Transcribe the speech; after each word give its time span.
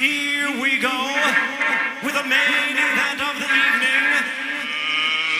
Here 0.00 0.48
we 0.56 0.80
go 0.80 0.96
with 2.02 2.14
the 2.16 2.24
main 2.24 2.72
event 2.72 3.20
of 3.20 3.36
the 3.36 3.44
evening. 3.44 4.04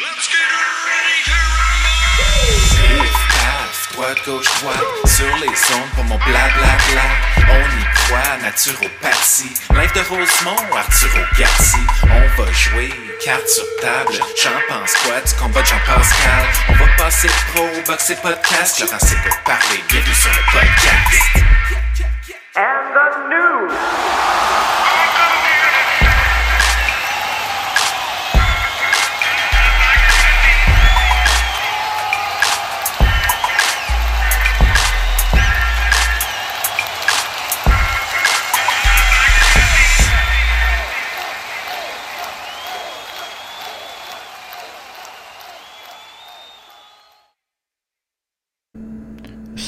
Let's 0.05 0.29
get 0.29 0.53
ready 0.85 1.19
to 1.25 1.39
rumble! 1.57 3.09
Paf, 3.41 3.89
droite, 3.95 4.21
gauche, 4.27 4.53
droite, 4.61 4.85
sur 5.07 5.35
les 5.39 5.49
ondes 5.49 5.91
pour 5.95 6.05
mon 6.05 6.19
blablabla. 6.19 7.07
On 7.49 7.65
y 7.81 7.85
croit, 7.95 8.37
naturopathie. 8.43 9.49
Live 9.73 9.95
de 9.95 10.01
Rosemont, 10.01 10.77
Arturo 10.77 11.25
Garci. 11.39 11.81
On 12.05 12.43
va 12.43 12.53
jouer, 12.53 12.93
carte 13.25 13.49
sur 13.49 13.65
table. 13.81 14.13
J'en 14.43 14.61
pense 14.69 14.95
quoi 14.97 15.23
du 15.23 15.35
combat 15.37 15.63
de 15.63 15.69
Jean-Pascal? 15.69 16.45
On 16.69 16.75
va 16.75 16.87
passer 16.99 17.31
pro, 17.55 17.67
boxer 17.87 18.17
podcast. 18.17 18.81
Laurent 18.81 18.99
c'est 19.01 19.23
pour 19.27 19.39
parler, 19.39 19.83
bienvenue 19.89 20.15
sur 20.15 20.29
le 20.29 20.43
podcast. 20.53 21.80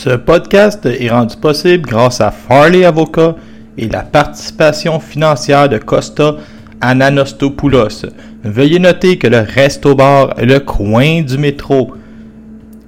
Ce 0.05 0.11
podcast 0.11 0.85
est 0.85 1.11
rendu 1.11 1.37
possible 1.37 1.87
grâce 1.89 2.21
à 2.21 2.33
Farley 2.33 2.85
Avocat 2.85 3.37
et 3.79 3.89
la 3.89 4.03
participation 4.03 4.99
financière 4.99 5.69
de 5.69 5.79
Costa 5.79 6.39
Ananostopoulos. 6.81 8.07
Veuillez 8.43 8.81
noter 8.81 9.17
que 9.17 9.29
le 9.29 9.39
Resto 9.39 9.95
Bar, 9.95 10.35
le 10.43 10.59
coin 10.59 11.23
du 11.23 11.39
métro, 11.39 11.93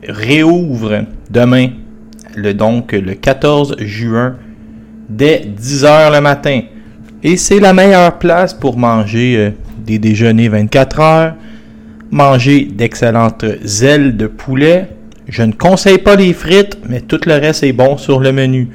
réouvre 0.09 1.05
demain, 1.31 1.69
le, 2.35 2.53
donc 2.53 2.91
le 2.91 3.15
14 3.15 3.77
juin, 3.79 4.35
dès 5.09 5.47
10h 5.57 6.13
le 6.13 6.21
matin. 6.21 6.63
Et 7.23 7.37
c'est 7.37 7.61
la 7.61 7.73
meilleure 7.73 8.19
place 8.19 8.53
pour 8.53 8.77
manger 8.77 9.37
euh, 9.37 9.51
des 9.79 10.01
déjeuners 10.01 10.49
24 10.49 11.01
heures, 11.01 11.35
manger 12.11 12.65
d'excellentes 12.65 13.45
ailes 13.85 14.17
de 14.17 14.27
poulet. 14.27 14.89
Je 15.35 15.43
ne 15.43 15.51
conseille 15.51 15.99
pas 15.99 16.15
les 16.15 16.33
frites, 16.33 16.79
mais 16.89 17.01
tout 17.01 17.19
le 17.27 17.33
reste 17.33 17.65
est 17.65 17.73
bon 17.73 17.97
sur 17.97 18.21
le 18.21 18.31
menu. 18.31 18.69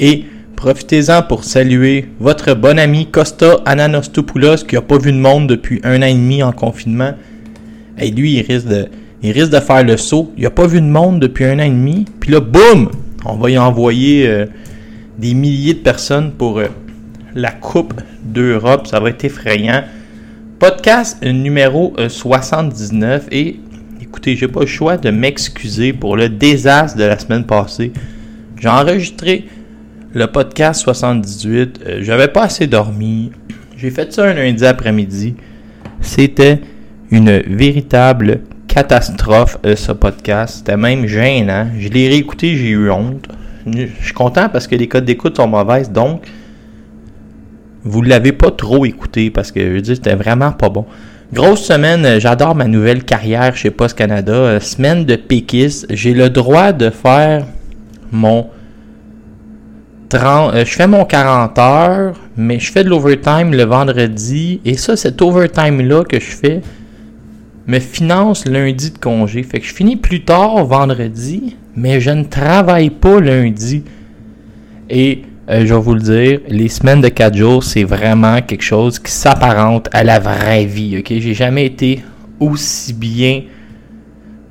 Et 0.00 0.24
profitez-en 0.56 1.20
pour 1.20 1.44
saluer 1.44 2.08
votre 2.18 2.54
bon 2.54 2.78
ami 2.78 3.08
Costa 3.08 3.58
Ananostopoulos 3.66 4.64
qui 4.66 4.76
n'a 4.76 4.80
pas 4.80 4.96
vu 4.96 5.12
de 5.12 5.18
monde 5.18 5.48
depuis 5.48 5.82
un 5.84 6.00
an 6.00 6.06
et 6.06 6.14
demi 6.14 6.42
en 6.42 6.52
confinement. 6.52 7.12
Et 7.98 8.10
lui, 8.10 8.38
il 8.38 8.40
risque 8.40 8.68
de, 8.68 8.88
il 9.22 9.32
risque 9.32 9.50
de 9.50 9.60
faire 9.60 9.84
le 9.84 9.98
saut. 9.98 10.32
Il 10.38 10.44
n'a 10.44 10.50
pas 10.50 10.66
vu 10.66 10.80
de 10.80 10.86
monde 10.86 11.20
depuis 11.20 11.44
un 11.44 11.58
an 11.58 11.64
et 11.64 11.68
demi. 11.68 12.06
Puis 12.20 12.32
là, 12.32 12.40
boum! 12.40 12.88
On 13.26 13.34
va 13.34 13.50
y 13.50 13.58
envoyer 13.58 14.26
euh, 14.26 14.46
des 15.18 15.34
milliers 15.34 15.74
de 15.74 15.80
personnes 15.80 16.32
pour 16.32 16.58
euh, 16.58 16.68
la 17.34 17.50
Coupe 17.50 17.92
d'Europe. 18.24 18.86
Ça 18.86 18.98
va 18.98 19.10
être 19.10 19.26
effrayant. 19.26 19.84
Podcast 20.58 21.18
euh, 21.22 21.32
numéro 21.32 21.92
euh, 21.98 22.08
79. 22.08 23.26
Et 23.30 23.56
écoutez, 24.12 24.36
j'ai 24.36 24.46
pas 24.46 24.60
le 24.60 24.66
choix 24.66 24.98
de 24.98 25.08
m'excuser 25.08 25.94
pour 25.94 26.18
le 26.18 26.28
désastre 26.28 26.98
de 26.98 27.04
la 27.04 27.18
semaine 27.18 27.44
passée. 27.44 27.94
J'ai 28.60 28.68
enregistré 28.68 29.46
le 30.12 30.26
podcast 30.26 30.82
78. 30.82 31.80
Euh, 31.86 31.98
J'avais 32.02 32.28
pas 32.28 32.42
assez 32.42 32.66
dormi. 32.66 33.32
J'ai 33.74 33.90
fait 33.90 34.12
ça 34.12 34.24
un 34.24 34.34
lundi 34.34 34.66
après-midi. 34.66 35.34
C'était 36.02 36.60
une 37.10 37.38
véritable 37.38 38.40
catastrophe, 38.68 39.56
euh, 39.64 39.76
ce 39.76 39.92
podcast. 39.92 40.56
C'était 40.58 40.76
même 40.76 41.06
gênant. 41.06 41.68
Je 41.78 41.88
l'ai 41.88 42.08
réécouté, 42.08 42.54
j'ai 42.54 42.68
eu 42.68 42.90
honte. 42.90 43.28
Je 43.66 43.86
suis 44.02 44.12
content 44.12 44.50
parce 44.50 44.66
que 44.66 44.74
les 44.76 44.88
codes 44.88 45.06
d'écoute 45.06 45.38
sont 45.38 45.48
mauvaises. 45.48 45.90
Donc, 45.90 46.26
vous 47.82 48.02
l'avez 48.02 48.32
pas 48.32 48.50
trop 48.50 48.84
écouté 48.84 49.30
parce 49.30 49.50
que 49.50 49.60
je 49.60 49.72
veux 49.72 49.80
dire, 49.80 49.96
c'était 49.96 50.16
vraiment 50.16 50.52
pas 50.52 50.68
bon. 50.68 50.84
Grosse 51.32 51.64
semaine, 51.64 52.04
euh, 52.04 52.20
j'adore 52.20 52.54
ma 52.54 52.66
nouvelle 52.66 53.04
carrière 53.04 53.56
chez 53.56 53.70
Post 53.70 53.96
Canada. 53.96 54.34
Euh, 54.34 54.60
semaine 54.60 55.06
de 55.06 55.16
péquiste. 55.16 55.86
J'ai 55.88 56.12
le 56.12 56.28
droit 56.28 56.72
de 56.72 56.90
faire 56.90 57.46
mon 58.10 58.50
30, 60.10 60.54
euh, 60.54 60.64
je 60.66 60.74
fais 60.74 60.86
mon 60.86 61.06
40 61.06 61.58
heures, 61.58 62.20
mais 62.36 62.60
je 62.60 62.70
fais 62.70 62.84
de 62.84 62.90
l'overtime 62.90 63.52
le 63.52 63.62
vendredi. 63.62 64.60
Et 64.66 64.76
ça, 64.76 64.94
cet 64.94 65.22
overtime-là 65.22 66.04
que 66.04 66.20
je 66.20 66.36
fais 66.36 66.60
me 67.66 67.78
finance 67.78 68.44
lundi 68.44 68.90
de 68.90 68.98
congé. 68.98 69.42
Fait 69.42 69.58
que 69.58 69.64
je 69.64 69.72
finis 69.72 69.96
plus 69.96 70.24
tard 70.24 70.62
vendredi, 70.66 71.56
mais 71.74 71.98
je 71.98 72.10
ne 72.10 72.24
travaille 72.24 72.90
pas 72.90 73.20
lundi. 73.20 73.84
Et 74.90 75.22
euh, 75.50 75.66
je 75.66 75.74
vais 75.74 75.80
vous 75.80 75.94
le 75.94 76.00
dire, 76.00 76.40
les 76.48 76.68
semaines 76.68 77.00
de 77.00 77.08
4 77.08 77.36
jours, 77.36 77.64
c'est 77.64 77.84
vraiment 77.84 78.40
quelque 78.42 78.62
chose 78.62 78.98
qui 78.98 79.10
s'apparente 79.10 79.88
à 79.92 80.04
la 80.04 80.20
vraie 80.20 80.64
vie. 80.64 81.02
J'ai 81.08 81.34
jamais 81.34 81.66
été 81.66 82.02
aussi 82.38 82.92
bien 82.92 83.42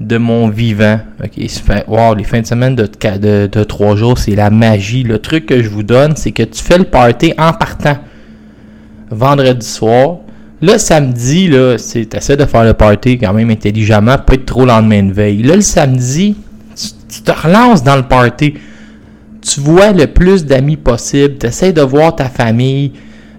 de 0.02 0.18
mon 0.18 0.50
vivant. 0.50 1.00
Wow, 1.88 2.16
les 2.16 2.24
fins 2.26 2.42
de 2.42 2.46
semaine 2.46 2.76
de, 2.76 2.84
de, 3.18 3.48
de 3.48 3.64
3 3.64 3.96
jours, 3.96 4.18
c'est 4.18 4.36
la 4.36 4.50
magie. 4.50 5.04
Le 5.04 5.20
truc 5.20 5.46
que 5.46 5.64
je 5.64 5.70
vous 5.70 5.84
donne, 5.84 6.16
c'est 6.18 6.32
que 6.32 6.44
tu 6.44 6.62
fais 6.62 6.78
le 6.78 6.84
party 6.84 7.34
en 7.38 7.54
partant 7.54 7.98
vendredi 9.10 9.66
soir. 9.66 10.18
Là, 10.62 10.78
samedi, 10.78 11.48
là, 11.48 11.78
c'est 11.78 12.06
t'essaies 12.06 12.38
de 12.38 12.46
faire 12.46 12.64
le 12.64 12.74
party 12.74 13.18
quand 13.18 13.34
même 13.34 13.50
intelligemment, 13.50 14.18
pas 14.18 14.34
être 14.34 14.46
trop 14.46 14.66
lendemain 14.66 15.04
de 15.04 15.14
veille. 15.14 15.42
Là, 15.42 15.56
le 15.56 15.62
samedi, 15.62 16.36
tu 16.76 17.22
te 17.22 17.32
relances 17.32 17.84
dans 17.84 17.96
le 17.96 18.04
party 18.04 18.56
tu 19.42 19.60
vois 19.60 19.92
le 19.92 20.08
plus 20.08 20.46
d'amis 20.46 20.78
possible, 20.78 21.38
tu 21.40 21.48
essaies 21.48 21.74
de 21.74 21.82
voir 21.82 22.16
ta 22.16 22.30
famille, 22.30 22.94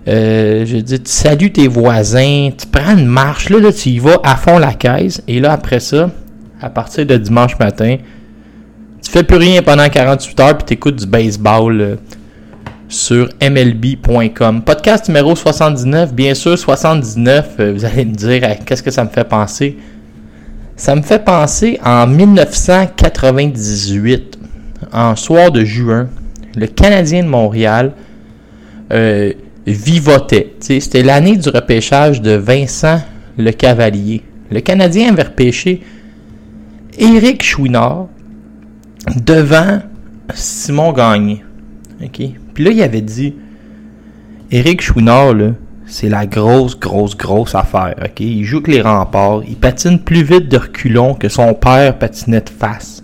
euh, 0.09 0.67
je 0.67 0.79
dire, 0.79 0.99
tu 0.99 1.11
salues 1.11 1.53
tes 1.53 1.69
voisins, 1.69 2.51
tu 2.59 2.67
prends 2.67 2.97
une 2.97 3.07
marche, 3.07 3.51
là, 3.51 3.61
là, 3.61 3.73
tu 3.73 3.91
y 3.91 4.01
vas 4.01 4.19
à 4.25 4.35
fond 4.37 4.59
la 4.59 4.75
caisse, 4.75 5.23
et 5.29 5.39
là, 5.39 5.53
après 5.53 5.81
ça, 5.81 6.11
à 6.61 6.71
partir 6.71 7.07
de 7.07 7.17
dimanche 7.17 7.57
matin, 7.59 7.99
tu 9.03 9.11
fais 9.11 9.23
plus 9.23 9.37
rien 9.37 9.63
pendant 9.63 9.89
48 9.89 10.41
heures, 10.41 10.59
puis 10.59 10.67
tu 10.67 10.75
écoutes 10.75 10.97
du 10.97 11.07
baseball 11.07 11.81
euh, 11.81 11.95
sur 12.89 13.29
MLB.com. 13.41 14.63
Podcast 14.63 15.07
numéro 15.09 15.37
79, 15.37 16.13
bien 16.13 16.35
sûr, 16.35 16.59
79, 16.59 17.51
euh, 17.61 17.73
vous 17.75 17.85
allez 17.85 18.05
me 18.05 18.15
dire, 18.15 18.43
qu'est-ce 18.67 18.83
que 18.83 18.91
ça 18.91 19.05
me 19.05 19.11
fait 19.11 19.25
penser? 19.25 19.79
Ça 20.75 20.97
me 20.97 21.03
fait 21.03 21.25
penser 21.25 21.79
en 21.85 22.09
1998 22.09 24.42
en 24.93 25.17
soir 25.17 25.51
de 25.51 25.65
juin, 25.65 26.09
le 26.57 26.67
Canadien 26.67 27.23
de 27.23 27.29
Montréal 27.29 27.93
euh, 28.93 29.33
vivotait. 29.67 30.55
C'était 30.61 31.03
l'année 31.03 31.37
du 31.37 31.49
repêchage 31.49 32.21
de 32.21 32.33
Vincent 32.33 33.01
Le 33.39 33.51
Cavalier. 33.53 34.23
Le 34.51 34.61
Canadien 34.61 35.13
avait 35.13 35.23
repêché 35.23 35.83
Éric 36.99 37.43
Chouinard 37.43 38.09
devant 39.17 39.81
Simon 40.35 40.93
Gagné. 40.93 41.45
Puis 42.55 42.65
là, 42.65 42.71
il 42.71 42.83
avait 42.83 43.01
dit 43.01 43.35
Éric 44.51 44.83
Chouinard, 44.83 45.35
c'est 45.87 46.09
la 46.09 46.27
grosse, 46.27 46.79
grosse, 46.79 47.17
grosse 47.17 47.55
affaire. 47.55 47.95
Il 48.19 48.45
joue 48.45 48.61
que 48.61 48.71
les 48.71 48.83
remparts. 48.83 49.43
Il 49.49 49.57
patine 49.57 49.99
plus 49.99 50.23
vite 50.23 50.49
de 50.49 50.59
reculons 50.59 51.15
que 51.15 51.29
son 51.29 51.55
père 51.55 51.99
patinait 51.99 52.41
de 52.41 52.51
face 52.51 53.02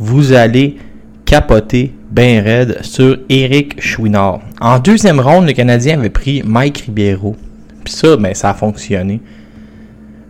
vous 0.00 0.32
allez 0.32 0.78
capoter 1.26 1.92
ben 2.10 2.42
raide 2.42 2.78
sur 2.82 3.18
Eric 3.28 3.80
Chouinard. 3.80 4.40
En 4.58 4.78
deuxième 4.78 5.20
ronde, 5.20 5.46
le 5.46 5.52
Canadien 5.52 5.98
avait 5.98 6.08
pris 6.08 6.42
Mike 6.44 6.84
Ribeiro. 6.86 7.36
Puis 7.84 7.92
ça, 7.92 8.16
ben, 8.16 8.34
ça 8.34 8.50
a 8.50 8.54
fonctionné. 8.54 9.20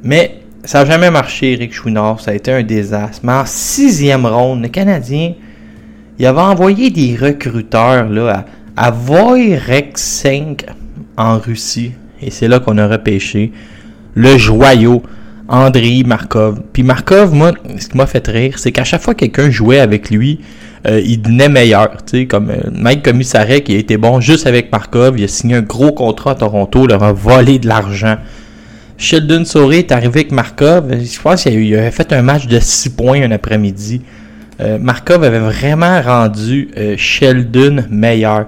Mais 0.02 0.40
ça 0.64 0.80
n'a 0.80 0.90
jamais 0.90 1.10
marché, 1.10 1.52
Eric 1.52 1.72
Chouinard. 1.72 2.20
Ça 2.20 2.32
a 2.32 2.34
été 2.34 2.50
un 2.50 2.64
désastre. 2.64 3.20
Mais 3.22 3.32
en 3.32 3.46
sixième 3.46 4.26
ronde, 4.26 4.60
le 4.60 4.68
Canadien, 4.68 5.34
il 6.18 6.26
avait 6.26 6.40
envoyé 6.40 6.90
des 6.90 7.16
recruteurs 7.16 8.08
là, 8.08 8.44
à, 8.76 8.88
à 8.88 8.90
Voireksenk 8.90 10.66
en 11.16 11.38
Russie. 11.38 11.92
Et 12.20 12.30
c'est 12.30 12.48
là 12.48 12.58
qu'on 12.58 12.76
a 12.76 12.88
repêché 12.88 13.52
le 14.14 14.36
joyau 14.36 15.02
Andrei 15.50 16.04
Markov. 16.06 16.60
Puis 16.72 16.82
Markov, 16.84 17.34
moi, 17.34 17.52
ce 17.78 17.88
qui 17.88 17.96
m'a 17.96 18.06
fait 18.06 18.26
rire, 18.28 18.58
c'est 18.58 18.72
qu'à 18.72 18.84
chaque 18.84 19.02
fois 19.02 19.14
que 19.14 19.20
quelqu'un 19.20 19.50
jouait 19.50 19.80
avec 19.80 20.10
lui, 20.10 20.40
euh, 20.86 21.00
il 21.04 21.20
devenait 21.20 21.48
meilleur. 21.48 21.90
Tu 22.06 22.20
sais, 22.20 22.26
comme 22.26 22.50
euh, 22.50 22.70
Mike 22.72 23.02
Commissarek, 23.02 23.64
qui 23.64 23.74
a 23.74 23.78
été 23.78 23.96
bon 23.96 24.20
juste 24.20 24.46
avec 24.46 24.70
Markov. 24.72 25.18
Il 25.18 25.24
a 25.24 25.28
signé 25.28 25.56
un 25.56 25.62
gros 25.62 25.92
contrat 25.92 26.32
à 26.32 26.34
Toronto, 26.36 26.84
il 26.84 26.90
leur 26.90 27.02
a 27.02 27.12
volé 27.12 27.58
de 27.58 27.66
l'argent. 27.66 28.16
Sheldon 28.96 29.44
Sorey 29.44 29.80
est 29.80 29.92
arrivé 29.92 30.20
avec 30.20 30.32
Markov. 30.32 30.92
Je 30.92 31.20
pense 31.20 31.42
qu'il 31.42 31.54
il 31.54 31.74
avait 31.74 31.90
fait 31.90 32.12
un 32.12 32.22
match 32.22 32.46
de 32.46 32.60
6 32.60 32.90
points 32.90 33.22
un 33.22 33.30
après-midi. 33.32 34.02
Euh, 34.60 34.78
Markov 34.78 35.24
avait 35.24 35.38
vraiment 35.38 36.00
rendu 36.00 36.70
Sheldon 36.96 37.84
meilleur. 37.90 38.46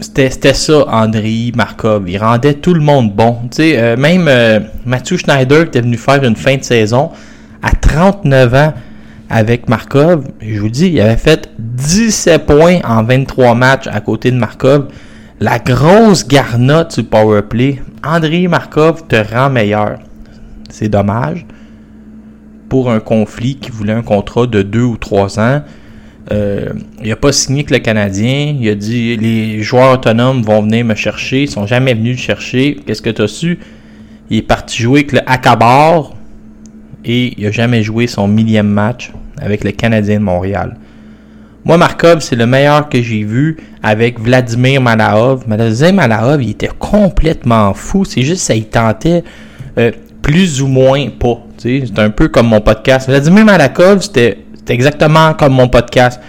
C'était 0.00 0.30
c'était 0.30 0.54
ça, 0.54 0.84
Andrei 0.88 1.52
Markov. 1.54 2.08
Il 2.08 2.18
rendait 2.18 2.54
tout 2.54 2.74
le 2.74 2.80
monde 2.80 3.14
bon. 3.14 3.38
Tu 3.50 3.56
sais, 3.56 3.78
euh, 3.78 3.96
même 3.96 4.26
euh, 4.28 4.60
Mathieu 4.84 5.16
Schneider 5.16 5.62
qui 5.62 5.68
était 5.68 5.80
venu 5.82 5.96
faire 5.96 6.22
une 6.24 6.36
fin 6.36 6.56
de 6.56 6.64
saison 6.64 7.10
à 7.62 7.70
39 7.70 8.54
ans 8.54 8.74
avec 9.30 9.68
Markov. 9.68 10.26
Je 10.40 10.60
vous 10.60 10.68
dis, 10.68 10.88
il 10.88 11.00
avait 11.00 11.16
fait 11.16 11.48
17 11.58 12.46
points 12.46 12.80
en 12.84 13.04
23 13.04 13.54
matchs 13.54 13.86
à 13.86 14.00
côté 14.00 14.30
de 14.30 14.36
Markov. 14.36 14.88
La 15.40 15.58
grosse 15.58 16.26
garnotte 16.26 16.98
du 16.98 17.04
powerplay. 17.04 17.80
Andrei 18.04 18.48
Markov 18.48 19.06
te 19.06 19.16
rend 19.16 19.50
meilleur. 19.50 19.98
C'est 20.70 20.88
dommage. 20.88 21.46
Pour 22.68 22.90
un 22.90 23.00
conflit 23.00 23.56
qui 23.56 23.70
voulait 23.70 23.92
un 23.92 24.02
contrat 24.02 24.46
de 24.46 24.62
2 24.62 24.80
ou 24.80 24.96
3 24.96 25.38
ans. 25.38 25.62
Euh, 26.32 26.70
il 27.02 27.08
n'a 27.08 27.16
pas 27.16 27.32
signé 27.32 27.60
avec 27.60 27.70
le 27.70 27.78
Canadien. 27.78 28.56
Il 28.58 28.68
a 28.68 28.74
dit 28.74 29.16
les 29.16 29.62
joueurs 29.62 29.92
autonomes 29.92 30.42
vont 30.42 30.62
venir 30.62 30.84
me 30.84 30.94
chercher. 30.94 31.42
Ils 31.42 31.50
sont 31.50 31.66
jamais 31.66 31.94
venus 31.94 32.16
le 32.16 32.22
chercher. 32.22 32.78
Qu'est-ce 32.86 33.02
que 33.02 33.10
tu 33.10 33.22
as 33.22 33.28
su? 33.28 33.58
Il 34.30 34.38
est 34.38 34.42
parti 34.42 34.82
jouer 34.82 35.00
avec 35.00 35.12
le 35.12 35.20
Akabar 35.26 36.14
et 37.04 37.34
il 37.36 37.44
n'a 37.44 37.50
jamais 37.50 37.82
joué 37.82 38.06
son 38.06 38.26
millième 38.26 38.68
match 38.68 39.12
avec 39.40 39.64
le 39.64 39.72
Canadien 39.72 40.18
de 40.18 40.24
Montréal. 40.24 40.76
Moi, 41.66 41.78
Markov, 41.78 42.20
c'est 42.20 42.36
le 42.36 42.46
meilleur 42.46 42.88
que 42.90 43.00
j'ai 43.00 43.24
vu 43.24 43.56
avec 43.82 44.20
Vladimir 44.20 44.82
Malahov. 44.82 45.44
Vladimir 45.46 45.94
Malahov, 45.94 46.42
il 46.42 46.50
était 46.50 46.70
complètement 46.78 47.72
fou. 47.72 48.04
C'est 48.04 48.22
juste 48.22 48.42
ça, 48.42 48.54
il 48.54 48.66
tentait 48.66 49.24
euh, 49.78 49.90
plus 50.20 50.60
ou 50.60 50.66
moins 50.66 51.08
pas. 51.08 51.42
C'est 51.56 51.98
un 51.98 52.10
peu 52.10 52.28
comme 52.28 52.48
mon 52.48 52.60
podcast. 52.60 53.08
Vladimir 53.08 53.46
Malakov, 53.46 54.02
c'était 54.02 54.38
exactement 54.72 55.34
comme 55.34 55.52
mon 55.52 55.68
podcast. 55.68 56.20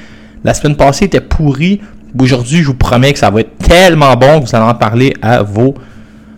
La 0.43 0.53
semaine 0.53 0.75
passée 0.75 1.05
était 1.05 1.21
pourri. 1.21 1.81
Aujourd'hui, 2.17 2.59
je 2.59 2.67
vous 2.67 2.75
promets 2.75 3.13
que 3.13 3.19
ça 3.19 3.29
va 3.29 3.41
être 3.41 3.57
tellement 3.57 4.15
bon 4.15 4.39
que 4.39 4.47
vous 4.47 4.55
allez 4.55 4.65
en 4.65 4.75
parler 4.75 5.13
à 5.21 5.41
vos 5.41 5.73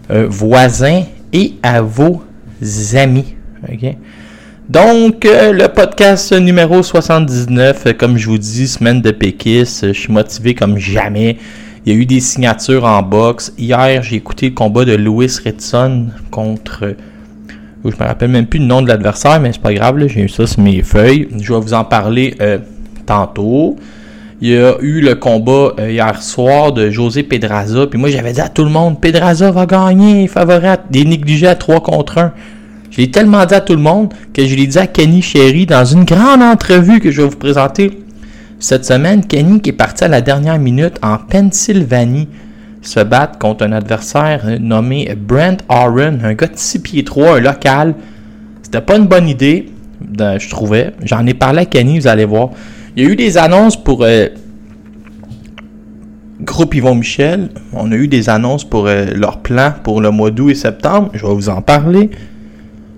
euh, 0.10 0.26
voisins 0.30 1.04
et 1.34 1.56
à 1.62 1.82
vos 1.82 2.24
amis. 2.96 3.36
Donc, 4.70 5.26
euh, 5.26 5.54
le 5.54 5.68
podcast 5.68 6.34
numéro 6.34 6.84
79, 6.84 7.84
euh, 7.88 7.94
comme 7.94 8.18
je 8.18 8.28
vous 8.28 8.38
dis, 8.38 8.68
semaine 8.68 9.02
de 9.02 9.12
péquiste, 9.12 9.88
je 9.88 10.00
suis 10.00 10.12
motivé 10.12 10.56
comme 10.56 10.78
jamais. 10.78 11.38
Il 11.86 11.94
y 11.94 11.96
a 11.96 12.00
eu 12.00 12.06
des 12.06 12.20
signatures 12.20 12.84
en 12.84 13.02
boxe. 13.02 13.54
Hier, 13.58 14.04
j'ai 14.04 14.18
écouté 14.18 14.50
le 14.50 14.56
combat 14.56 14.84
de 14.84 14.94
Louis 14.94 15.32
Ritson 15.44 16.08
contre 16.32 16.96
je 17.86 17.90
me 17.90 18.08
rappelle 18.08 18.30
même 18.30 18.48
plus 18.48 18.60
le 18.60 18.66
nom 18.66 18.82
de 18.82 18.88
l'adversaire, 18.88 19.40
mais 19.40 19.54
c'est 19.54 19.62
pas 19.62 19.74
grave, 19.74 20.06
j'ai 20.08 20.22
eu 20.22 20.30
ça 20.30 20.46
sur 20.48 20.62
mes 20.62 20.82
feuilles. 20.82 21.28
Je 21.42 21.54
vais 21.54 21.60
vous 21.60 21.74
en 21.74 21.84
parler 21.84 22.36
euh, 22.42 22.58
tantôt. 23.06 23.78
Il 24.40 24.50
y 24.50 24.58
a 24.58 24.76
eu 24.82 25.02
le 25.02 25.16
combat 25.16 25.74
euh, 25.80 25.92
hier 25.92 26.22
soir 26.22 26.72
de 26.72 26.92
José 26.92 27.24
Pedraza. 27.24 27.88
Puis 27.88 28.00
moi, 28.00 28.10
j'avais 28.10 28.34
dit 28.34 28.42
à 28.42 28.50
tout 28.50 28.64
le 28.64 28.70
monde, 28.70 29.02
Pedraza 29.02 29.52
va 29.52 29.66
gagner, 29.66 30.28
favorable, 30.28 30.84
des 30.92 31.06
négligés 31.06 31.48
à 31.48 31.56
3 31.56 31.82
contre 31.82 32.20
1. 32.20 32.34
Je 32.92 33.02
l'ai 33.02 33.12
tellement 33.12 33.46
dit 33.46 33.54
à 33.56 33.62
tout 33.62 33.74
le 33.74 33.82
monde 33.82 34.14
que 34.34 34.46
je 34.46 34.56
l'ai 34.56 34.68
dit 34.68 34.78
à 34.78 34.88
Kenny 34.88 35.22
Sherry 35.22 35.66
dans 35.66 35.86
une 35.86 36.04
grande 36.04 36.42
entrevue 36.42 37.00
que 37.00 37.12
je 37.12 37.22
vais 37.22 37.28
vous 37.28 37.38
présenter 37.38 38.04
cette 38.60 38.86
semaine. 38.86 39.26
Kenny 39.26 39.62
qui 39.62 39.72
est 39.72 39.74
parti 39.74 40.04
à 40.04 40.08
la 40.08 40.22
dernière 40.22 40.60
minute 40.60 41.00
en 41.02 41.18
Pennsylvanie 41.18 42.28
se 42.88 43.02
battre 43.02 43.38
contre 43.38 43.66
un 43.66 43.74
adversaire 43.74 44.46
nommé 44.62 45.14
Brent 45.16 45.58
Aaron, 45.68 46.20
un 46.24 46.34
gars 46.34 46.48
de 46.48 46.56
6 46.56 46.80
pieds 46.80 47.04
3, 47.04 47.38
un 47.38 47.40
local. 47.42 47.96
C'était 48.64 48.82
pas 48.82 48.98
une 48.98 49.08
bonne 49.08 49.28
idée, 49.28 49.70
je 50.18 50.50
trouvais. 50.50 50.94
J'en 51.04 51.26
ai 51.26 51.34
parlé 51.34 51.60
à 51.60 51.66
Kenny, 51.66 52.00
vous 52.00 52.08
allez 52.08 52.26
voir. 52.26 52.50
Il 52.96 53.04
y 53.04 53.08
a 53.08 53.10
eu 53.12 53.16
des 53.16 53.38
annonces 53.38 53.82
pour 53.82 54.04
euh, 54.04 54.28
Groupe 56.42 56.76
Yvon 56.76 56.96
Michel. 56.96 57.50
On 57.74 57.92
a 57.92 57.96
eu 57.96 58.08
des 58.08 58.30
annonces 58.30 58.64
pour 58.64 58.88
euh, 58.88 59.06
leur 59.14 59.40
plan 59.40 59.74
pour 59.84 60.00
le 60.00 60.10
mois 60.10 60.32
d'août 60.32 60.50
et 60.50 60.56
septembre. 60.56 61.10
Je 61.14 61.26
vais 61.26 61.34
vous 61.34 61.50
en 61.50 61.62
parler. 61.62 62.10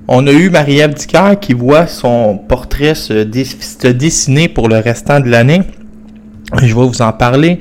On 0.08 0.26
a 0.28 0.32
eu 0.32 0.50
Marie-Ève 0.50 0.94
qui 1.42 1.54
voit 1.54 1.88
son 1.88 2.38
portrait 2.38 2.96
se 2.96 3.24
dessiner 3.24 4.48
pour 4.50 4.68
le 4.68 4.78
restant 4.78 5.20
de 5.20 5.30
l'année. 5.30 5.62
Je 6.62 6.68
vais 6.68 6.74
vous 6.74 7.02
en 7.02 7.12
parler. 7.12 7.60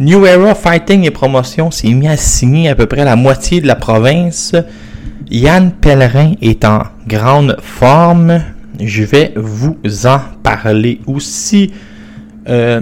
New 0.00 0.24
Era 0.24 0.54
Fighting 0.54 1.04
et 1.04 1.10
Promotion 1.10 1.70
s'est 1.70 1.92
mis 1.92 2.08
à 2.08 2.16
signer 2.16 2.70
à 2.70 2.74
peu 2.74 2.86
près 2.86 3.04
la 3.04 3.16
moitié 3.16 3.60
de 3.60 3.66
la 3.66 3.74
province. 3.74 4.56
Yann 5.30 5.72
Pellerin 5.72 6.32
est 6.40 6.64
en 6.64 6.84
grande 7.06 7.58
forme. 7.60 8.40
Je 8.82 9.02
vais 9.02 9.34
vous 9.36 9.76
en 10.06 10.20
parler 10.42 11.00
aussi. 11.06 11.70
Euh, 12.48 12.80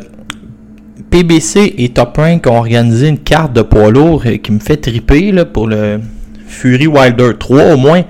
PBC 1.10 1.74
et 1.78 1.88
Top 1.88 2.16
Rank 2.18 2.46
ont 2.46 2.58
organisé 2.58 3.08
une 3.08 3.18
carte 3.18 3.52
de 3.52 3.62
poids 3.62 3.90
lourd 3.90 4.22
qui 4.40 4.52
me 4.52 4.60
fait 4.60 4.76
triper 4.76 5.32
là, 5.32 5.44
pour 5.44 5.66
le 5.66 5.98
Fury 6.46 6.86
Wilder 6.86 7.32
3 7.36 7.74
au 7.74 7.76
moins. 7.76 8.02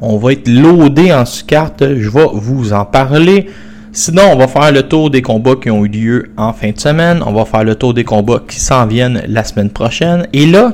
On 0.00 0.16
va 0.16 0.32
être 0.32 0.48
loadé 0.48 1.12
en 1.12 1.26
ce 1.26 1.44
carte. 1.44 1.84
Je 1.86 2.08
vais 2.08 2.28
vous 2.32 2.72
en 2.72 2.86
parler. 2.86 3.50
Sinon, 3.94 4.22
on 4.32 4.36
va 4.36 4.48
faire 4.48 4.72
le 4.72 4.82
tour 4.84 5.10
des 5.10 5.20
combats 5.20 5.56
qui 5.56 5.70
ont 5.70 5.84
eu 5.84 5.88
lieu 5.88 6.30
en 6.38 6.54
fin 6.54 6.70
de 6.70 6.80
semaine. 6.80 7.22
On 7.26 7.32
va 7.32 7.44
faire 7.44 7.62
le 7.62 7.74
tour 7.74 7.92
des 7.92 8.04
combats 8.04 8.42
qui 8.48 8.58
s'en 8.58 8.86
viennent 8.86 9.22
la 9.28 9.44
semaine 9.44 9.68
prochaine. 9.68 10.26
Et 10.32 10.46
là, 10.46 10.72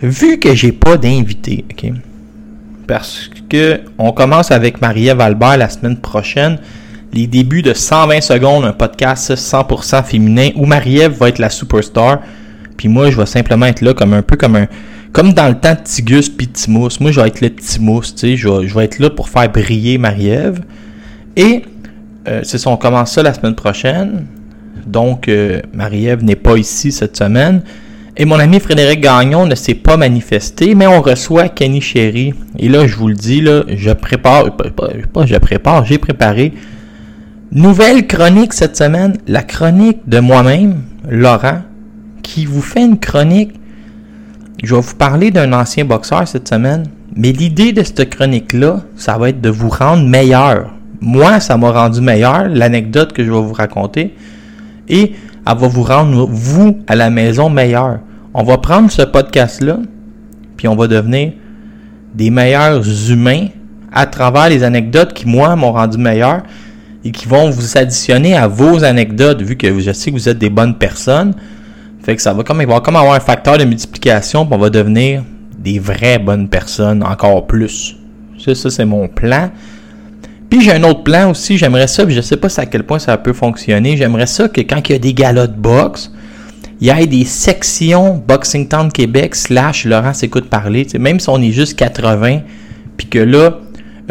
vu 0.00 0.40
que 0.40 0.52
j'ai 0.52 0.72
pas 0.72 0.96
d'invité, 0.96 1.64
ok, 1.70 1.92
parce 2.88 3.30
que 3.48 3.80
on 3.96 4.10
commence 4.10 4.50
avec 4.50 4.80
Marie-Ève 4.80 5.20
Albert 5.20 5.56
la 5.56 5.68
semaine 5.68 5.96
prochaine, 5.96 6.58
les 7.12 7.28
débuts 7.28 7.62
de 7.62 7.74
120 7.74 8.20
secondes, 8.20 8.64
un 8.64 8.72
podcast 8.72 9.34
100% 9.34 10.02
féminin 10.02 10.50
où 10.56 10.66
Marie-Ève 10.66 11.12
va 11.12 11.28
être 11.28 11.38
la 11.38 11.48
superstar, 11.48 12.22
puis 12.76 12.88
moi 12.88 13.10
je 13.10 13.16
vais 13.16 13.26
simplement 13.26 13.66
être 13.66 13.82
là 13.82 13.94
comme 13.94 14.14
un 14.14 14.22
peu 14.22 14.36
comme 14.36 14.56
un 14.56 14.66
comme 15.12 15.32
dans 15.32 15.48
le 15.48 15.54
temps 15.54 15.74
de 15.74 15.84
Tigus 15.84 16.28
puis. 16.28 16.48
Moi 16.68 16.88
je 16.90 17.20
vais 17.20 17.28
être 17.28 17.40
le 17.40 17.54
Timous, 17.54 18.00
tu 18.02 18.10
sais, 18.16 18.36
je 18.36 18.48
vais, 18.48 18.66
je 18.66 18.74
vais 18.74 18.84
être 18.84 18.98
là 18.98 19.10
pour 19.10 19.28
faire 19.28 19.48
briller 19.48 19.96
Marie-Ève. 19.98 20.62
Et 21.36 21.62
euh, 22.28 22.40
c'est 22.44 22.58
ça, 22.58 22.70
on 22.70 22.76
commence 22.76 23.12
ça 23.12 23.22
la 23.22 23.34
semaine 23.34 23.54
prochaine. 23.54 24.26
Donc, 24.86 25.28
euh, 25.28 25.60
Marie-Ève 25.72 26.24
n'est 26.24 26.36
pas 26.36 26.56
ici 26.56 26.92
cette 26.92 27.16
semaine. 27.16 27.62
Et 28.16 28.24
mon 28.24 28.38
ami 28.38 28.60
Frédéric 28.60 29.00
Gagnon 29.00 29.46
ne 29.46 29.54
s'est 29.54 29.74
pas 29.74 29.96
manifesté, 29.96 30.74
mais 30.74 30.86
on 30.86 31.00
reçoit 31.00 31.48
Kenny 31.48 31.80
Chéry. 31.80 32.34
Et 32.58 32.68
là, 32.68 32.86
je 32.86 32.94
vous 32.94 33.08
le 33.08 33.14
dis, 33.14 33.42
je 33.42 33.92
prépare, 33.92 34.44
je 35.24 35.36
prépare, 35.38 35.84
j'ai 35.86 35.98
préparé. 35.98 36.52
Nouvelle 37.50 38.06
chronique 38.06 38.52
cette 38.52 38.76
semaine, 38.76 39.16
la 39.26 39.42
chronique 39.42 40.06
de 40.06 40.20
moi-même, 40.20 40.82
Laurent, 41.08 41.62
qui 42.22 42.44
vous 42.44 42.62
fait 42.62 42.84
une 42.84 42.98
chronique. 42.98 43.54
Je 44.62 44.74
vais 44.74 44.80
vous 44.80 44.94
parler 44.94 45.30
d'un 45.30 45.52
ancien 45.52 45.84
boxeur 45.84 46.28
cette 46.28 46.48
semaine, 46.48 46.84
mais 47.16 47.32
l'idée 47.32 47.72
de 47.72 47.82
cette 47.82 48.10
chronique-là, 48.10 48.82
ça 48.96 49.18
va 49.18 49.30
être 49.30 49.40
de 49.40 49.48
vous 49.48 49.70
rendre 49.70 50.06
meilleur 50.06 50.70
moi, 51.02 51.40
ça 51.40 51.56
m'a 51.56 51.70
rendu 51.70 52.00
meilleur, 52.00 52.48
l'anecdote 52.48 53.12
que 53.12 53.24
je 53.24 53.30
vais 53.30 53.40
vous 53.40 53.52
raconter, 53.52 54.14
et 54.88 55.12
elle 55.46 55.58
va 55.58 55.66
vous 55.66 55.82
rendre, 55.82 56.26
vous, 56.30 56.78
à 56.86 56.94
la 56.94 57.10
maison, 57.10 57.50
meilleur. 57.50 57.98
On 58.32 58.44
va 58.44 58.58
prendre 58.58 58.90
ce 58.90 59.02
podcast-là, 59.02 59.78
puis 60.56 60.68
on 60.68 60.76
va 60.76 60.86
devenir 60.86 61.32
des 62.14 62.30
meilleurs 62.30 63.10
humains 63.10 63.48
à 63.92 64.06
travers 64.06 64.48
les 64.48 64.62
anecdotes 64.62 65.12
qui, 65.12 65.26
moi, 65.26 65.54
m'ont 65.56 65.72
rendu 65.72 65.98
meilleur 65.98 66.42
et 67.04 67.10
qui 67.10 67.26
vont 67.26 67.50
vous 67.50 67.76
additionner 67.76 68.36
à 68.36 68.46
vos 68.46 68.84
anecdotes, 68.84 69.42
vu 69.42 69.56
que 69.56 69.80
je 69.80 69.92
sais 69.92 70.10
que 70.10 70.16
vous 70.16 70.28
êtes 70.28 70.38
des 70.38 70.50
bonnes 70.50 70.76
personnes. 70.76 71.34
Fait 72.02 72.14
que 72.14 72.22
ça 72.22 72.32
va 72.32 72.44
comme, 72.44 72.60
il 72.60 72.66
va 72.66 72.80
comme 72.80 72.96
avoir 72.96 73.14
un 73.14 73.20
facteur 73.20 73.58
de 73.58 73.64
multiplication, 73.64 74.46
puis 74.46 74.54
on 74.54 74.58
va 74.58 74.70
devenir 74.70 75.24
des 75.58 75.80
vraies 75.80 76.18
bonnes 76.18 76.48
personnes 76.48 77.02
encore 77.02 77.46
plus. 77.46 77.96
Ça, 78.38 78.54
ça 78.54 78.70
c'est 78.70 78.84
mon 78.84 79.08
plan. 79.08 79.50
Puis 80.52 80.60
j'ai 80.60 80.72
un 80.72 80.82
autre 80.82 81.02
plan 81.02 81.30
aussi, 81.30 81.56
j'aimerais 81.56 81.86
ça, 81.86 82.04
puis 82.04 82.14
je 82.14 82.20
sais 82.20 82.36
pas 82.36 82.48
à 82.58 82.66
quel 82.66 82.82
point 82.82 82.98
ça 82.98 83.16
peut 83.16 83.32
fonctionner. 83.32 83.96
J'aimerais 83.96 84.26
ça 84.26 84.50
que 84.50 84.60
quand 84.60 84.86
il 84.86 84.92
y 84.92 84.94
a 84.94 84.98
des 84.98 85.14
galas 85.14 85.46
de 85.46 85.56
boxe, 85.56 86.12
il 86.78 86.88
y 86.88 86.90
ait 86.90 87.06
des 87.06 87.24
sections 87.24 88.22
Boxing 88.28 88.68
Town 88.68 88.92
Québec 88.92 89.34
slash 89.34 89.86
Laurent 89.86 90.12
s'écoute 90.12 90.50
parler. 90.50 90.86
même 90.98 91.20
si 91.20 91.30
on 91.30 91.40
est 91.40 91.52
juste 91.52 91.78
80, 91.78 92.40
puis 92.98 93.06
que 93.06 93.18
là, 93.18 93.60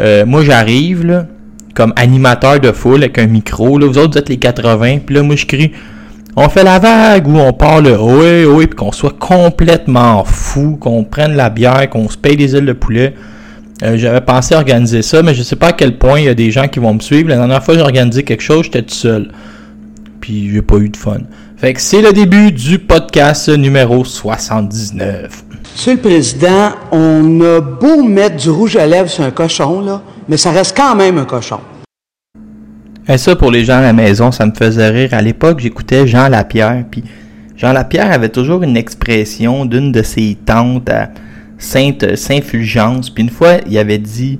euh, 0.00 0.26
moi 0.26 0.42
j'arrive 0.42 1.28
comme 1.74 1.92
animateur 1.94 2.58
de 2.58 2.72
foule 2.72 3.04
avec 3.04 3.18
un 3.18 3.28
micro. 3.28 3.78
Là, 3.78 3.86
vous 3.86 3.98
autres, 3.98 4.14
vous 4.14 4.18
êtes 4.18 4.28
les 4.28 4.38
80, 4.38 4.98
puis 5.06 5.14
là, 5.14 5.22
moi 5.22 5.36
je 5.36 5.46
crie 5.46 5.70
on 6.34 6.48
fait 6.48 6.64
la 6.64 6.80
vague 6.80 7.28
ou 7.28 7.38
on 7.38 7.52
parle 7.52 7.86
oui, 8.00 8.46
oui, 8.46 8.66
puis 8.66 8.74
qu'on 8.74 8.90
soit 8.90 9.16
complètement 9.16 10.24
fou, 10.24 10.76
qu'on 10.80 11.04
prenne 11.04 11.36
la 11.36 11.50
bière, 11.50 11.88
qu'on 11.88 12.08
se 12.08 12.16
paye 12.16 12.36
des 12.36 12.56
ailes 12.56 12.66
de 12.66 12.72
poulet. 12.72 13.14
Euh, 13.82 13.96
j'avais 13.96 14.20
pensé 14.20 14.54
organiser 14.54 15.02
ça, 15.02 15.22
mais 15.22 15.34
je 15.34 15.42
sais 15.42 15.56
pas 15.56 15.68
à 15.68 15.72
quel 15.72 15.98
point 15.98 16.20
il 16.20 16.26
y 16.26 16.28
a 16.28 16.34
des 16.34 16.52
gens 16.52 16.68
qui 16.68 16.78
vont 16.78 16.94
me 16.94 17.00
suivre. 17.00 17.28
La 17.28 17.36
dernière 17.36 17.64
fois 17.64 17.74
que 17.74 17.80
j'ai 17.80 17.84
organisé 17.84 18.22
quelque 18.22 18.42
chose, 18.42 18.64
j'étais 18.64 18.82
tout 18.82 18.94
seul. 18.94 19.32
Puis 20.20 20.50
j'ai 20.52 20.62
pas 20.62 20.76
eu 20.76 20.88
de 20.88 20.96
fun. 20.96 21.18
Fait 21.56 21.74
que 21.74 21.80
c'est 21.80 22.00
le 22.00 22.12
début 22.12 22.52
du 22.52 22.78
podcast 22.78 23.48
numéro 23.48 24.04
79. 24.04 25.44
Monsieur 25.74 25.94
le 25.94 26.00
Président, 26.00 26.72
on 26.92 27.40
a 27.40 27.60
beau 27.60 28.04
mettre 28.04 28.36
du 28.36 28.50
rouge 28.50 28.76
à 28.76 28.86
lèvres 28.86 29.08
sur 29.08 29.24
un 29.24 29.30
cochon, 29.30 29.80
là, 29.80 30.02
mais 30.28 30.36
ça 30.36 30.52
reste 30.52 30.76
quand 30.76 30.94
même 30.94 31.18
un 31.18 31.24
cochon. 31.24 31.60
Et 33.08 33.18
ça, 33.18 33.34
pour 33.34 33.50
les 33.50 33.64
gens 33.64 33.78
à 33.78 33.82
la 33.82 33.92
maison, 33.92 34.30
ça 34.30 34.46
me 34.46 34.52
faisait 34.52 34.90
rire. 34.90 35.08
À 35.12 35.22
l'époque, 35.22 35.58
j'écoutais 35.58 36.06
Jean 36.06 36.28
Lapierre, 36.28 36.84
puis 36.88 37.02
Jean 37.56 37.72
Lapierre 37.72 38.12
avait 38.12 38.28
toujours 38.28 38.62
une 38.62 38.76
expression 38.76 39.64
d'une 39.64 39.90
de 39.90 40.02
ses 40.02 40.36
tantes 40.46 40.88
à 40.88 41.10
Sainte 41.62 42.16
Saint-Fulgence. 42.16 43.10
Puis 43.10 43.22
une 43.22 43.30
fois, 43.30 43.58
il 43.66 43.78
avait 43.78 43.98
dit 43.98 44.38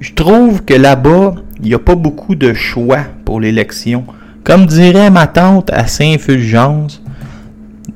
Je 0.00 0.12
trouve 0.12 0.62
que 0.64 0.74
là-bas, 0.74 1.34
il 1.62 1.68
n'y 1.68 1.74
a 1.74 1.78
pas 1.78 1.94
beaucoup 1.94 2.34
de 2.34 2.52
choix 2.52 3.00
pour 3.24 3.40
l'élection. 3.40 4.04
Comme 4.44 4.66
dirait 4.66 5.10
ma 5.10 5.26
tante 5.26 5.70
à 5.70 5.86
Saint-Fulgence, 5.86 7.02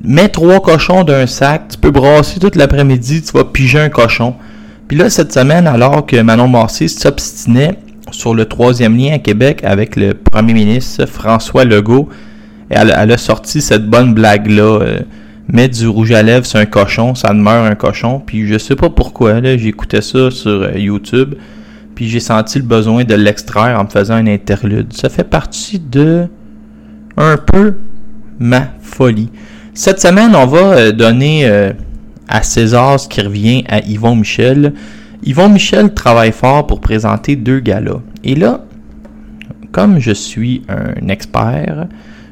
mets 0.03 0.29
trois 0.29 0.59
cochons 0.59 1.03
d'un 1.03 1.27
sac, 1.27 1.69
tu 1.69 1.77
peux 1.77 1.91
brasser 1.91 2.39
toute 2.39 2.55
l'après-midi, 2.55 3.21
tu 3.21 3.31
vas 3.31 3.43
piger 3.43 3.79
un 3.79 3.89
cochon. 3.89 4.35
Puis 4.87 4.97
là, 4.97 5.09
cette 5.09 5.33
semaine, 5.33 5.67
alors 5.67 6.05
que 6.05 6.21
Manon 6.21 6.47
Massé 6.47 6.87
s'obstinait 6.87 7.79
sur 8.11 8.35
le 8.35 8.45
troisième 8.45 8.97
lien 8.97 9.13
à 9.13 9.19
Québec 9.19 9.61
avec 9.63 9.95
le 9.95 10.13
premier 10.13 10.53
ministre 10.53 11.05
François 11.07 11.65
Legault, 11.65 12.09
elle, 12.69 12.93
elle 12.95 13.11
a 13.11 13.17
sorti 13.17 13.61
cette 13.61 13.87
bonne 13.87 14.13
blague-là. 14.13 14.81
euh, 14.81 14.99
mettre 15.47 15.77
du 15.77 15.87
rouge 15.87 16.11
à 16.11 16.23
lèvres 16.23 16.45
sur 16.45 16.59
un 16.59 16.65
cochon, 16.65 17.15
ça 17.15 17.29
demeure 17.29 17.65
un 17.65 17.75
cochon. 17.75 18.21
Puis 18.25 18.47
je 18.47 18.57
sais 18.57 18.75
pas 18.75 18.89
pourquoi, 18.89 19.41
là, 19.41 19.57
j'écoutais 19.57 20.01
ça 20.01 20.31
sur 20.31 20.63
euh, 20.63 20.77
YouTube. 20.77 21.35
Puis 21.93 22.09
j'ai 22.09 22.19
senti 22.19 22.59
le 22.59 22.65
besoin 22.65 23.03
de 23.03 23.15
l'extraire 23.15 23.79
en 23.79 23.85
me 23.85 23.89
faisant 23.89 24.15
un 24.15 24.27
interlude. 24.27 24.91
Ça 24.93 25.09
fait 25.09 25.23
partie 25.23 25.79
de 25.79 26.27
un 27.17 27.37
peu 27.37 27.75
ma 28.39 28.67
folie. 28.81 29.29
Cette 29.73 30.01
semaine, 30.01 30.35
on 30.35 30.45
va 30.45 30.73
euh, 30.73 30.91
donner 30.91 31.47
euh, 31.47 31.71
à 32.27 32.43
César 32.43 32.99
ce 32.99 33.07
qui 33.07 33.21
revient 33.21 33.63
à 33.69 33.79
Yvon 33.79 34.15
Michel. 34.15 34.73
Yvon 35.23 35.49
Michel 35.49 35.93
travaille 35.93 36.31
fort 36.31 36.67
pour 36.67 36.81
présenter 36.81 37.35
deux 37.35 37.59
galas. 37.59 38.01
Et 38.23 38.35
là, 38.35 38.65
comme 39.71 39.99
je 39.99 40.11
suis 40.11 40.63
un 40.69 41.07
expert, 41.09 41.87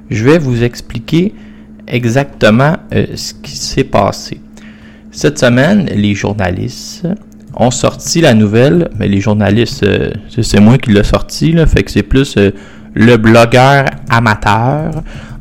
je 0.10 0.24
vais 0.24 0.38
vous 0.38 0.64
expliquer 0.64 1.34
exactement 1.88 2.78
euh, 2.94 3.06
ce 3.16 3.34
qui 3.34 3.56
s'est 3.56 3.84
passé. 3.84 4.40
Cette 5.12 5.38
semaine, 5.40 5.86
les 5.94 6.16
journalistes 6.16 7.08
ont 7.56 7.72
sorti 7.72 8.22
la 8.22 8.34
nouvelle, 8.34 8.90
mais 8.98 9.08
les 9.08 9.20
journalistes, 9.22 9.84
euh, 9.84 10.10
c'est- 10.42 10.60
moi 10.60 10.78
qui 10.78 10.92
l'ai 10.92 11.04
sorti, 11.04 11.52
là, 11.52 11.66
fait 11.68 11.84
que 11.84 11.92
c'est 11.92 12.02
plus 12.04 12.36
euh, 12.38 12.52
le 12.96 13.18
blogueur 13.18 13.86
amateur 14.10 14.92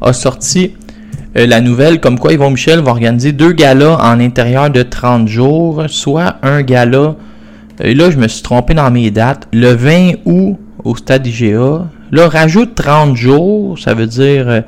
a 0.00 0.12
sorti 0.12 0.72
la 1.34 1.61
nouvelle 1.62 2.00
comme 2.00 2.18
quoi 2.18 2.32
Yvon 2.34 2.50
Michel 2.50 2.80
va 2.80 2.90
organiser 2.90 3.32
deux 3.32 3.52
galas 3.52 3.96
en 4.02 4.20
intérieur 4.20 4.68
de 4.68 4.82
30 4.82 5.28
jours, 5.28 5.84
soit 5.88 6.37
un 6.42 6.61
gala, 6.62 7.14
et 7.80 7.94
là 7.94 8.11
je 8.11 8.18
me 8.18 8.28
suis 8.28 8.42
trompé 8.42 8.75
dans 8.75 8.90
mes 8.90 9.11
dates, 9.11 9.49
le 9.52 9.72
20 9.72 10.12
août 10.26 10.58
au 10.84 10.94
stade 10.96 11.26
IGA. 11.26 11.87
Là, 12.11 12.28
rajoute 12.28 12.75
30 12.75 13.16
jours, 13.16 13.78
ça 13.78 13.94
veut 13.94 14.06
dire 14.06 14.62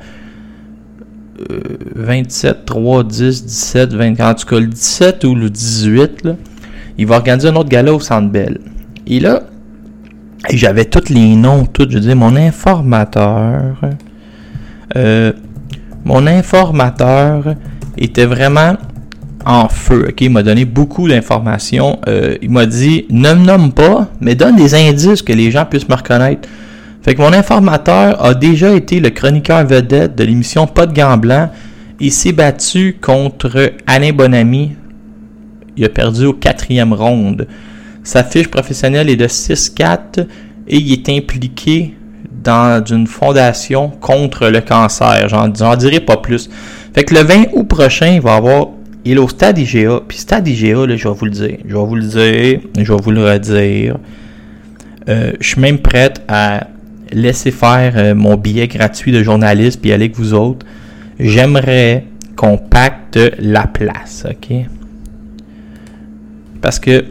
euh, 1.39 1.43
euh, 1.51 1.77
27, 1.95 2.65
3, 2.65 3.03
10, 3.03 3.45
17, 3.45 3.93
20, 3.93 4.19
en 4.19 4.33
tout 4.33 4.45
cas 4.45 4.59
le 4.59 4.67
17 4.67 5.23
ou 5.25 5.35
le 5.35 5.49
18, 5.49 6.23
là, 6.23 6.35
il 6.97 7.05
va 7.07 7.17
organiser 7.17 7.49
un 7.49 7.55
autre 7.55 7.69
gala 7.69 7.93
au 7.93 7.99
Centre 7.99 8.29
Bell. 8.29 8.59
Et 9.07 9.19
là, 9.19 9.43
j'avais 10.51 10.85
tous 10.85 11.09
les 11.09 11.35
noms, 11.35 11.65
tout, 11.65 11.87
je 11.89 11.97
dis 11.97 12.15
mon 12.15 12.35
informateur, 12.35 13.75
euh, 14.95 15.33
mon 16.03 16.25
informateur 16.27 17.55
était 17.97 18.25
vraiment 18.25 18.77
en 19.45 19.69
feu, 19.69 20.11
il 20.19 20.31
m'a 20.31 20.41
donné 20.43 20.65
beaucoup 20.65 21.07
d'informations, 21.07 21.99
Euh, 22.07 22.35
il 22.41 22.49
m'a 22.49 22.65
dit, 22.65 23.05
ne 23.09 23.33
me 23.33 23.45
nomme 23.45 23.71
pas, 23.71 24.07
mais 24.19 24.35
donne 24.35 24.55
des 24.55 24.73
indices 24.73 25.21
que 25.21 25.33
les 25.33 25.51
gens 25.51 25.65
puissent 25.65 25.89
me 25.89 25.95
reconnaître. 25.95 26.47
Fait 27.05 27.13
que 27.13 27.21
mon 27.21 27.33
informateur 27.33 28.25
a 28.25 28.33
déjà 28.33 28.73
été 28.73 28.99
le 28.99 29.11
chroniqueur 29.11 29.63
vedette 29.63 30.15
de 30.15 30.23
l'émission 30.23 30.65
Pas 30.65 30.87
de 30.87 30.93
gants 30.95 31.17
blancs. 31.17 31.51
Il 31.99 32.11
s'est 32.11 32.31
battu 32.31 32.97
contre 32.99 33.73
Alain 33.85 34.11
Bonamy. 34.11 34.71
Il 35.77 35.85
a 35.85 35.89
perdu 35.89 36.25
au 36.25 36.33
quatrième 36.33 36.93
ronde. 36.93 37.45
Sa 38.03 38.23
fiche 38.23 38.47
professionnelle 38.47 39.07
est 39.11 39.17
de 39.17 39.27
6-4 39.27 40.25
et 40.67 40.77
il 40.77 40.93
est 40.93 41.07
impliqué 41.15 41.93
dans 42.43 42.83
une 42.83 43.05
fondation 43.05 43.89
contre 43.89 44.47
le 44.47 44.61
cancer. 44.61 45.29
J'en, 45.29 45.75
dirai 45.75 45.99
pas 45.99 46.17
plus. 46.17 46.49
Fait 46.95 47.03
que 47.03 47.13
le 47.13 47.21
20 47.21 47.49
août 47.53 47.67
prochain, 47.67 48.13
il 48.15 48.21
va 48.21 48.33
avoir. 48.33 48.69
Il 49.03 49.17
est 49.17 49.19
au 49.19 49.29
stade 49.29 49.59
IGA. 49.59 50.01
Puis 50.07 50.17
stade 50.17 50.47
IGA, 50.47 50.87
je 50.97 51.07
vais 51.07 51.13
vous 51.13 51.25
le 51.25 51.31
dire. 51.31 51.57
Je 51.67 51.75
vais 51.75 51.85
vous 51.85 51.95
le 51.97 52.01
dire. 52.01 52.61
Je 52.79 52.91
vais 52.91 52.99
vous 52.99 53.11
le 53.11 53.25
redire. 53.25 53.97
Euh, 55.07 55.33
je 55.39 55.47
suis 55.49 55.61
même 55.61 55.77
prête 55.77 56.23
à 56.27 56.65
laisser 57.11 57.51
faire 57.51 57.93
euh, 57.95 58.15
mon 58.15 58.35
billet 58.35 58.67
gratuit 58.67 59.11
de 59.11 59.23
journaliste 59.23 59.81
puis 59.81 59.91
aller 59.91 60.05
avec 60.05 60.15
vous 60.15 60.33
autres. 60.33 60.65
J'aimerais 61.19 62.05
qu'on 62.35 62.57
pacte 62.57 63.19
la 63.39 63.67
place, 63.67 64.25
ok? 64.29 64.57
Parce 66.61 66.79
que 66.79 67.05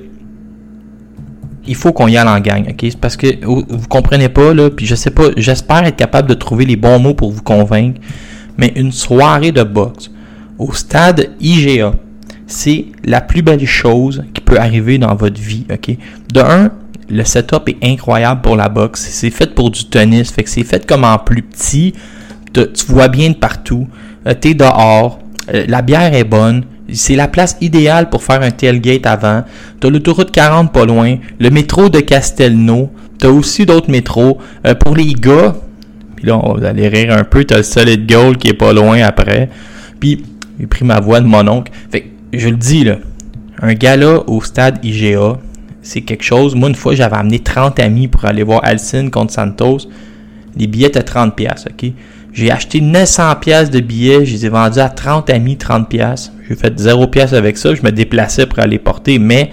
il 1.66 1.74
faut 1.74 1.92
qu'on 1.92 2.08
y 2.08 2.16
aille 2.16 2.28
en 2.28 2.40
gang, 2.40 2.66
ok? 2.68 2.96
Parce 3.00 3.16
que 3.16 3.44
vous, 3.44 3.64
vous 3.68 3.88
comprenez 3.88 4.28
pas, 4.28 4.52
là, 4.52 4.68
pas, 4.70 5.30
j'espère 5.36 5.84
être 5.84 5.96
capable 5.96 6.28
de 6.28 6.34
trouver 6.34 6.66
les 6.66 6.76
bons 6.76 6.98
mots 6.98 7.14
pour 7.14 7.30
vous 7.30 7.42
convaincre, 7.42 8.00
mais 8.58 8.72
une 8.76 8.92
soirée 8.92 9.52
de 9.52 9.62
boxe 9.62 10.10
au 10.58 10.72
stade 10.72 11.30
IGA, 11.40 11.94
c'est 12.46 12.86
la 13.04 13.20
plus 13.20 13.42
belle 13.42 13.64
chose 13.66 14.24
qui 14.34 14.40
peut 14.40 14.58
arriver 14.58 14.98
dans 14.98 15.14
votre 15.14 15.40
vie, 15.40 15.64
ok? 15.72 15.96
De 16.32 16.40
un, 16.40 16.70
le 17.08 17.24
setup 17.24 17.68
est 17.68 17.76
incroyable 17.82 18.40
pour 18.40 18.56
la 18.56 18.68
boxe. 18.68 19.06
C'est 19.10 19.30
fait 19.30 19.54
pour 19.54 19.70
du 19.70 19.84
tennis, 19.84 20.30
fait 20.30 20.44
que 20.44 20.50
c'est 20.50 20.64
fait 20.64 20.86
comme 20.86 21.04
en 21.04 21.18
plus 21.18 21.42
petit. 21.42 21.94
Tu 22.52 22.86
vois 22.88 23.08
bien 23.08 23.30
de 23.30 23.34
partout. 23.34 23.88
Euh, 24.26 24.34
T'es 24.34 24.54
dehors. 24.54 25.18
Euh, 25.52 25.64
la 25.68 25.82
bière 25.82 26.14
est 26.14 26.24
bonne. 26.24 26.64
C'est 26.92 27.16
la 27.16 27.28
place 27.28 27.56
idéale 27.60 28.10
pour 28.10 28.22
faire 28.22 28.42
un 28.42 28.50
tailgate 28.50 29.06
avant. 29.06 29.42
T'as 29.80 29.90
l'autoroute 29.90 30.30
40 30.30 30.72
pas 30.72 30.84
loin. 30.84 31.16
Le 31.40 31.50
métro 31.50 31.88
de 31.88 32.00
Castelnau. 32.00 32.90
T'as 33.18 33.28
aussi 33.28 33.66
d'autres 33.66 33.90
métros. 33.90 34.38
Euh, 34.66 34.74
pour 34.74 34.94
les 34.94 35.12
gars, 35.14 35.56
puis 36.16 36.26
là, 36.26 36.38
on 36.42 36.54
va 36.54 36.68
aller 36.68 36.88
rire 36.88 37.12
un 37.12 37.24
peu. 37.24 37.44
T'as 37.44 37.58
le 37.58 37.62
Solid 37.62 38.06
Gold 38.08 38.38
qui 38.38 38.48
est 38.48 38.54
pas 38.54 38.72
loin 38.72 39.00
après. 39.02 39.48
Puis, 39.98 40.24
j'ai 40.60 40.66
pris 40.66 40.84
ma 40.84 41.00
voix 41.00 41.20
de 41.20 41.26
mon 41.26 41.46
oncle. 41.48 41.72
Fait 41.90 42.02
que, 42.02 42.06
je 42.32 42.48
le 42.48 42.56
dis, 42.56 42.84
là. 42.84 42.96
Un 43.60 43.74
gala 43.74 44.20
au 44.26 44.42
stade 44.42 44.78
IGA, 44.84 45.38
c'est 45.84 46.00
quelque 46.00 46.24
chose. 46.24 46.56
Moi, 46.56 46.70
une 46.70 46.74
fois, 46.74 46.94
j'avais 46.94 47.16
amené 47.16 47.38
30 47.38 47.78
amis 47.78 48.08
pour 48.08 48.24
aller 48.24 48.42
voir 48.42 48.60
Alcine 48.64 49.10
contre 49.10 49.32
Santos. 49.32 49.82
Les 50.56 50.66
billets 50.66 50.88
étaient 50.88 51.02
30 51.02 51.36
pièces, 51.36 51.66
OK? 51.70 51.92
J'ai 52.32 52.50
acheté 52.50 52.80
900 52.80 53.36
pièces 53.40 53.70
de 53.70 53.78
billets, 53.78 54.24
je 54.24 54.32
les 54.32 54.46
ai 54.46 54.48
vendus 54.48 54.80
à 54.80 54.88
30 54.88 55.30
amis 55.30 55.56
30 55.56 55.88
pièces. 55.88 56.32
J'ai 56.48 56.56
fait 56.56 56.76
0 56.76 57.06
pièces 57.06 57.32
avec 57.32 57.56
ça, 57.56 57.74
je 57.74 57.82
me 57.82 57.92
déplaçais 57.92 58.46
pour 58.46 58.58
aller 58.58 58.78
porter, 58.78 59.20
mais 59.20 59.52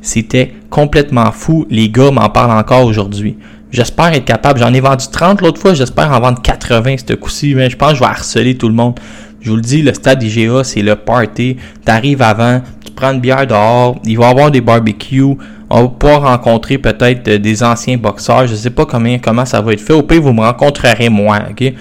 c'était 0.00 0.54
complètement 0.70 1.32
fou. 1.32 1.66
Les 1.70 1.88
gars 1.88 2.12
m'en 2.12 2.28
parlent 2.28 2.56
encore 2.56 2.84
aujourd'hui. 2.84 3.36
J'espère 3.72 4.14
être 4.14 4.24
capable. 4.24 4.60
J'en 4.60 4.72
ai 4.72 4.80
vendu 4.80 5.06
30 5.10 5.40
l'autre 5.40 5.60
fois, 5.60 5.74
j'espère 5.74 6.12
en 6.12 6.20
vendre 6.20 6.40
80 6.40 6.96
ce 7.06 7.14
coup-ci, 7.14 7.52
je 7.52 7.76
pense 7.76 7.90
que 7.90 7.96
je 7.96 8.00
vais 8.00 8.06
harceler 8.06 8.56
tout 8.56 8.68
le 8.68 8.74
monde. 8.74 8.98
Je 9.40 9.50
vous 9.50 9.56
le 9.56 9.62
dis, 9.62 9.82
le 9.82 9.94
stade 9.94 10.22
IGA, 10.22 10.64
c'est 10.64 10.82
le 10.82 10.96
party. 10.96 11.56
T'arrives 11.84 12.22
avant, 12.22 12.60
tu 12.98 13.04
prends 13.04 13.12
une 13.12 13.20
bière 13.20 13.46
dehors, 13.46 13.96
il 14.04 14.18
va 14.18 14.26
y 14.26 14.30
avoir 14.30 14.50
des 14.50 14.60
barbecues, 14.60 15.36
on 15.70 15.82
va 15.82 15.88
pouvoir 15.88 16.22
rencontrer 16.22 16.78
peut-être 16.78 17.28
euh, 17.28 17.38
des 17.38 17.62
anciens 17.62 17.96
boxeurs. 17.96 18.46
Je 18.46 18.54
sais 18.54 18.70
pas 18.70 18.86
combien, 18.86 19.18
comment 19.18 19.44
ça 19.44 19.60
va 19.60 19.72
être 19.72 19.80
fait. 19.80 19.92
Au 19.92 20.02
pire, 20.02 20.20
vous 20.20 20.32
me 20.32 20.40
rencontrerez 20.40 21.08
moi, 21.08 21.38
ok? 21.50 21.72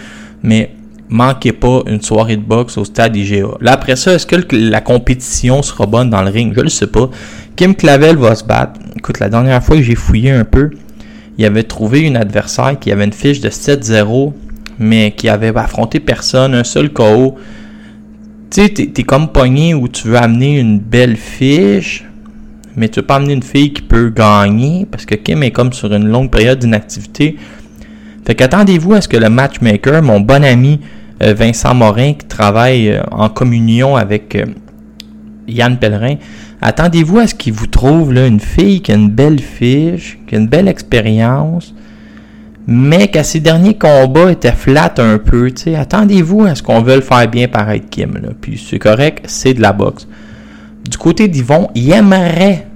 Mais 0.43 0.71
manquez 1.09 1.53
pas 1.53 1.81
une 1.87 2.01
soirée 2.01 2.35
de 2.35 2.41
boxe 2.41 2.77
au 2.77 2.85
stade 2.85 3.15
IGA. 3.15 3.47
Là, 3.61 3.73
après 3.73 3.95
ça, 3.95 4.13
est-ce 4.13 4.27
que 4.27 4.35
la 4.51 4.81
compétition 4.81 5.63
sera 5.63 5.87
bonne 5.87 6.09
dans 6.09 6.21
le 6.21 6.29
ring? 6.29 6.53
Je 6.55 6.61
le 6.61 6.69
sais 6.69 6.87
pas. 6.87 7.09
Kim 7.55 7.73
Clavel 7.73 8.17
va 8.17 8.35
se 8.35 8.43
battre. 8.43 8.79
Écoute, 8.95 9.19
la 9.19 9.29
dernière 9.29 9.63
fois 9.63 9.77
que 9.77 9.81
j'ai 9.81 9.95
fouillé 9.95 10.31
un 10.31 10.45
peu, 10.45 10.69
il 11.39 11.45
avait 11.45 11.63
trouvé 11.63 12.01
une 12.01 12.17
adversaire 12.17 12.77
qui 12.79 12.91
avait 12.91 13.05
une 13.05 13.13
fiche 13.13 13.39
de 13.39 13.49
7-0, 13.49 14.33
mais 14.77 15.11
qui 15.11 15.29
avait 15.29 15.55
affronté 15.57 15.99
personne, 15.99 16.53
un 16.53 16.63
seul 16.63 16.91
KO. 16.91 17.37
Tu 18.49 18.61
sais, 18.61 18.69
t'es, 18.69 19.03
comme 19.03 19.27
pogné 19.29 19.73
où 19.73 19.87
tu 19.87 20.07
veux 20.07 20.17
amener 20.17 20.59
une 20.59 20.79
belle 20.79 21.17
fiche, 21.17 22.05
mais 22.77 22.87
tu 22.87 23.01
veux 23.01 23.05
pas 23.05 23.15
amener 23.15 23.33
une 23.33 23.43
fille 23.43 23.73
qui 23.73 23.81
peut 23.81 24.09
gagner, 24.09 24.87
parce 24.89 25.05
que 25.05 25.15
Kim 25.15 25.43
est 25.43 25.51
comme 25.51 25.73
sur 25.73 25.93
une 25.93 26.07
longue 26.07 26.31
période 26.31 26.59
d'inactivité. 26.59 27.35
Fait 28.25 28.35
qu'attendez-vous 28.35 28.93
à 28.93 29.01
ce 29.01 29.07
que 29.07 29.17
le 29.17 29.29
matchmaker, 29.29 30.01
mon 30.01 30.21
bon 30.21 30.43
ami 30.43 30.79
euh, 31.23 31.33
Vincent 31.33 31.73
Morin, 31.73 32.13
qui 32.13 32.25
travaille 32.25 32.89
euh, 32.89 33.01
en 33.11 33.29
communion 33.29 33.95
avec 33.95 34.35
euh, 34.35 34.45
Yann 35.47 35.77
Pellerin, 35.77 36.15
attendez-vous 36.61 37.19
à 37.19 37.27
ce 37.27 37.35
qu'il 37.35 37.53
vous 37.53 37.67
trouve 37.67 38.13
là, 38.13 38.27
une 38.27 38.39
fille 38.39 38.81
qui 38.81 38.91
a 38.93 38.95
une 38.95 39.09
belle 39.09 39.39
fiche, 39.39 40.19
qui 40.27 40.35
a 40.35 40.37
une 40.37 40.47
belle 40.47 40.67
expérience, 40.67 41.73
mais 42.67 43.07
qu'à 43.07 43.23
ses 43.23 43.39
derniers 43.39 43.77
combats 43.77 44.31
était 44.31 44.51
flat 44.51 44.93
un 44.97 45.17
peu. 45.17 45.49
Attendez-vous 45.75 46.43
à 46.43 46.55
ce 46.55 46.61
qu'on 46.61 46.81
veuille 46.81 47.01
faire 47.01 47.27
bien 47.27 47.47
paraître 47.47 47.89
Kim. 47.89 48.13
Là. 48.15 48.29
Puis 48.39 48.63
c'est 48.69 48.79
correct, 48.79 49.25
c'est 49.27 49.53
de 49.53 49.61
la 49.61 49.73
boxe. 49.73 50.07
Du 50.89 50.97
côté 50.97 51.27
d'Yvon, 51.27 51.69
il 51.75 51.91
aimerait 51.91 52.67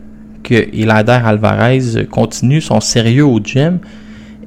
que 0.43 0.55
Elader 0.73 1.19
Alvarez 1.23 2.07
continue 2.09 2.61
son 2.61 2.79
sérieux 2.79 3.25
au 3.25 3.39
gym 3.39 3.79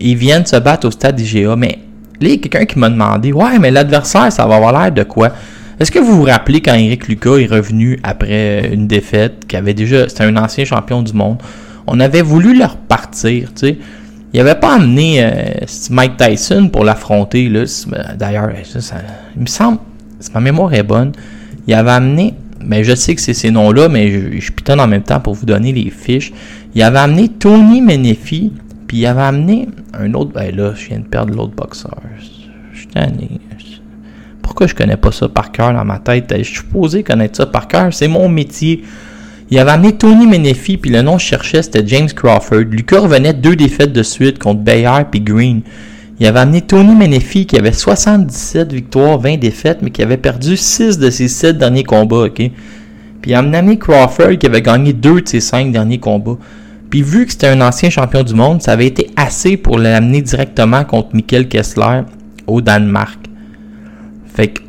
et 0.00 0.14
vienne 0.14 0.44
se 0.44 0.56
battre 0.56 0.88
au 0.88 0.90
stade 0.90 1.20
IGA, 1.20 1.56
mais 1.56 1.78
Là, 2.20 2.28
il 2.28 2.30
y 2.30 2.34
a 2.34 2.36
quelqu'un 2.38 2.64
qui 2.64 2.78
m'a 2.78 2.88
demandé 2.88 3.32
Ouais, 3.32 3.58
mais 3.58 3.70
l'adversaire, 3.70 4.32
ça 4.32 4.46
va 4.46 4.56
avoir 4.56 4.72
l'air 4.72 4.92
de 4.92 5.02
quoi 5.02 5.32
Est-ce 5.80 5.90
que 5.90 5.98
vous 5.98 6.16
vous 6.16 6.24
rappelez 6.24 6.60
quand 6.60 6.74
Eric 6.74 7.08
Lucas 7.08 7.36
est 7.36 7.46
revenu 7.46 7.98
après 8.02 8.70
une 8.72 8.86
défaite, 8.86 9.46
qui 9.48 9.56
avait 9.56 9.74
déjà. 9.74 10.08
C'était 10.08 10.24
un 10.24 10.36
ancien 10.36 10.64
champion 10.64 11.02
du 11.02 11.12
monde? 11.12 11.38
On 11.86 12.00
avait 12.00 12.22
voulu 12.22 12.56
leur 12.56 12.76
partir, 12.76 13.52
tu 13.54 13.66
sais. 13.66 13.78
Il 14.34 14.38
n'avait 14.38 14.58
pas 14.58 14.74
amené 14.74 15.24
euh, 15.24 15.32
Mike 15.90 16.16
Tyson 16.18 16.68
pour 16.68 16.84
l'affronter, 16.84 17.48
là. 17.48 17.64
D'ailleurs, 18.18 18.50
il 19.36 19.40
me 19.40 19.46
semble, 19.46 19.78
si 20.20 20.30
ma 20.32 20.40
mémoire 20.40 20.74
est 20.74 20.82
bonne, 20.82 21.12
il 21.66 21.72
avait 21.72 21.92
amené 21.92 22.34
mais 22.66 22.84
je 22.84 22.94
sais 22.94 23.14
que 23.14 23.20
c'est 23.20 23.34
ces 23.34 23.50
noms-là, 23.50 23.88
mais 23.88 24.10
je, 24.10 24.40
je 24.40 24.52
pitonne 24.52 24.80
en 24.80 24.86
même 24.86 25.02
temps 25.02 25.20
pour 25.20 25.34
vous 25.34 25.46
donner 25.46 25.72
les 25.72 25.90
fiches. 25.90 26.32
Il 26.74 26.82
avait 26.82 26.98
amené 26.98 27.28
Tony 27.28 27.80
Menefee, 27.80 28.52
puis 28.86 28.98
il 28.98 29.06
avait 29.06 29.22
amené 29.22 29.68
un 29.92 30.12
autre. 30.14 30.32
Ben 30.32 30.54
là, 30.54 30.72
je 30.74 30.88
viens 30.88 30.98
de 30.98 31.04
perdre 31.04 31.34
l'autre 31.34 31.54
boxeur. 31.54 31.98
Je 32.72 32.78
suis. 32.78 32.88
Pourquoi 34.42 34.66
je 34.66 34.74
connais 34.74 34.96
pas 34.96 35.12
ça 35.12 35.28
par 35.28 35.52
cœur 35.52 35.72
dans 35.72 35.84
ma 35.84 35.98
tête? 35.98 36.32
Je 36.36 36.42
suis 36.42 36.56
supposé 36.56 37.02
connaître 37.02 37.36
ça 37.36 37.46
par 37.46 37.68
cœur. 37.68 37.92
C'est 37.92 38.08
mon 38.08 38.28
métier. 38.28 38.82
Il 39.50 39.58
avait 39.58 39.72
amené 39.72 39.92
Tony 39.92 40.26
Menefee, 40.26 40.78
puis 40.78 40.90
le 40.90 41.02
nom 41.02 41.16
que 41.16 41.22
je 41.22 41.26
cherchais, 41.26 41.62
c'était 41.62 41.86
James 41.86 42.08
Crawford. 42.08 42.64
Lucas 42.70 43.00
revenait 43.00 43.34
deux 43.34 43.56
défaites 43.56 43.92
de 43.92 44.02
suite 44.02 44.38
contre 44.38 44.60
Bayard 44.60 45.10
puis 45.10 45.20
Green. 45.20 45.60
Il 46.18 46.26
avait 46.26 46.40
amené 46.40 46.62
Tony 46.62 46.94
Menefee 46.94 47.44
qui 47.46 47.58
avait 47.58 47.72
77 47.72 48.72
victoires, 48.72 49.18
20 49.18 49.36
défaites, 49.36 49.78
mais 49.82 49.90
qui 49.90 50.02
avait 50.02 50.16
perdu 50.16 50.56
6 50.56 50.98
de 50.98 51.10
ses 51.10 51.28
7 51.28 51.58
derniers 51.58 51.82
combats, 51.82 52.24
ok? 52.26 52.36
Puis 53.20 53.30
il 53.30 53.34
a 53.34 53.38
amené 53.38 53.78
Crawford 53.78 54.38
qui 54.38 54.46
avait 54.46 54.62
gagné 54.62 54.92
2 54.92 55.20
de 55.22 55.28
ses 55.28 55.40
5 55.40 55.72
derniers 55.72 55.98
combats. 55.98 56.38
Puis 56.88 57.02
vu 57.02 57.26
que 57.26 57.32
c'était 57.32 57.48
un 57.48 57.60
ancien 57.60 57.90
champion 57.90 58.22
du 58.22 58.34
monde, 58.34 58.62
ça 58.62 58.72
avait 58.72 58.86
été 58.86 59.10
assez 59.16 59.56
pour 59.56 59.78
l'amener 59.78 60.22
directement 60.22 60.84
contre 60.84 61.08
Michael 61.14 61.48
Kessler 61.48 62.02
au 62.46 62.60
Danemark. 62.60 63.18
Fait 64.32 64.48
que, 64.48 64.60
tu 64.60 64.66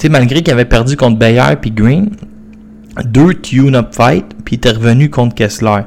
sais, 0.00 0.08
malgré 0.08 0.42
qu'il 0.42 0.52
avait 0.52 0.64
perdu 0.64 0.96
contre 0.96 1.18
Bayer 1.18 1.56
puis 1.60 1.70
Green, 1.70 2.10
deux 3.04 3.34
tune-up 3.34 3.94
fights, 3.94 4.26
puis 4.44 4.60
il 4.62 4.70
revenu 4.70 5.10
contre 5.10 5.34
Kessler. 5.34 5.82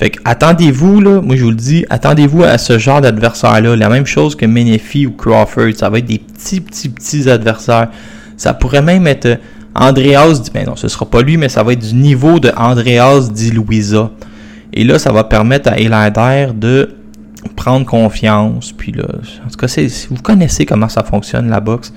Fait 0.00 0.10
que 0.10 0.18
attendez-vous, 0.24 1.00
là, 1.00 1.20
moi 1.20 1.36
je 1.36 1.44
vous 1.44 1.50
le 1.50 1.56
dis, 1.56 1.84
attendez-vous 1.90 2.44
à 2.44 2.56
ce 2.56 2.78
genre 2.78 3.02
d'adversaire-là. 3.02 3.76
La 3.76 3.90
même 3.90 4.06
chose 4.06 4.34
que 4.34 4.46
Menefee 4.46 5.06
ou 5.06 5.12
Crawford. 5.12 5.74
Ça 5.76 5.90
va 5.90 5.98
être 5.98 6.06
des 6.06 6.18
petits, 6.18 6.60
petits, 6.62 6.88
petits 6.88 7.28
adversaires. 7.28 7.88
Ça 8.38 8.54
pourrait 8.54 8.80
même 8.80 9.06
être 9.06 9.26
euh, 9.26 9.36
Andreas, 9.74 10.50
ben 10.54 10.66
non, 10.66 10.74
ce 10.74 10.88
sera 10.88 11.04
pas 11.04 11.20
lui, 11.20 11.36
mais 11.36 11.50
ça 11.50 11.62
va 11.62 11.74
être 11.74 11.86
du 11.86 11.94
niveau 11.94 12.40
de 12.40 12.50
Andreas 12.56 13.28
Di 13.30 13.50
Luisa. 13.50 14.10
Et 14.72 14.84
là, 14.84 14.98
ça 14.98 15.12
va 15.12 15.24
permettre 15.24 15.70
à 15.70 15.78
Elander 15.78 16.48
de 16.54 16.94
prendre 17.54 17.84
confiance. 17.84 18.72
Puis 18.72 18.92
là, 18.92 19.04
en 19.46 19.50
tout 19.50 19.58
cas, 19.58 19.66
vous 20.08 20.22
connaissez 20.22 20.64
comment 20.64 20.88
ça 20.88 21.02
fonctionne 21.02 21.50
la 21.50 21.60
boxe. 21.60 21.92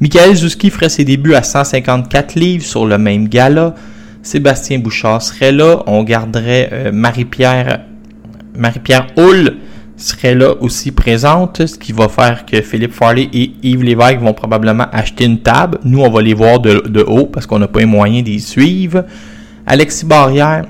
Michael 0.00 0.34
Zuski 0.34 0.70
ferait 0.70 0.88
ses 0.88 1.04
débuts 1.04 1.34
à 1.34 1.42
154 1.42 2.34
livres 2.34 2.64
sur 2.64 2.86
le 2.86 2.98
même 2.98 3.28
gala. 3.28 3.74
Sébastien 4.22 4.78
Bouchard 4.78 5.22
serait 5.22 5.52
là. 5.52 5.82
On 5.86 6.02
garderait 6.02 6.68
euh, 6.72 6.92
Marie-Pierre 6.92 7.80
Marie-Pierre 8.56 9.08
Hull 9.16 9.56
serait 9.96 10.34
là 10.34 10.54
aussi 10.60 10.92
présente, 10.92 11.66
ce 11.66 11.78
qui 11.78 11.92
va 11.92 12.08
faire 12.08 12.44
que 12.44 12.60
Philippe 12.60 12.92
Farley 12.92 13.28
et 13.32 13.52
Yves 13.62 13.82
Lévesque 13.82 14.20
vont 14.20 14.34
probablement 14.34 14.86
acheter 14.92 15.24
une 15.24 15.40
table. 15.40 15.78
Nous, 15.84 16.00
on 16.00 16.10
va 16.10 16.20
les 16.20 16.34
voir 16.34 16.60
de, 16.60 17.04
haut 17.06 17.26
parce 17.26 17.46
qu'on 17.46 17.58
n'a 17.58 17.68
pas 17.68 17.80
les 17.80 17.86
moyens 17.86 18.24
d'y 18.24 18.40
suivre. 18.40 19.04
Alexis 19.66 20.04
Barrière 20.04 20.66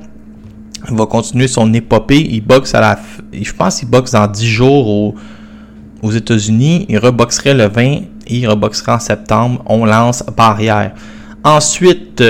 va 0.89 1.07
continuer 1.07 1.49
son 1.49 1.73
épopée. 1.75 2.25
Il 2.31 2.43
boxe 2.43 2.75
à 2.75 2.81
la... 2.81 2.99
Je 3.33 3.53
pense 3.53 3.81
qu'il 3.81 3.89
boxe 3.89 4.13
dans 4.13 4.29
10 4.29 4.47
jours 4.47 5.15
aux 6.03 6.13
États-Unis. 6.13 6.87
Il 6.89 6.99
reboxerait 6.99 7.55
le 7.55 7.67
20 7.67 7.83
et 7.83 8.09
il 8.29 8.49
reboxerait 8.49 8.93
en 8.93 8.99
septembre. 8.99 9.63
On 9.67 9.85
lance 9.85 10.25
Barrière. 10.37 10.93
Ensuite, 11.45 12.23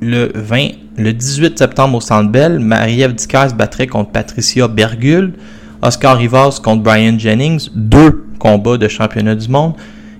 le 0.00 0.32
20, 0.34 0.68
le 0.96 1.12
18 1.12 1.58
septembre 1.58 1.98
au 1.98 2.00
Centre 2.00 2.30
Bell, 2.30 2.58
Marie-Ève 2.58 3.14
battrait 3.56 3.86
contre 3.86 4.10
Patricia 4.10 4.68
Bergul. 4.68 5.34
Oscar 5.82 6.16
Rivas 6.16 6.60
contre 6.62 6.82
Brian 6.84 7.18
Jennings, 7.18 7.68
deux 7.74 8.24
combats 8.38 8.76
de 8.76 8.86
championnat 8.86 9.34
du 9.34 9.48
monde. 9.48 9.74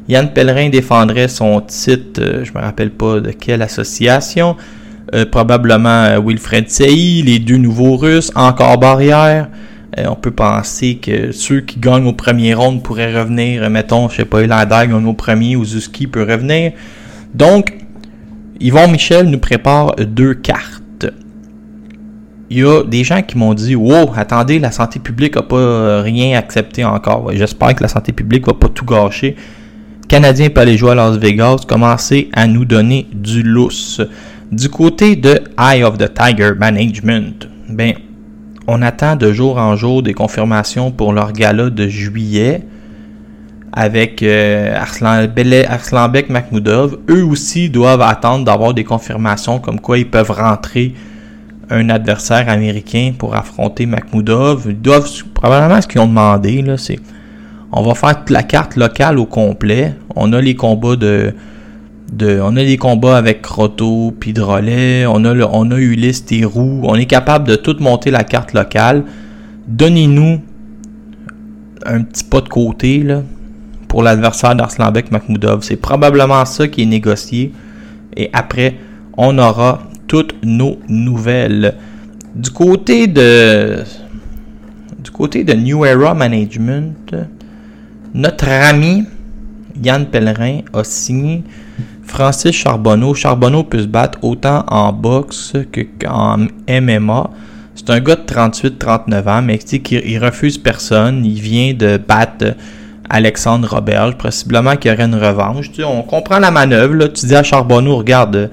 Yann 0.08 0.32
Pellerin 0.32 0.68
défendrait 0.68 1.28
son 1.28 1.60
titre, 1.60 2.20
euh, 2.20 2.44
je 2.44 2.52
me 2.52 2.58
rappelle 2.58 2.90
pas 2.90 3.20
de 3.20 3.30
quelle 3.30 3.62
association, 3.62 4.56
euh, 5.14 5.24
probablement 5.24 6.02
euh, 6.04 6.20
Wilfred 6.20 6.68
Sey, 6.68 7.22
les 7.24 7.38
deux 7.38 7.58
nouveaux 7.58 7.96
Russes, 7.96 8.32
encore 8.34 8.78
barrière. 8.78 9.48
On 9.98 10.14
peut 10.14 10.30
penser 10.30 10.96
que 10.96 11.32
ceux 11.32 11.60
qui 11.60 11.78
gagnent 11.78 12.06
au 12.06 12.12
premier 12.14 12.54
round 12.54 12.82
pourraient 12.82 13.18
revenir, 13.18 13.68
mettons, 13.68 14.08
je 14.08 14.16
sais 14.16 14.24
pas, 14.24 14.42
Elander 14.42 14.88
gagne 14.88 15.06
au 15.06 15.12
premier 15.12 15.56
ou 15.56 15.64
Zuski 15.64 16.06
peut 16.06 16.22
revenir. 16.22 16.72
Donc, 17.34 17.74
Yvon 18.60 18.88
Michel 18.88 19.26
nous 19.26 19.38
prépare 19.38 19.96
deux 19.96 20.34
cartes. 20.34 20.82
Il 22.48 22.58
y 22.58 22.64
a 22.64 22.84
des 22.84 23.02
gens 23.02 23.22
qui 23.22 23.36
m'ont 23.38 23.54
dit 23.54 23.74
Wow, 23.74 24.12
attendez, 24.14 24.58
la 24.58 24.70
santé 24.70 25.00
publique 25.00 25.36
n'a 25.36 25.42
pas 25.42 25.56
euh, 25.56 26.02
rien 26.02 26.38
accepté 26.38 26.84
encore. 26.84 27.30
J'espère 27.32 27.74
que 27.74 27.82
la 27.82 27.88
santé 27.88 28.12
publique 28.12 28.46
va 28.46 28.52
pas 28.52 28.68
tout 28.68 28.84
gâcher. 28.84 29.36
Canadiens 30.06 30.50
pas 30.50 30.64
les 30.64 30.76
jouer 30.76 30.90
à 30.90 30.94
Las 30.94 31.16
Vegas, 31.16 31.62
commencez 31.66 32.28
à 32.34 32.46
nous 32.46 32.66
donner 32.66 33.06
du 33.12 33.42
lousse. 33.42 34.02
Du 34.50 34.68
côté 34.68 35.16
de 35.16 35.40
Eye 35.58 35.82
of 35.82 35.96
the 35.96 36.12
Tiger 36.12 36.52
Management, 36.58 37.48
ben, 37.70 37.94
on 38.66 38.82
attend 38.82 39.16
de 39.16 39.32
jour 39.32 39.58
en 39.58 39.76
jour 39.76 40.02
des 40.02 40.14
confirmations 40.14 40.90
pour 40.90 41.12
leur 41.12 41.32
gala 41.32 41.70
de 41.70 41.88
juillet 41.88 42.62
avec 43.72 44.22
euh, 44.22 44.76
Arslan, 44.76 45.26
Arslanbek 45.68 46.28
Makhmoudov, 46.28 46.98
eux 47.08 47.24
aussi 47.24 47.70
doivent 47.70 48.02
attendre 48.02 48.44
d'avoir 48.44 48.74
des 48.74 48.84
confirmations 48.84 49.58
comme 49.58 49.80
quoi 49.80 49.98
ils 49.98 50.08
peuvent 50.08 50.30
rentrer 50.30 50.94
un 51.70 51.88
adversaire 51.88 52.50
américain 52.50 53.12
pour 53.16 53.34
affronter 53.34 53.86
Makhmoudov. 53.86 54.64
Ils 54.68 54.80
doivent, 54.80 55.08
probablement 55.32 55.80
ce 55.80 55.88
qu'ils 55.88 56.00
ont 56.02 56.06
demandé, 56.06 56.60
là, 56.60 56.76
c'est 56.76 56.98
on 57.74 57.82
va 57.82 57.94
faire 57.94 58.18
toute 58.18 58.30
la 58.30 58.42
carte 58.42 58.76
locale 58.76 59.18
au 59.18 59.24
complet. 59.24 59.94
On 60.14 60.34
a 60.34 60.40
les 60.42 60.54
combats 60.54 60.96
de, 60.96 61.32
on 62.20 62.56
a 62.56 62.62
les 62.62 62.76
combats 62.76 63.16
avec 63.16 63.42
Croto 63.42 64.14
puis 64.18 64.32
Drolet, 64.32 65.06
on 65.06 65.24
a 65.24 65.34
on 65.34 65.70
a 65.70 65.78
Ulysse 65.78 66.24
Roux, 66.44 66.82
on 66.84 66.94
est 66.94 67.06
capable 67.06 67.48
de 67.48 67.56
tout 67.56 67.76
monter 67.80 68.10
la 68.10 68.24
carte 68.24 68.52
locale. 68.52 69.04
Donnez-nous 69.66 70.40
un 71.86 72.02
petit 72.02 72.24
pas 72.24 72.40
de 72.40 72.48
côté 72.48 73.04
pour 73.88 74.02
l'adversaire 74.02 74.54
d'Arslanbek 74.54 75.10
Makhmoudov. 75.10 75.62
C'est 75.62 75.76
probablement 75.76 76.44
ça 76.44 76.68
qui 76.68 76.82
est 76.82 76.86
négocié. 76.86 77.52
Et 78.16 78.30
après, 78.32 78.76
on 79.16 79.38
aura 79.38 79.82
toutes 80.06 80.34
nos 80.44 80.78
nouvelles. 80.88 81.74
Du 82.34 82.50
côté 82.50 83.06
de 83.06 83.82
du 85.02 85.10
côté 85.10 85.44
de 85.44 85.54
New 85.54 85.84
Era 85.84 86.14
Management, 86.14 87.14
notre 88.14 88.48
ami 88.48 89.04
Yann 89.82 90.06
Pellerin 90.06 90.60
a 90.72 90.84
signé 90.84 91.42
Francis 92.04 92.52
Charbonneau. 92.54 93.14
Charbonneau 93.14 93.64
peut 93.64 93.80
se 93.80 93.86
battre 93.86 94.18
autant 94.22 94.64
en 94.68 94.92
boxe 94.92 95.54
qu'en 96.00 96.46
MMA. 96.68 97.30
C'est 97.74 97.90
un 97.90 98.00
gars 98.00 98.16
de 98.16 98.22
38-39 98.22 99.28
ans, 99.28 99.42
mais 99.42 99.56
il 99.56 100.18
refuse 100.18 100.58
personne. 100.58 101.24
Il 101.24 101.40
vient 101.40 101.72
de 101.72 101.96
battre 101.96 102.54
Alexandre 103.08 103.68
Robert, 103.68 104.16
possiblement 104.16 104.76
qu'il 104.76 104.90
y 104.90 104.94
aurait 104.94 105.04
une 105.04 105.14
revanche. 105.14 105.72
Tu 105.72 105.82
on 105.84 106.02
comprend 106.02 106.38
la 106.38 106.50
manœuvre. 106.50 107.06
Tu 107.08 107.26
dis 107.26 107.34
à 107.34 107.42
Charbonneau, 107.42 107.96
regarde, 107.96 108.50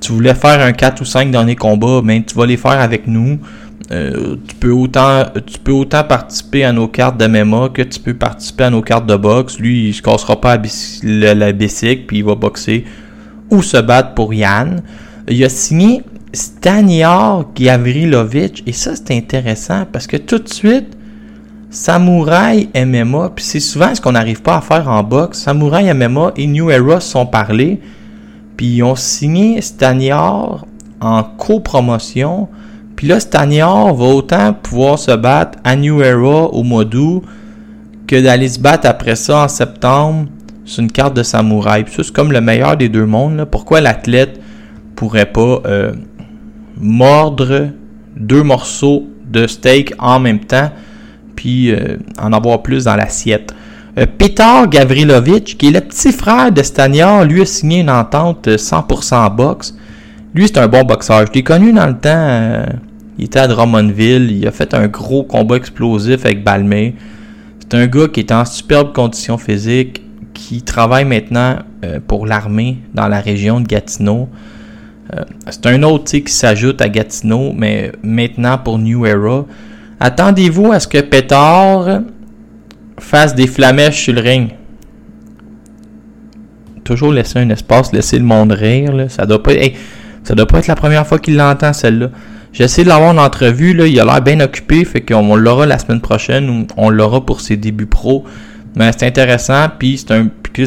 tu 0.00 0.12
voulais 0.12 0.34
faire 0.34 0.60
un 0.60 0.72
4 0.72 1.00
ou 1.00 1.04
5 1.04 1.30
derniers 1.30 1.56
combats, 1.56 2.00
mais 2.02 2.22
tu 2.22 2.34
vas 2.34 2.46
les 2.46 2.56
faire 2.56 2.80
avec 2.80 3.06
nous. 3.06 3.38
Euh, 3.92 4.36
tu, 4.46 4.54
peux 4.54 4.70
autant, 4.70 5.24
tu 5.46 5.58
peux 5.58 5.72
autant 5.72 6.04
participer 6.04 6.64
à 6.64 6.72
nos 6.72 6.86
cartes 6.86 7.18
de 7.18 7.26
MMA 7.26 7.70
que 7.70 7.82
tu 7.82 7.98
peux 7.98 8.14
participer 8.14 8.64
à 8.64 8.70
nos 8.70 8.82
cartes 8.82 9.06
de 9.06 9.16
boxe. 9.16 9.58
Lui, 9.58 9.88
il 9.88 9.94
se 9.94 10.02
cassera 10.02 10.40
pas 10.40 10.60
la, 11.02 11.34
la 11.34 11.52
bicycle, 11.52 12.04
puis 12.06 12.18
il 12.18 12.24
va 12.24 12.34
boxer 12.34 12.84
ou 13.50 13.62
se 13.62 13.76
battre 13.76 14.14
pour 14.14 14.32
Yann. 14.32 14.82
Il 15.28 15.42
a 15.44 15.48
signé 15.48 16.02
Staniar 16.32 17.46
Gavrilovic, 17.54 18.62
et 18.66 18.72
ça 18.72 18.92
c'est 18.94 19.16
intéressant 19.16 19.84
parce 19.90 20.06
que 20.06 20.16
tout 20.16 20.38
de 20.38 20.48
suite, 20.48 20.96
Samouraï 21.70 22.68
MMA, 22.74 23.32
puis 23.34 23.44
c'est 23.44 23.60
souvent 23.60 23.94
ce 23.94 24.00
qu'on 24.00 24.12
n'arrive 24.12 24.42
pas 24.42 24.56
à 24.56 24.60
faire 24.60 24.88
en 24.88 25.02
boxe. 25.02 25.40
Samouraï 25.40 25.92
MMA 25.94 26.32
et 26.36 26.46
New 26.46 26.70
Era 26.70 27.00
sont 27.00 27.26
parlés, 27.26 27.80
puis 28.56 28.66
ils 28.66 28.82
ont 28.82 28.96
signé 28.96 29.60
Staniar 29.60 30.64
en 31.00 31.22
copromotion. 31.22 32.48
Puis 33.00 33.08
là, 33.08 33.18
Staniar 33.18 33.94
va 33.94 34.04
autant 34.04 34.52
pouvoir 34.52 34.98
se 34.98 35.12
battre 35.12 35.58
à 35.64 35.74
New 35.74 36.02
Era 36.02 36.52
au 36.52 36.62
mois 36.62 36.84
d'août 36.84 37.22
que 38.06 38.20
d'aller 38.20 38.46
se 38.46 38.60
battre 38.60 38.86
après 38.86 39.16
ça 39.16 39.44
en 39.44 39.48
septembre 39.48 40.28
sur 40.66 40.82
une 40.82 40.92
carte 40.92 41.16
de 41.16 41.22
samouraï. 41.22 41.84
Puis 41.84 41.94
ça, 41.94 42.02
c'est 42.02 42.12
comme 42.12 42.30
le 42.30 42.42
meilleur 42.42 42.76
des 42.76 42.90
deux 42.90 43.06
mondes. 43.06 43.46
Pourquoi 43.50 43.80
l'athlète 43.80 44.38
pourrait 44.96 45.32
pas 45.32 45.62
euh, 45.64 45.92
mordre 46.76 47.68
deux 48.18 48.42
morceaux 48.42 49.08
de 49.26 49.46
steak 49.46 49.94
en 49.98 50.20
même 50.20 50.40
temps? 50.40 50.68
puis 51.36 51.72
euh, 51.72 51.96
en 52.20 52.34
avoir 52.34 52.60
plus 52.60 52.84
dans 52.84 52.96
l'assiette? 52.96 53.54
Euh, 53.96 54.04
Petar 54.04 54.68
Gavrilovic, 54.68 55.56
qui 55.56 55.68
est 55.68 55.70
le 55.70 55.80
petit 55.80 56.12
frère 56.12 56.52
de 56.52 56.62
Staniar, 56.62 57.24
lui 57.24 57.40
a 57.40 57.46
signé 57.46 57.80
une 57.80 57.88
entente 57.88 58.46
100% 58.46 59.34
boxe. 59.34 59.74
Lui, 60.34 60.48
c'est 60.48 60.58
un 60.58 60.68
bon 60.68 60.84
boxeur. 60.84 61.24
Je 61.26 61.32
l'ai 61.32 61.42
connu 61.42 61.72
dans 61.72 61.86
le 61.86 61.96
temps. 61.96 62.66
Il 63.20 63.26
était 63.26 63.38
à 63.38 63.48
Drummondville. 63.48 64.30
Il 64.32 64.48
a 64.48 64.50
fait 64.50 64.72
un 64.72 64.88
gros 64.88 65.24
combat 65.24 65.56
explosif 65.56 66.24
avec 66.24 66.42
Balmé. 66.42 66.94
C'est 67.60 67.74
un 67.74 67.86
gars 67.86 68.08
qui 68.08 68.20
est 68.20 68.32
en 68.32 68.46
superbe 68.46 68.94
condition 68.94 69.36
physique, 69.36 70.02
qui 70.32 70.62
travaille 70.62 71.04
maintenant 71.04 71.58
euh, 71.84 72.00
pour 72.04 72.26
l'armée 72.26 72.78
dans 72.94 73.08
la 73.08 73.20
région 73.20 73.60
de 73.60 73.66
Gatineau. 73.66 74.30
Euh, 75.14 75.20
c'est 75.50 75.66
un 75.66 75.82
autre 75.82 76.10
qui 76.10 76.32
s'ajoute 76.32 76.80
à 76.80 76.88
Gatineau, 76.88 77.52
mais 77.54 77.92
maintenant 78.02 78.56
pour 78.56 78.78
New 78.78 79.04
Era. 79.04 79.44
Attendez-vous 80.00 80.72
à 80.72 80.80
ce 80.80 80.88
que 80.88 81.02
Pétard 81.02 82.00
fasse 82.98 83.34
des 83.34 83.46
flamèches 83.46 84.02
sur 84.02 84.14
le 84.14 84.22
ring. 84.22 84.48
Toujours 86.84 87.12
laisser 87.12 87.38
un 87.38 87.50
espace, 87.50 87.92
laisser 87.92 88.18
le 88.18 88.24
monde 88.24 88.52
rire. 88.52 88.94
Ça 89.10 89.26
doit 89.26 89.36
doit 89.36 90.46
pas 90.46 90.58
être 90.58 90.66
la 90.68 90.74
première 90.74 91.06
fois 91.06 91.18
qu'il 91.18 91.36
l'entend, 91.36 91.74
celle-là. 91.74 92.08
J'essaie 92.52 92.82
de 92.82 92.88
l'avoir 92.88 93.14
en 93.14 93.18
entrevue, 93.18 93.74
là. 93.74 93.86
il 93.86 93.98
a 94.00 94.04
l'air 94.04 94.22
bien 94.22 94.40
occupé, 94.40 94.84
fait 94.84 95.00
qu'on 95.00 95.36
l'aura 95.36 95.66
la 95.66 95.78
semaine 95.78 96.00
prochaine 96.00 96.50
ou 96.50 96.66
on 96.76 96.90
l'aura 96.90 97.24
pour 97.24 97.40
ses 97.40 97.56
débuts 97.56 97.86
pro. 97.86 98.24
Mais 98.76 98.90
c'est 98.92 99.06
intéressant, 99.06 99.66
puis 99.78 99.98
c'est 99.98 100.12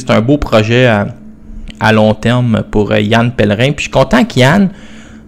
un, 0.09 0.21
beau 0.21 0.37
projet 0.37 0.87
à, 1.79 1.91
long 1.91 2.13
terme 2.13 2.63
pour 2.71 2.91
euh, 2.91 2.99
Yann 2.99 3.31
Pellerin. 3.31 3.71
Puis 3.71 3.75
je 3.77 3.81
suis 3.81 3.91
content 3.91 4.23
qu'Yann 4.23 4.69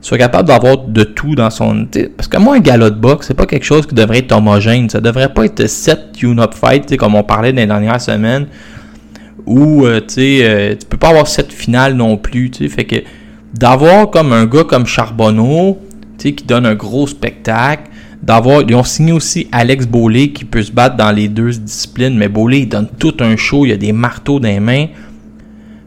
soit 0.02 0.18
capable 0.18 0.48
d'avoir 0.48 0.78
de 0.78 1.04
tout 1.04 1.36
dans 1.36 1.50
son. 1.50 1.88
Parce 2.16 2.30
que 2.30 2.38
moi, 2.38 2.56
un 2.56 2.60
gala 2.60 2.90
de 2.90 2.96
boxe, 2.96 3.28
c'est 3.28 3.34
pas 3.34 3.46
quelque 3.46 3.66
chose 3.66 3.86
qui 3.86 3.96
devrait 3.96 4.20
être 4.20 4.32
homogène. 4.32 4.90
Ça 4.90 5.02
devrait 5.02 5.34
pas 5.34 5.46
être 5.46 5.68
7 5.68 6.14
tune-up 6.14 6.54
fights, 6.54 6.96
comme 6.96 7.16
on 7.16 7.24
parlait 7.24 7.52
dans 7.52 7.62
les 7.62 7.68
dernières 7.68 8.00
semaines. 8.00 8.48
Ou, 9.46 9.86
euh, 9.86 10.00
euh, 10.18 10.76
tu 10.80 10.86
peux 10.88 10.98
pas 10.98 11.10
avoir 11.10 11.28
7 11.28 11.52
finales 11.52 11.96
non 11.96 12.18
plus. 12.18 12.52
Fait 12.70 12.86
que 12.86 12.98
d'avoir 13.54 14.10
comme 14.10 14.32
un 14.32 14.46
gars 14.46 14.64
comme 14.64 14.86
Charbonneau, 14.86 15.80
qui 16.18 16.46
donne 16.46 16.66
un 16.66 16.76
gros 16.76 17.08
spectacle. 17.08 17.92
D'avoir, 18.24 18.62
ils 18.62 18.76
ont 18.76 18.84
signé 18.84 19.12
aussi 19.12 19.48
Alex 19.52 19.86
Beaulé 19.86 20.32
qui 20.32 20.46
peut 20.46 20.64
se 20.64 20.72
battre 20.72 20.96
dans 20.96 21.12
les 21.12 21.28
deux 21.28 21.52
disciplines, 21.52 22.18
mais 22.18 22.28
Beaulé 22.28 22.60
il 22.60 22.70
donne 22.70 22.88
tout 22.98 23.16
un 23.20 23.36
show, 23.36 23.66
il 23.66 23.72
a 23.72 23.78
des 23.78 23.92
marteaux 23.92 24.40
dans 24.40 24.48
les 24.48 24.60
mains. 24.60 24.88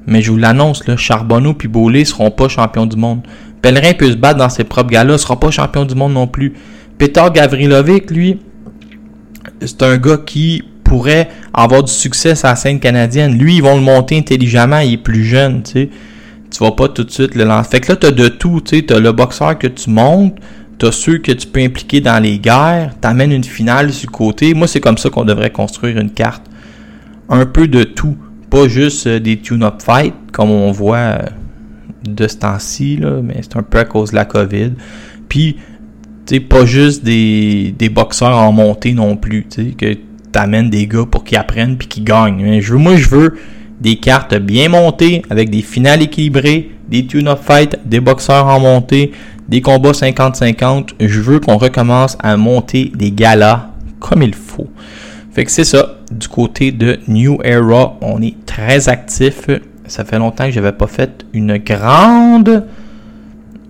Mais 0.07 0.23
je 0.23 0.31
vous 0.31 0.37
l'annonce, 0.37 0.87
là, 0.87 0.97
Charbonneau 0.97 1.55
puis 1.55 1.69
Beaulé 1.69 2.05
seront 2.05 2.31
pas 2.31 2.49
champions 2.49 2.87
du 2.87 2.97
monde. 2.97 3.27
Pellerin 3.61 3.93
peut 3.95 4.11
se 4.11 4.17
battre 4.17 4.39
dans 4.39 4.49
ses 4.49 4.65
propres 4.65 4.91
galas, 4.91 5.19
sera 5.19 5.39
pas 5.39 5.51
champion 5.51 5.85
du 5.85 5.95
monde 5.95 6.13
non 6.13 6.27
plus. 6.27 6.55
Peter 6.97 7.25
Gavrilovic, 7.35 8.11
lui, 8.11 8.39
c'est 9.61 9.83
un 9.83 9.97
gars 9.97 10.19
qui 10.25 10.63
pourrait 10.85 11.29
avoir 11.53 11.83
du 11.83 11.93
succès 11.93 12.35
sur 12.35 12.49
la 12.49 12.57
scène 12.57 12.81
canadienne. 12.81 13.37
Lui, 13.37 13.57
ils 13.57 13.63
vont 13.63 13.77
le 13.77 13.83
monter 13.83 14.17
intelligemment, 14.17 14.79
il 14.79 14.95
est 14.95 14.97
plus 14.97 15.25
jeune, 15.25 15.63
tu. 15.63 15.91
Tu 16.51 16.65
vas 16.65 16.73
pas 16.73 16.89
tout 16.89 17.05
de 17.05 17.11
suite 17.11 17.35
le 17.35 17.45
lancer. 17.45 17.71
Fait 17.71 17.81
que 17.81 17.93
là, 17.93 17.97
t'as 17.97 18.11
de 18.11 18.29
tout, 18.29 18.61
tu. 18.61 18.85
T'as 18.85 18.99
le 18.99 19.13
boxeur 19.13 19.59
que 19.59 19.67
tu 19.67 19.91
montes, 19.91 20.37
t'as 20.79 20.93
ceux 20.93 21.19
que 21.19 21.33
tu 21.33 21.47
peux 21.47 21.61
impliquer 21.61 22.01
dans 22.01 22.23
les 22.23 22.39
guerres, 22.39 22.95
t'amènes 23.01 23.33
une 23.33 23.45
finale 23.45 23.93
sur 23.93 24.11
le 24.11 24.17
côté. 24.17 24.55
Moi, 24.55 24.67
c'est 24.67 24.81
comme 24.81 24.99
ça 24.99 25.11
qu'on 25.11 25.25
devrait 25.25 25.51
construire 25.51 25.99
une 25.99 26.11
carte. 26.11 26.45
Un 27.29 27.47
peu 27.47 27.69
de 27.69 27.85
tout. 27.85 28.17
Pas 28.49 28.67
juste 28.67 29.07
euh, 29.07 29.21
des 29.21 29.39
tune-up 29.39 29.83
fights, 29.83 30.15
comme 30.33 30.51
on 30.51 30.71
voit 30.71 30.97
euh, 30.97 31.19
de 32.09 32.27
ce 32.27 32.37
temps-ci, 32.37 32.99
mais 33.23 33.41
c'est 33.43 33.57
un 33.57 33.63
peu 33.63 33.79
à 33.79 33.85
cause 33.85 34.11
de 34.11 34.17
la 34.17 34.25
COVID. 34.25 34.73
Puis, 35.29 35.57
tu 36.25 36.37
sais, 36.37 36.41
pas 36.41 36.65
juste 36.65 37.05
des, 37.05 37.75
des 37.79 37.91
boxeurs 37.91 38.39
en 38.39 38.53
montée 38.53 38.95
non 38.95 39.17
plus, 39.17 39.47
tu 39.51 39.73
que 39.73 39.95
t'amènes 40.33 40.71
des 40.71 40.87
gars 40.87 41.05
pour 41.11 41.25
qu'ils 41.25 41.39
apprennent 41.39 41.77
puis 41.77 41.89
qu'ils 41.89 42.05
gagnent. 42.05 42.43
Mais 42.43 42.61
je 42.61 42.75
moi, 42.75 42.97
je 42.97 43.09
veux 43.09 43.35
des 43.81 43.97
cartes 43.97 44.35
bien 44.35 44.69
montées 44.69 45.23
avec 45.31 45.51
des 45.51 45.63
finales 45.63 46.03
équilibrées, 46.03 46.73
des 46.89 47.07
tune-up 47.07 47.41
fights, 47.43 47.79
des 47.85 48.01
boxeurs 48.01 48.47
en 48.47 48.61
montée, 48.61 49.13
des 49.49 49.61
combats 49.61 49.93
50-50. 49.93 50.91
Je 51.01 51.21
veux 51.21 51.41
qu'on 51.41 51.57
recommence 51.57 52.17
à 52.21 52.37
monter 52.37 52.91
des 52.95 53.13
galas 53.13 53.69
comme 54.01 54.23
il 54.23 54.35
faut. 54.35 54.69
Fait 55.33 55.45
que 55.45 55.51
c'est 55.51 55.65
ça. 55.65 55.95
Du 56.11 56.29
côté 56.29 56.73
de 56.73 56.99
New 57.07 57.39
Era, 57.45 57.97
on 58.01 58.21
est 58.23 58.35
très 58.47 58.89
actif. 58.89 59.49
Ça 59.87 60.05
fait 60.05 60.19
longtemps 60.19 60.47
que 60.47 60.51
j'avais 60.51 60.73
pas 60.73 60.87
fait 60.87 61.25
une 61.33 61.59
grande 61.59 62.67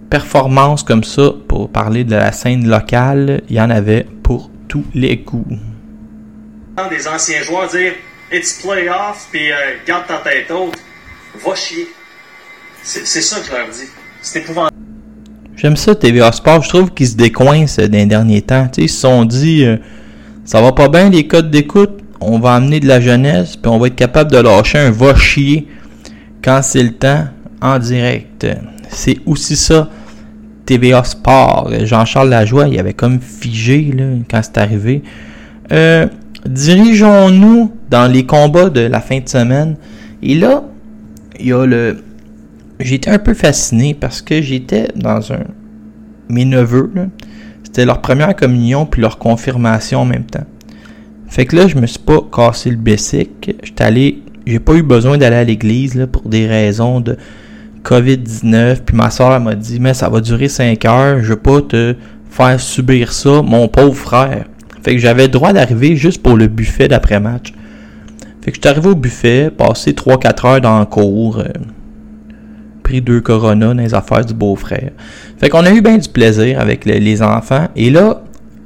performance 0.08 0.82
comme 0.82 1.04
ça 1.04 1.32
pour 1.46 1.68
parler 1.68 2.04
de 2.04 2.14
la 2.14 2.32
scène 2.32 2.68
locale. 2.68 3.42
Il 3.50 3.56
y 3.56 3.60
en 3.60 3.70
avait 3.70 4.06
pour 4.22 4.50
tous 4.68 4.84
les 4.94 5.20
coups. 5.20 5.56
des 6.90 7.08
anciens 7.08 7.42
joueurs 7.42 7.68
dire 7.68 7.92
It's 8.30 8.60
playoff, 8.62 9.28
puis 9.30 9.50
euh, 9.50 9.54
garde 9.86 10.06
ta 10.06 10.18
tête 10.18 10.50
haute, 10.50 10.76
va 11.44 11.54
chier. 11.54 11.88
C'est 12.82 13.04
ça 13.04 13.40
que 13.40 13.46
je 13.46 13.52
leur 13.52 13.68
dis. 13.68 13.88
C'est 14.20 14.40
épouvantable. 14.40 14.76
J'aime 15.56 15.76
ça, 15.76 15.94
TVA 15.94 16.30
Sport. 16.32 16.62
Je 16.62 16.68
trouve 16.68 16.92
qu'ils 16.92 17.08
se 17.08 17.16
décoincent 17.16 17.78
euh, 17.80 17.88
dans 17.88 17.98
les 17.98 18.06
derniers 18.06 18.42
temps. 18.42 18.68
Tu 18.68 18.74
sais, 18.74 18.82
ils 18.82 18.88
se 18.88 19.00
sont 19.00 19.24
dit, 19.24 19.64
euh, 19.64 19.76
ça 20.44 20.60
va 20.60 20.72
pas 20.72 20.88
bien 20.88 21.10
les 21.10 21.26
codes 21.26 21.50
d'écoute. 21.50 22.00
On 22.20 22.38
va 22.38 22.54
amener 22.54 22.80
de 22.80 22.86
la 22.86 23.00
jeunesse, 23.00 23.56
puis 23.56 23.70
on 23.70 23.78
va 23.78 23.86
être 23.88 23.96
capable 23.96 24.30
de 24.30 24.38
lâcher 24.38 24.78
un 24.78 24.90
va 24.90 25.14
chier 25.14 25.66
quand 26.42 26.60
c'est 26.62 26.82
le 26.82 26.92
temps 26.92 27.28
en 27.62 27.78
direct. 27.78 28.46
C'est 28.88 29.18
aussi 29.26 29.56
ça, 29.56 29.88
TVA 30.66 31.02
Sport. 31.04 31.70
Jean-Charles 31.84 32.28
Lajoie, 32.28 32.68
il 32.68 32.78
avait 32.78 32.92
comme 32.92 33.20
figé 33.20 33.92
là, 33.96 34.04
quand 34.30 34.40
c'est 34.42 34.58
arrivé. 34.58 35.02
Euh, 35.72 36.06
Dirigeons-nous 36.46 37.72
dans 37.90 38.10
les 38.10 38.24
combats 38.24 38.70
de 38.70 38.80
la 38.80 39.00
fin 39.00 39.20
de 39.20 39.28
semaine. 39.28 39.76
Et 40.22 40.34
là, 40.34 40.64
il 41.38 41.46
y 41.46 41.52
a 41.52 41.66
le. 41.66 42.02
J'étais 42.80 43.10
un 43.10 43.18
peu 43.18 43.34
fasciné 43.34 43.94
parce 43.94 44.22
que 44.22 44.40
j'étais 44.40 44.88
dans 44.94 45.32
un. 45.32 45.44
Mes 46.28 46.44
neveux, 46.44 46.90
c'était 47.64 47.86
leur 47.86 48.00
première 48.02 48.36
communion 48.36 48.84
puis 48.84 49.00
leur 49.00 49.18
confirmation 49.18 50.00
en 50.00 50.04
même 50.04 50.24
temps. 50.24 50.44
Fait 51.26 51.46
que 51.46 51.56
là, 51.56 51.66
je 51.66 51.76
me 51.76 51.86
suis 51.86 51.98
pas 51.98 52.20
cassé 52.32 52.70
le 52.70 52.76
bessic. 52.76 53.54
J'étais 53.62 53.84
allé. 53.84 54.22
J'ai 54.46 54.60
pas 54.60 54.74
eu 54.74 54.82
besoin 54.82 55.18
d'aller 55.18 55.36
à 55.36 55.44
l'église 55.44 56.06
pour 56.10 56.28
des 56.28 56.46
raisons 56.46 57.00
de 57.00 57.16
COVID-19. 57.84 58.82
Puis 58.84 58.96
ma 58.96 59.10
soeur 59.10 59.38
m'a 59.40 59.54
dit 59.54 59.80
Mais 59.80 59.94
ça 59.94 60.08
va 60.08 60.20
durer 60.20 60.48
5 60.48 60.84
heures, 60.84 61.22
je 61.22 61.30
veux 61.30 61.36
pas 61.36 61.62
te 61.62 61.96
faire 62.30 62.60
subir 62.60 63.12
ça, 63.12 63.42
mon 63.42 63.68
pauvre 63.68 63.96
frère. 63.96 64.44
Fait 64.88 64.94
que 64.94 65.00
j'avais 65.02 65.24
le 65.24 65.28
droit 65.28 65.52
d'arriver 65.52 65.96
juste 65.96 66.22
pour 66.22 66.34
le 66.34 66.46
buffet 66.46 66.88
d'après-match. 66.88 67.52
Fait 68.40 68.50
que 68.52 68.56
je 68.56 68.60
suis 68.62 68.68
arrivé 68.70 68.88
au 68.88 68.94
buffet, 68.94 69.50
passé 69.50 69.92
3-4 69.92 70.46
heures 70.46 70.60
dans 70.62 70.78
le 70.78 70.86
cours, 70.86 71.40
euh, 71.40 71.48
pris 72.82 73.02
deux 73.02 73.20
Corona 73.20 73.66
dans 73.74 73.74
les 73.82 73.92
affaires 73.92 74.24
du 74.24 74.32
beau-frère. 74.32 74.92
Fait 75.36 75.50
qu'on 75.50 75.66
a 75.66 75.70
eu 75.72 75.82
bien 75.82 75.98
du 75.98 76.08
plaisir 76.08 76.58
avec 76.58 76.86
le- 76.86 76.94
les 76.94 77.20
enfants. 77.20 77.68
Et 77.76 77.90
là, 77.90 78.22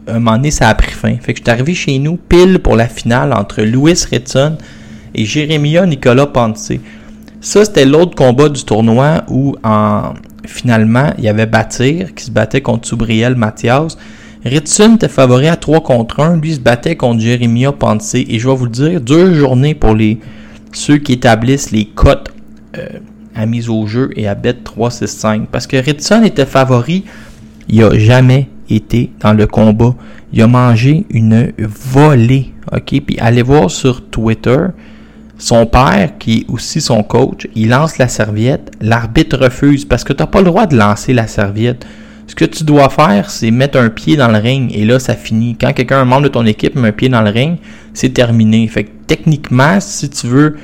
un 0.06 0.20
moment 0.20 0.36
donné, 0.36 0.52
ça 0.52 0.68
a 0.68 0.74
pris 0.76 0.92
fin. 0.92 1.16
Fait 1.20 1.32
que 1.34 1.40
je 1.40 1.42
suis 1.42 1.50
arrivé 1.50 1.74
chez 1.74 1.98
nous 1.98 2.16
pile 2.16 2.60
pour 2.60 2.76
la 2.76 2.86
finale 2.86 3.32
entre 3.32 3.62
Louis 3.62 3.94
Ritson 4.08 4.56
et 5.16 5.24
Jérémia 5.24 5.84
Nicolas 5.86 6.26
Ponce. 6.26 6.70
Ça, 7.40 7.64
c'était 7.64 7.84
l'autre 7.84 8.14
combat 8.14 8.48
du 8.48 8.62
tournoi 8.64 9.24
où, 9.28 9.56
en, 9.64 10.14
finalement, 10.46 11.12
il 11.18 11.24
y 11.24 11.28
avait 11.28 11.46
Bâtir 11.46 12.14
qui 12.14 12.26
se 12.26 12.30
battait 12.30 12.60
contre 12.60 12.86
Soubriel 12.86 13.34
Mathias. 13.34 13.98
Ritson 14.44 14.96
était 14.96 15.08
favori 15.08 15.46
à 15.48 15.56
3 15.56 15.82
contre 15.82 16.20
1. 16.20 16.36
Lui 16.36 16.54
se 16.54 16.60
battait 16.60 16.96
contre 16.96 17.20
Jérémia 17.20 17.72
Ponce. 17.72 18.14
Et 18.14 18.38
je 18.38 18.48
vais 18.48 18.54
vous 18.54 18.64
le 18.64 18.70
dire, 18.70 19.00
deux 19.00 19.34
journées 19.34 19.74
pour 19.74 19.94
les 19.94 20.18
ceux 20.72 20.98
qui 20.98 21.12
établissent 21.12 21.70
les 21.70 21.84
cotes 21.84 22.32
euh, 22.76 22.86
à 23.34 23.46
mise 23.46 23.68
au 23.68 23.86
jeu 23.86 24.10
et 24.16 24.26
à 24.26 24.34
bet 24.34 24.56
3-6-5. 24.64 25.46
Parce 25.46 25.66
que 25.66 25.76
Ritson 25.76 26.22
était 26.24 26.46
favori. 26.46 27.04
Il 27.68 27.82
a 27.84 27.96
jamais 27.96 28.48
été 28.68 29.12
dans 29.20 29.32
le 29.32 29.46
combat. 29.46 29.94
Il 30.32 30.42
a 30.42 30.48
mangé 30.48 31.06
une 31.10 31.52
volée. 31.58 32.52
OK? 32.72 33.00
Puis 33.06 33.16
allez 33.20 33.42
voir 33.42 33.70
sur 33.70 34.04
Twitter. 34.08 34.58
Son 35.38 35.66
père, 35.66 36.18
qui 36.18 36.38
est 36.38 36.52
aussi 36.52 36.80
son 36.80 37.02
coach, 37.02 37.48
il 37.56 37.70
lance 37.70 37.98
la 37.98 38.08
serviette. 38.08 38.70
L'arbitre 38.80 39.36
refuse 39.38 39.84
parce 39.84 40.04
que 40.04 40.12
tu 40.12 40.22
n'as 40.22 40.28
pas 40.28 40.38
le 40.38 40.46
droit 40.46 40.66
de 40.66 40.76
lancer 40.76 41.12
la 41.12 41.26
serviette. 41.26 41.84
Ce 42.26 42.34
que 42.34 42.44
tu 42.44 42.64
dois 42.64 42.88
faire, 42.88 43.30
c'est 43.30 43.50
mettre 43.50 43.78
un 43.78 43.88
pied 43.88 44.16
dans 44.16 44.28
le 44.28 44.38
ring 44.38 44.70
et 44.74 44.84
là, 44.84 44.98
ça 44.98 45.14
finit. 45.14 45.56
Quand 45.60 45.72
quelqu'un, 45.72 46.00
un 46.00 46.04
membre 46.04 46.22
de 46.22 46.28
ton 46.28 46.46
équipe, 46.46 46.76
met 46.76 46.88
un 46.88 46.92
pied 46.92 47.08
dans 47.08 47.22
le 47.22 47.30
ring, 47.30 47.58
c'est 47.94 48.10
terminé. 48.10 48.66
Fait 48.68 48.84
que 48.84 48.90
techniquement, 49.06 49.80
si 49.80 50.08
tu 50.08 50.26
veux, 50.28 50.56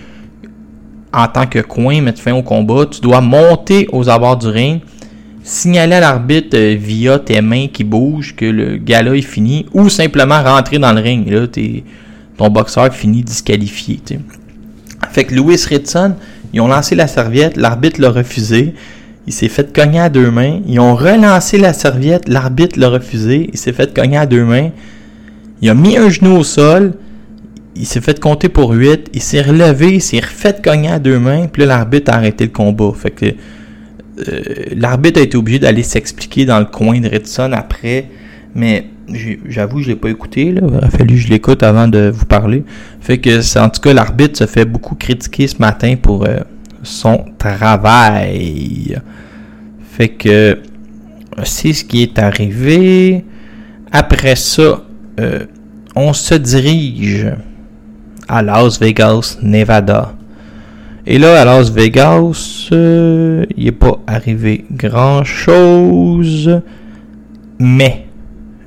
en 1.13 1.27
tant 1.27 1.47
que 1.47 1.59
coin, 1.59 2.01
mettre 2.01 2.23
fin 2.23 2.33
au 2.33 2.43
combat, 2.43 2.87
tu 2.87 3.01
dois 3.01 3.21
monter 3.21 3.89
aux 3.93 4.09
abords 4.09 4.39
du 4.39 4.49
ring, 4.49 4.81
signaler 5.43 5.95
à 5.95 6.01
l'arbitre 6.01 6.57
euh, 6.57 6.77
via 6.79 7.19
tes 7.19 7.41
mains 7.41 7.67
qui 7.69 7.85
bougent 7.85 8.37
que 8.37 8.45
le 8.45 8.77
gala 8.77 9.17
est 9.17 9.23
fini 9.23 9.67
ou 9.73 9.89
simplement 9.89 10.43
rentrer 10.43 10.79
dans 10.79 10.93
le 10.93 11.01
ring. 11.01 11.27
Et 11.27 11.31
Là, 11.31 11.47
ton 12.37 12.51
boxeur 12.51 12.93
finit 12.95 13.23
disqualifié. 13.23 14.01
Fait 15.11 15.25
que 15.25 15.35
Louis 15.35 15.57
Ritson, 15.57 16.15
ils 16.53 16.61
ont 16.61 16.69
lancé 16.69 16.95
la 16.95 17.07
serviette, 17.07 17.57
l'arbitre 17.57 18.01
l'a 18.01 18.11
refusé. 18.11 18.75
Il 19.29 19.35
s'est 19.35 19.51
fait 19.51 19.75
cogner 19.75 20.01
à 20.01 20.09
deux 20.09 20.31
mains. 20.31 20.61
Ils 20.67 20.81
ont 20.81 20.95
relancé 20.95 21.59
la 21.59 21.75
serviette, 21.75 22.29
l'arbitre 22.29 22.81
l'a 22.81 22.89
refusé. 22.89 23.51
Il 23.53 23.59
s'est 23.59 23.75
fait 23.75 23.93
cogner 23.93 24.17
à 24.17 24.25
deux 24.25 24.43
mains. 24.43 24.71
Il 25.61 25.69
a 25.69 25.75
mis 25.75 25.99
un 25.99 26.09
genou 26.09 26.39
au 26.39 26.45
sol. 26.45 26.95
il 27.77 27.85
s'est 27.85 28.01
fait 28.01 28.19
compter 28.19 28.49
pour 28.49 28.71
8, 28.71 29.11
il 29.13 29.21
s'est 29.21 29.43
relevé, 29.43 29.97
il 29.97 30.01
s'est 30.01 30.21
refait 30.21 30.57
cogner 30.65 30.89
à 30.89 30.99
deux 30.99 31.19
mains, 31.19 31.47
puis 31.47 31.67
l'arbitre 31.67 32.11
a 32.11 32.15
arrêté 32.15 32.45
le 32.45 32.53
combat. 32.53 32.91
Fait 32.97 33.11
que 33.11 33.27
euh, 33.27 34.43
l'arbitre 34.75 35.21
a 35.21 35.23
été 35.23 35.37
obligé 35.37 35.59
d'aller 35.59 35.83
s'expliquer 35.83 36.47
dans 36.47 36.59
le 36.59 36.65
coin 36.65 36.99
de 36.99 37.09
Redson 37.09 37.51
après, 37.53 38.07
mais 38.55 38.87
j'avoue, 39.47 39.83
je 39.83 39.89
l'ai 39.89 39.97
pas 39.97 40.09
écouté. 40.09 40.47
Il 40.47 40.65
a 40.83 40.89
fallu 40.89 41.17
que 41.17 41.21
je 41.21 41.29
l'écoute 41.29 41.63
avant 41.63 41.87
de 41.87 42.09
vous 42.09 42.25
parler. 42.25 42.65
Fait 43.03 43.19
que, 43.19 43.59
en 43.63 43.69
tout 43.69 43.83
cas, 43.83 43.93
l'arbitre 43.93 44.39
se 44.39 44.47
fait 44.47 44.65
beaucoup 44.65 44.95
critiquer 44.95 45.47
ce 45.47 45.59
matin 45.59 45.97
pour 46.01 46.25
euh, 46.25 46.39
son 46.83 47.25
travail. 47.39 49.01
Fait 49.91 50.09
que, 50.09 50.59
c'est 51.45 51.73
ce 51.73 51.85
qui 51.85 52.03
est 52.03 52.19
arrivé. 52.19 53.25
Après 53.93 54.37
ça, 54.37 54.83
euh, 55.21 55.47
on 55.97 56.13
se 56.13 56.35
dirige 56.35 57.29
à 58.29 58.43
Las 58.43 58.79
Vegas, 58.79 59.39
Nevada. 59.43 60.15
Et 61.07 61.19
là, 61.19 61.41
à 61.41 61.45
Las 61.45 61.71
Vegas, 61.71 62.69
euh, 62.73 63.47
il 63.57 63.65
n'est 63.65 63.73
pas 63.73 63.99
arrivé 64.07 64.67
grand-chose. 64.71 66.61
Mais, 67.59 68.07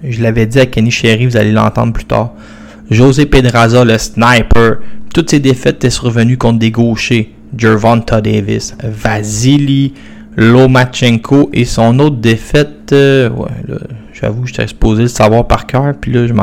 je 0.04 0.22
l'avais 0.24 0.48
dit 0.48 0.60
à 0.60 0.66
Kenny 0.66 0.92
Sherry, 0.92 1.28
vous 1.28 1.38
allez 1.38 1.52
l'entendre 1.52 1.94
plus 1.94 2.06
tard. 2.06 2.34
José 2.90 3.26
Pedraza, 3.26 3.86
le 3.86 3.98
sniper, 3.98 4.80
toutes 5.14 5.30
ses 5.30 5.40
défaites 5.40 5.76
étaient 5.76 5.90
survenues 5.90 6.38
contre 6.38 6.60
des 6.60 6.72
gauchers. 6.72 7.32
Gervonta 7.58 8.22
Davis, 8.22 8.76
Vasily 8.84 9.94
Lomachenko 10.36 11.50
et 11.54 11.66
son 11.66 12.00
autre 12.00 12.18
défaite, 12.18 12.94
euh, 12.94 13.30
ouais, 13.30 13.50
j'avoue, 14.14 14.46
j'étais 14.46 14.64
exposé 14.64 15.04
le 15.04 15.08
savoir 15.10 15.48
par 15.48 15.68
cœur, 15.68 15.94
puis 16.00 16.12
là, 16.14 16.26
je 16.28 16.34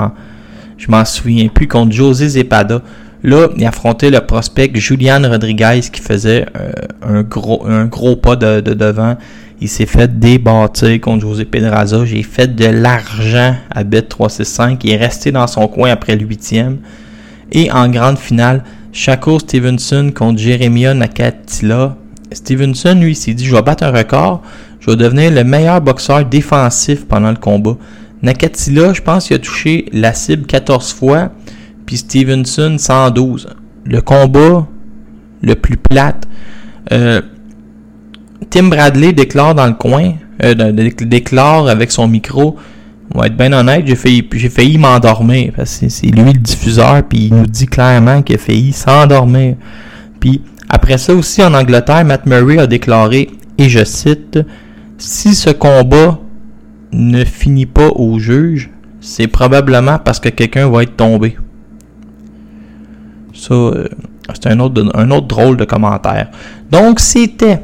m'en, 0.89 1.05
souviens 1.05 1.49
plus, 1.49 1.67
contre 1.67 1.93
José 1.93 2.29
Zepada. 2.29 2.83
Là, 3.25 3.49
il 3.57 3.65
affrontait 3.67 4.11
le 4.11 4.21
prospect 4.21 4.71
Julian 4.75 5.23
Rodriguez 5.25 5.81
qui 5.93 6.01
faisait 6.01 6.47
euh, 6.57 6.71
un, 7.03 7.23
gros, 7.23 7.67
un 7.67 7.87
gros 7.87 8.15
pas 8.15 8.37
de, 8.37 8.61
devant. 8.61 9.17
Il 9.61 9.69
s'est 9.69 9.87
fait 9.87 10.21
débattre 10.21 11.01
contre 11.01 11.23
José 11.23 11.45
Pedraza. 11.45 12.05
J'ai 12.05 12.23
fait 12.23 12.55
de 12.55 12.67
l'argent 12.67 13.57
à 13.73 13.83
Bet 13.83 14.03
365. 14.03 14.85
Il 14.85 14.91
est 14.93 14.97
resté 14.97 15.33
dans 15.33 15.49
son 15.49 15.67
coin 15.67 15.91
après 15.91 16.15
le 16.15 16.25
huitième. 16.25 16.79
Et 17.51 17.73
en 17.73 17.89
grande 17.89 18.19
finale, 18.19 18.63
Shakur 18.93 19.41
Stevenson 19.41 20.13
contre 20.15 20.39
Jeremiah 20.39 20.95
Nakatila. 20.95 21.97
Stevenson, 22.33 22.95
lui, 23.01 23.15
s'est 23.15 23.35
dit, 23.35 23.47
je 23.47 23.55
vais 23.55 23.63
battre 23.63 23.85
un 23.85 23.91
record. 23.91 24.43
Je 24.81 24.91
vais 24.91 24.97
devenir 24.97 25.31
le 25.31 25.45
meilleur 25.45 25.81
boxeur 25.81 26.25
défensif 26.25 27.07
pendant 27.07 27.31
le 27.31 27.37
combat. 27.37 27.77
Nakatila, 28.23 28.93
je 28.93 29.03
pense 29.03 29.27
qu'il 29.27 29.37
a 29.37 29.39
touché 29.39 29.87
la 29.93 30.13
cible 30.13 30.47
14 30.47 30.93
fois 30.93 31.31
puis 31.89 31.97
Stevenson 31.97 32.77
112. 32.79 33.49
Le 33.87 34.01
combat 34.03 34.67
le 35.41 35.55
plus 35.55 35.79
plate. 35.79 36.29
Euh, 36.93 37.23
Tim 38.51 38.65
Bradley 38.65 39.15
déclare 39.15 39.55
dans 39.55 39.67
le 39.67 39.73
coin, 39.73 40.13
euh, 40.45 40.55
déclare 41.01 41.67
avec 41.67 41.91
son 41.91 42.07
micro. 42.07 42.57
On 43.15 43.21
va 43.21 43.27
être 43.27 43.37
bien 43.37 43.53
honnête, 43.53 43.87
j'ai 43.87 44.49
failli, 44.49 44.79
m'endormir 44.79 45.53
parce 45.57 45.79
que 45.79 45.89
c'est 45.89 46.09
lui 46.09 46.33
le 46.33 46.39
diffuseur, 46.39 47.03
puis 47.05 47.27
il 47.27 47.35
nous 47.35 47.47
dit 47.47 47.67
clairement 47.67 48.23
qu'il 48.23 48.37
a 48.37 48.39
failli 48.39 48.73
s'endormir. 48.73 49.57
Puis 50.21 50.43
après 50.69 50.99
ça 50.99 51.15
aussi 51.15 51.43
en 51.43 51.55
Angleterre, 51.55 52.05
Matt 52.05 52.27
Murray 52.27 52.59
a 52.59 52.67
déclaré, 52.67 53.31
et 53.57 53.69
je 53.69 53.83
cite, 53.85 54.39
si 54.99 55.35
ce 55.35 55.51
combat 55.51 56.19
ne 56.93 57.25
finit 57.25 57.67
pas 57.67 57.89
au 57.89 58.19
juge, 58.19 58.71
c'est 59.01 59.27
probablement 59.29 59.99
parce 59.99 60.21
que 60.21 60.29
quelqu'un 60.29 60.69
va 60.69 60.83
être 60.83 60.97
tombé. 60.97 61.37
Ça, 63.33 63.55
euh, 63.55 63.89
c'est 64.35 64.49
un 64.49 64.61
autre, 64.61 64.85
un 64.95 65.11
autre 65.11 65.27
drôle 65.27 65.57
de 65.57 65.65
commentaire. 65.65 66.31
Donc, 66.71 67.01
c'était 67.01 67.61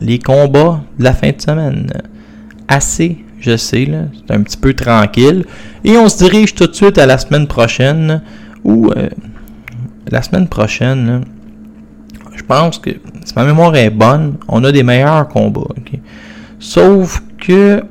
les 0.00 0.18
combats 0.18 0.82
de 0.98 1.04
la 1.04 1.12
fin 1.12 1.30
de 1.30 1.40
semaine. 1.40 1.90
Assez, 2.66 3.24
je 3.40 3.56
sais, 3.56 3.86
là. 3.86 4.04
C'est 4.14 4.34
un 4.34 4.42
petit 4.42 4.56
peu 4.56 4.74
tranquille. 4.74 5.44
Et 5.84 5.96
on 5.96 6.08
se 6.08 6.18
dirige 6.18 6.54
tout 6.54 6.66
de 6.66 6.74
suite 6.74 6.98
à 6.98 7.06
la 7.06 7.18
semaine 7.18 7.46
prochaine. 7.46 8.22
Ou 8.64 8.90
euh, 8.90 9.08
la 10.10 10.22
semaine 10.22 10.48
prochaine, 10.48 11.24
je 12.34 12.42
pense 12.42 12.78
que 12.78 12.90
si 13.24 13.34
ma 13.36 13.44
mémoire 13.44 13.74
est 13.76 13.90
bonne, 13.90 14.34
on 14.48 14.64
a 14.64 14.72
des 14.72 14.82
meilleurs 14.82 15.28
combats. 15.28 15.74
Sauf 16.58 17.22
que 17.38 17.82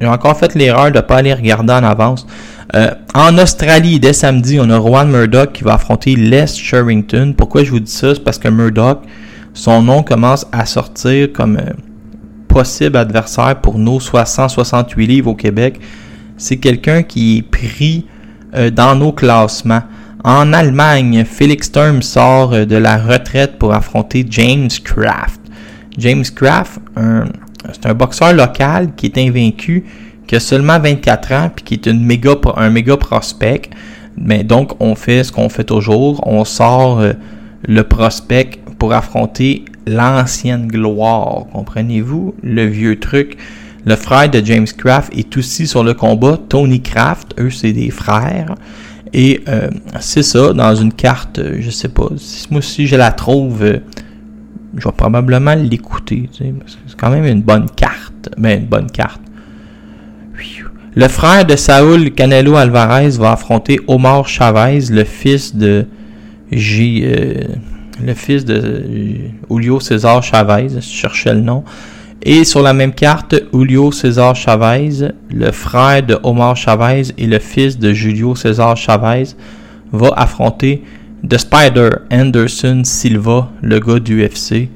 j'ai 0.00 0.06
encore 0.06 0.36
fait 0.36 0.54
l'erreur 0.54 0.90
de 0.90 0.96
ne 0.96 1.02
pas 1.02 1.16
aller 1.16 1.32
regarder 1.32 1.72
en 1.72 1.84
avance. 1.84 2.26
Euh, 2.74 2.90
en 3.14 3.38
Australie, 3.38 4.00
dès 4.00 4.12
samedi, 4.12 4.58
on 4.60 4.68
a 4.70 4.76
Rowan 4.76 5.08
Murdoch 5.08 5.52
qui 5.52 5.64
va 5.64 5.74
affronter 5.74 6.16
Les 6.16 6.46
Sherrington. 6.46 7.32
Pourquoi 7.36 7.64
je 7.64 7.70
vous 7.70 7.80
dis 7.80 7.90
ça? 7.90 8.14
C'est 8.14 8.22
parce 8.22 8.38
que 8.38 8.48
Murdoch, 8.48 9.02
son 9.54 9.82
nom 9.82 10.02
commence 10.02 10.46
à 10.52 10.66
sortir 10.66 11.32
comme 11.32 11.56
euh, 11.56 11.72
possible 12.56 12.96
adversaire 12.96 13.60
pour 13.60 13.78
nos 13.78 14.00
668 14.00 15.06
livres 15.06 15.30
au 15.32 15.34
Québec. 15.34 15.78
C'est 16.38 16.56
quelqu'un 16.56 17.02
qui 17.02 17.38
est 17.38 17.42
pris 17.42 18.06
euh, 18.54 18.70
dans 18.70 18.94
nos 18.94 19.12
classements. 19.12 19.82
En 20.24 20.54
Allemagne, 20.54 21.24
Felix 21.24 21.66
Sturm 21.66 22.00
sort 22.00 22.50
de 22.50 22.76
la 22.76 22.96
retraite 22.96 23.58
pour 23.58 23.74
affronter 23.74 24.24
James 24.30 24.70
Kraft. 24.82 25.40
James 25.98 26.24
Kraft, 26.34 26.80
c'est 27.72 27.86
un 27.86 27.94
boxeur 27.94 28.32
local 28.32 28.94
qui 28.96 29.06
est 29.06 29.18
invaincu 29.18 29.84
qui 30.26 30.36
a 30.36 30.40
seulement 30.40 30.78
24 30.78 31.32
ans 31.32 31.50
puis 31.54 31.64
qui 31.64 31.74
est 31.74 31.86
une 31.86 32.04
méga, 32.04 32.34
un 32.56 32.70
méga 32.70 32.96
prospect. 32.96 33.70
Mais 34.16 34.44
donc, 34.44 34.72
on 34.80 34.94
fait 34.94 35.24
ce 35.24 35.30
qu'on 35.30 35.50
fait 35.50 35.64
toujours. 35.64 36.26
On 36.26 36.44
sort 36.44 37.00
euh, 37.00 37.12
le 37.68 37.82
prospect 37.82 38.62
pour 38.78 38.94
affronter 38.94 39.64
l'ancienne 39.86 40.66
gloire. 40.68 41.46
Comprenez-vous? 41.52 42.34
Le 42.42 42.64
vieux 42.66 42.98
truc. 42.98 43.36
Le 43.84 43.94
frère 43.96 44.28
de 44.28 44.44
James 44.44 44.66
Kraft 44.76 45.12
est 45.16 45.36
aussi 45.36 45.66
sur 45.66 45.84
le 45.84 45.94
combat. 45.94 46.38
Tony 46.48 46.82
Kraft, 46.82 47.34
eux, 47.38 47.50
c'est 47.50 47.72
des 47.72 47.90
frères. 47.90 48.54
Et 49.12 49.42
euh, 49.48 49.70
c'est 50.00 50.24
ça, 50.24 50.52
dans 50.52 50.74
une 50.74 50.92
carte, 50.92 51.38
euh, 51.38 51.58
je 51.60 51.70
sais 51.70 51.88
pas. 51.88 52.08
Moi, 52.50 52.62
si 52.62 52.86
je 52.86 52.96
la 52.96 53.12
trouve, 53.12 53.64
je 54.76 54.84
vais 54.84 54.94
probablement 54.96 55.54
l'écouter. 55.54 56.28
c'est 56.36 56.52
quand 56.96 57.10
même 57.10 57.24
une 57.24 57.42
bonne 57.42 57.70
carte. 57.70 58.28
Mais 58.36 58.56
ben, 58.56 58.62
une 58.62 58.68
bonne 58.68 58.90
carte. 58.90 59.20
Le 60.94 61.08
frère 61.08 61.44
de 61.44 61.56
Saúl 61.56 62.10
Canelo 62.12 62.56
Alvarez 62.56 63.10
va 63.18 63.32
affronter 63.32 63.78
Omar 63.86 64.26
Chavez, 64.26 64.80
le 64.90 65.04
fils 65.04 65.54
de 65.54 65.84
J, 66.50 67.02
euh, 67.04 67.42
le 68.02 68.14
fils 68.14 68.44
de 68.44 68.82
Julio 69.50 69.80
César 69.80 70.22
Chavez, 70.22 70.68
je 70.68 70.80
cherchais 70.80 71.34
le 71.34 71.40
nom. 71.40 71.64
Et 72.22 72.44
sur 72.44 72.62
la 72.62 72.72
même 72.72 72.92
carte, 72.92 73.34
Julio 73.52 73.92
César 73.92 74.34
Chavez, 74.34 75.12
le 75.30 75.52
frère 75.52 76.02
de 76.04 76.18
Omar 76.22 76.56
Chavez 76.56 77.02
et 77.18 77.26
le 77.26 77.38
fils 77.38 77.78
de 77.78 77.92
Julio 77.92 78.34
César 78.34 78.76
Chavez, 78.76 79.24
va 79.92 80.08
affronter 80.16 80.82
The 81.28 81.38
Spider 81.38 81.90
Anderson 82.10 82.82
Silva, 82.84 83.50
le 83.62 83.78
gars 83.78 84.00
du 84.00 84.24
UFC. 84.24 84.68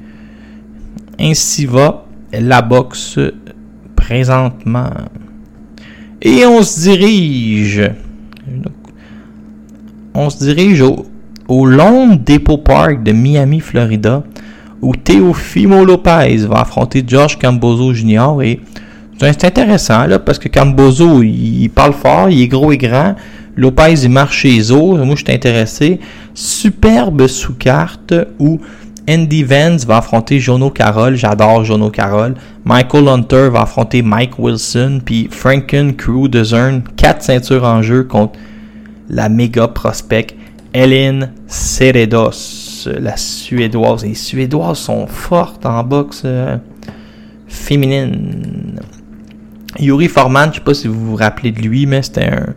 Ainsi 1.19 1.65
va 1.65 2.05
la 2.33 2.61
boxe 2.61 3.19
présentement. 3.95 4.91
Et 6.21 6.45
on 6.45 6.61
se 6.63 6.81
dirige. 6.81 7.91
On 10.13 10.29
se 10.29 10.43
dirige 10.43 10.81
au, 10.81 11.05
au 11.51 11.65
Lone 11.65 12.17
Depot 12.25 12.57
Park 12.57 13.03
de 13.03 13.11
Miami, 13.11 13.59
Florida, 13.59 14.23
où 14.81 14.95
Teofimo 14.95 15.83
Lopez 15.83 16.37
va 16.47 16.61
affronter 16.61 17.03
George 17.05 17.37
Cambozo 17.37 17.93
Jr. 17.93 18.41
Et 18.41 18.61
c'est 19.19 19.43
intéressant 19.43 20.05
parce 20.25 20.39
que 20.39 20.47
Cambozo, 20.47 21.21
il, 21.21 21.67
parle 21.67 21.91
fort, 21.91 22.29
il 22.29 22.41
est 22.43 22.47
gros 22.47 22.71
et 22.71 22.77
grand. 22.77 23.15
Lopez, 23.57 23.95
il 24.03 24.09
marche 24.09 24.37
chez 24.37 24.61
eux. 24.71 25.03
Moi, 25.03 25.15
je 25.15 25.25
suis 25.25 25.33
intéressé. 25.33 25.99
Superbe 26.33 27.27
sous-carte 27.27 28.13
où 28.39 28.61
Andy 29.09 29.43
Vance 29.43 29.85
va 29.85 29.97
affronter 29.97 30.39
Jono 30.39 30.69
Carroll. 30.69 31.15
J'adore 31.15 31.65
Jono 31.65 31.89
Carroll. 31.89 32.35
Michael 32.63 33.09
Hunter 33.09 33.49
va 33.51 33.63
affronter 33.63 34.01
Mike 34.01 34.39
Wilson. 34.39 35.01
Puis 35.03 35.27
Franken 35.29 35.97
Crew 35.97 36.29
de 36.29 36.45
Zern. 36.45 36.81
Quatre 36.95 37.23
ceintures 37.23 37.65
en 37.65 37.81
jeu 37.81 38.05
contre 38.05 38.39
la 39.09 39.27
méga 39.27 39.67
prospect 39.67 40.27
Ellen 40.73 41.31
Ceredos, 41.47 42.87
la 42.99 43.17
Suédoise. 43.17 44.05
Les 44.05 44.13
Suédoises 44.13 44.79
sont 44.79 45.07
fortes 45.07 45.65
en 45.65 45.83
boxe 45.83 46.23
euh, 46.25 46.57
féminine. 47.47 48.79
Yuri 49.79 50.07
Forman, 50.07 50.45
je 50.45 50.49
ne 50.49 50.53
sais 50.55 50.61
pas 50.61 50.73
si 50.73 50.87
vous 50.87 51.05
vous 51.05 51.15
rappelez 51.15 51.51
de 51.51 51.61
lui, 51.61 51.85
mais 51.85 52.01
c'était 52.01 52.29
un, 52.29 52.53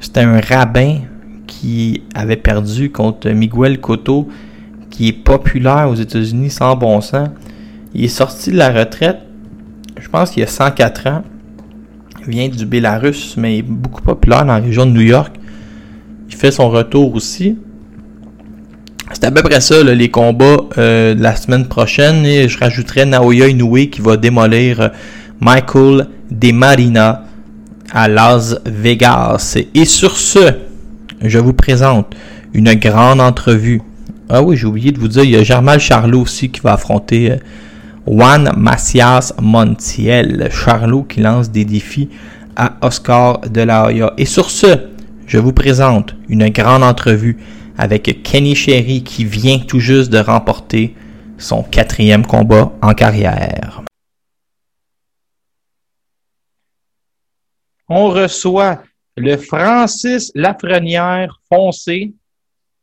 c'était 0.00 0.20
un 0.20 0.40
rabbin 0.40 1.00
qui 1.46 2.02
avait 2.14 2.36
perdu 2.36 2.90
contre 2.90 3.28
Miguel 3.30 3.80
Cotto 3.80 4.28
qui 4.90 5.08
est 5.08 5.12
populaire 5.12 5.88
aux 5.88 5.94
États-Unis 5.94 6.50
sans 6.50 6.76
bon 6.76 7.00
sens. 7.00 7.28
Il 7.94 8.04
est 8.04 8.08
sorti 8.08 8.50
de 8.50 8.56
la 8.56 8.70
retraite, 8.70 9.18
je 9.98 10.08
pense 10.08 10.30
qu'il 10.30 10.42
a 10.42 10.46
104 10.46 11.06
ans. 11.08 11.22
Il 12.26 12.30
vient 12.30 12.48
du 12.48 12.66
Bélarus, 12.66 13.36
mais 13.36 13.56
il 13.56 13.58
est 13.60 13.62
beaucoup 13.62 14.02
populaire 14.02 14.40
dans 14.40 14.54
la 14.54 14.60
région 14.60 14.84
de 14.84 14.90
New 14.90 15.00
York. 15.00 15.39
Fait 16.40 16.50
son 16.50 16.70
retour 16.70 17.14
aussi. 17.16 17.58
C'est 19.12 19.24
à 19.24 19.30
peu 19.30 19.42
près 19.42 19.60
ça, 19.60 19.84
les 19.84 20.10
combats 20.10 20.56
euh, 20.78 21.14
de 21.14 21.22
la 21.22 21.36
semaine 21.36 21.66
prochaine. 21.66 22.24
Et 22.24 22.48
je 22.48 22.58
rajouterais 22.58 23.04
Naoya 23.04 23.48
Inoue 23.48 23.90
qui 23.92 24.00
va 24.00 24.16
démolir 24.16 24.80
euh, 24.80 24.88
Michael 25.38 26.06
DeMarina 26.30 27.26
à 27.92 28.08
Las 28.08 28.56
Vegas. 28.64 29.58
Et 29.74 29.84
sur 29.84 30.16
ce, 30.16 30.54
je 31.20 31.38
vous 31.38 31.52
présente 31.52 32.16
une 32.54 32.72
grande 32.72 33.20
entrevue. 33.20 33.82
Ah 34.30 34.42
oui, 34.42 34.56
j'ai 34.56 34.66
oublié 34.66 34.92
de 34.92 34.98
vous 34.98 35.08
dire, 35.08 35.24
il 35.24 35.32
y 35.32 35.36
a 35.36 35.42
Germal 35.42 35.78
Charlot 35.78 36.22
aussi 36.22 36.48
qui 36.48 36.62
va 36.62 36.72
affronter 36.72 37.32
euh, 37.32 37.36
Juan 38.06 38.50
Macias 38.56 39.34
Montiel. 39.42 40.48
Charlot 40.50 41.02
qui 41.02 41.20
lance 41.20 41.50
des 41.50 41.66
défis 41.66 42.08
à 42.56 42.78
Oscar 42.80 43.40
de 43.40 43.60
la 43.60 43.84
Hoya. 43.84 44.14
Et 44.16 44.24
sur 44.24 44.50
ce, 44.50 44.89
je 45.30 45.38
vous 45.38 45.52
présente 45.52 46.16
une 46.28 46.48
grande 46.48 46.82
entrevue 46.82 47.38
avec 47.78 48.24
Kenny 48.24 48.56
Sherry 48.56 49.04
qui 49.04 49.24
vient 49.24 49.60
tout 49.60 49.78
juste 49.78 50.10
de 50.10 50.18
remporter 50.18 50.96
son 51.38 51.62
quatrième 51.62 52.26
combat 52.26 52.72
en 52.82 52.94
carrière. 52.94 53.84
On 57.88 58.08
reçoit 58.08 58.82
le 59.16 59.36
Francis 59.36 60.32
Lafrenière 60.34 61.40
foncé, 61.48 62.12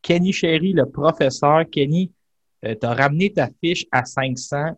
Kenny 0.01 0.31
Sherry, 0.31 0.71
le 0.71 0.85
professeur. 0.85 1.65
Kenny, 1.69 2.13
euh, 2.63 2.75
tu 2.79 2.87
ramené 2.87 3.33
ta 3.33 3.49
fiche 3.61 3.85
à 3.91 4.05
500 4.05 4.77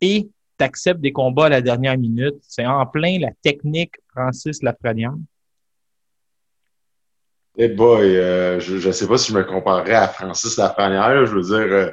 et 0.00 0.26
tu 0.58 0.94
des 0.94 1.12
combats 1.12 1.46
à 1.46 1.50
la 1.50 1.60
dernière 1.60 1.98
minute. 1.98 2.36
C'est 2.40 2.64
en 2.64 2.86
plein 2.86 3.18
la 3.18 3.32
technique 3.42 3.96
Francis 4.08 4.62
Lafrenière. 4.62 5.16
Eh 7.62 7.68
boy, 7.68 8.16
euh, 8.16 8.58
je 8.58 8.88
ne 8.88 8.92
sais 8.92 9.06
pas 9.06 9.18
si 9.18 9.32
je 9.32 9.36
me 9.36 9.44
comparerais 9.44 9.94
à 9.94 10.08
Francis 10.08 10.56
Lafrenière. 10.56 11.26
Je 11.26 11.34
veux 11.34 11.42
dire, 11.42 11.74
euh, 11.74 11.90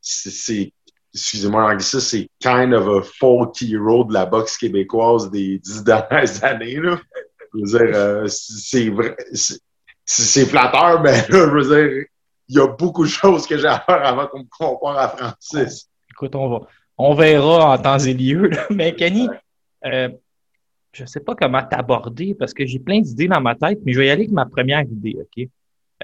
c'est, 0.00 0.72
excusez-moi 1.12 1.60
l'anglicisme, 1.60 2.00
c'est 2.00 2.30
kind 2.40 2.72
of 2.72 2.88
a 2.88 3.06
folk 3.20 3.60
hero 3.60 4.04
de 4.04 4.14
la 4.14 4.24
boxe 4.24 4.56
québécoise 4.56 5.30
des 5.30 5.58
dix 5.58 5.84
dernières 5.84 6.42
années. 6.42 6.76
Là. 6.76 6.98
Je 7.52 7.58
veux 7.60 7.78
dire, 7.78 7.94
euh, 7.94 8.26
c'est 8.28 8.88
vrai, 8.88 9.14
c'est 10.06 10.46
flatteur, 10.46 11.02
mais 11.04 11.12
là, 11.12 11.26
je 11.28 11.50
veux 11.50 11.76
dire, 11.76 12.06
il 12.48 12.56
y 12.56 12.58
a 12.58 12.66
beaucoup 12.66 13.04
de 13.04 13.10
choses 13.10 13.46
que 13.46 13.58
j'ai 13.58 13.66
à 13.66 13.80
faire 13.80 14.02
avant 14.02 14.28
qu'on 14.28 14.38
me 14.38 14.48
compare 14.48 14.98
à 14.98 15.08
Francis. 15.10 15.90
Écoute, 16.10 16.34
on 16.34 16.48
va, 16.48 16.60
on 16.96 17.12
verra 17.12 17.74
en 17.74 17.76
temps 17.76 17.98
et 17.98 18.14
lieu. 18.14 18.48
Mais 18.70 18.94
Kenny, 18.94 19.28
euh, 19.84 20.08
je 20.96 21.04
sais 21.04 21.20
pas 21.20 21.34
comment 21.34 21.62
t'aborder 21.62 22.34
parce 22.34 22.54
que 22.54 22.64
j'ai 22.64 22.78
plein 22.78 23.00
d'idées 23.00 23.28
dans 23.28 23.40
ma 23.40 23.54
tête, 23.54 23.80
mais 23.84 23.92
je 23.92 23.98
vais 23.98 24.06
y 24.06 24.10
aller 24.10 24.22
avec 24.22 24.32
ma 24.32 24.46
première 24.46 24.82
idée, 24.82 25.16
OK? 25.20 25.46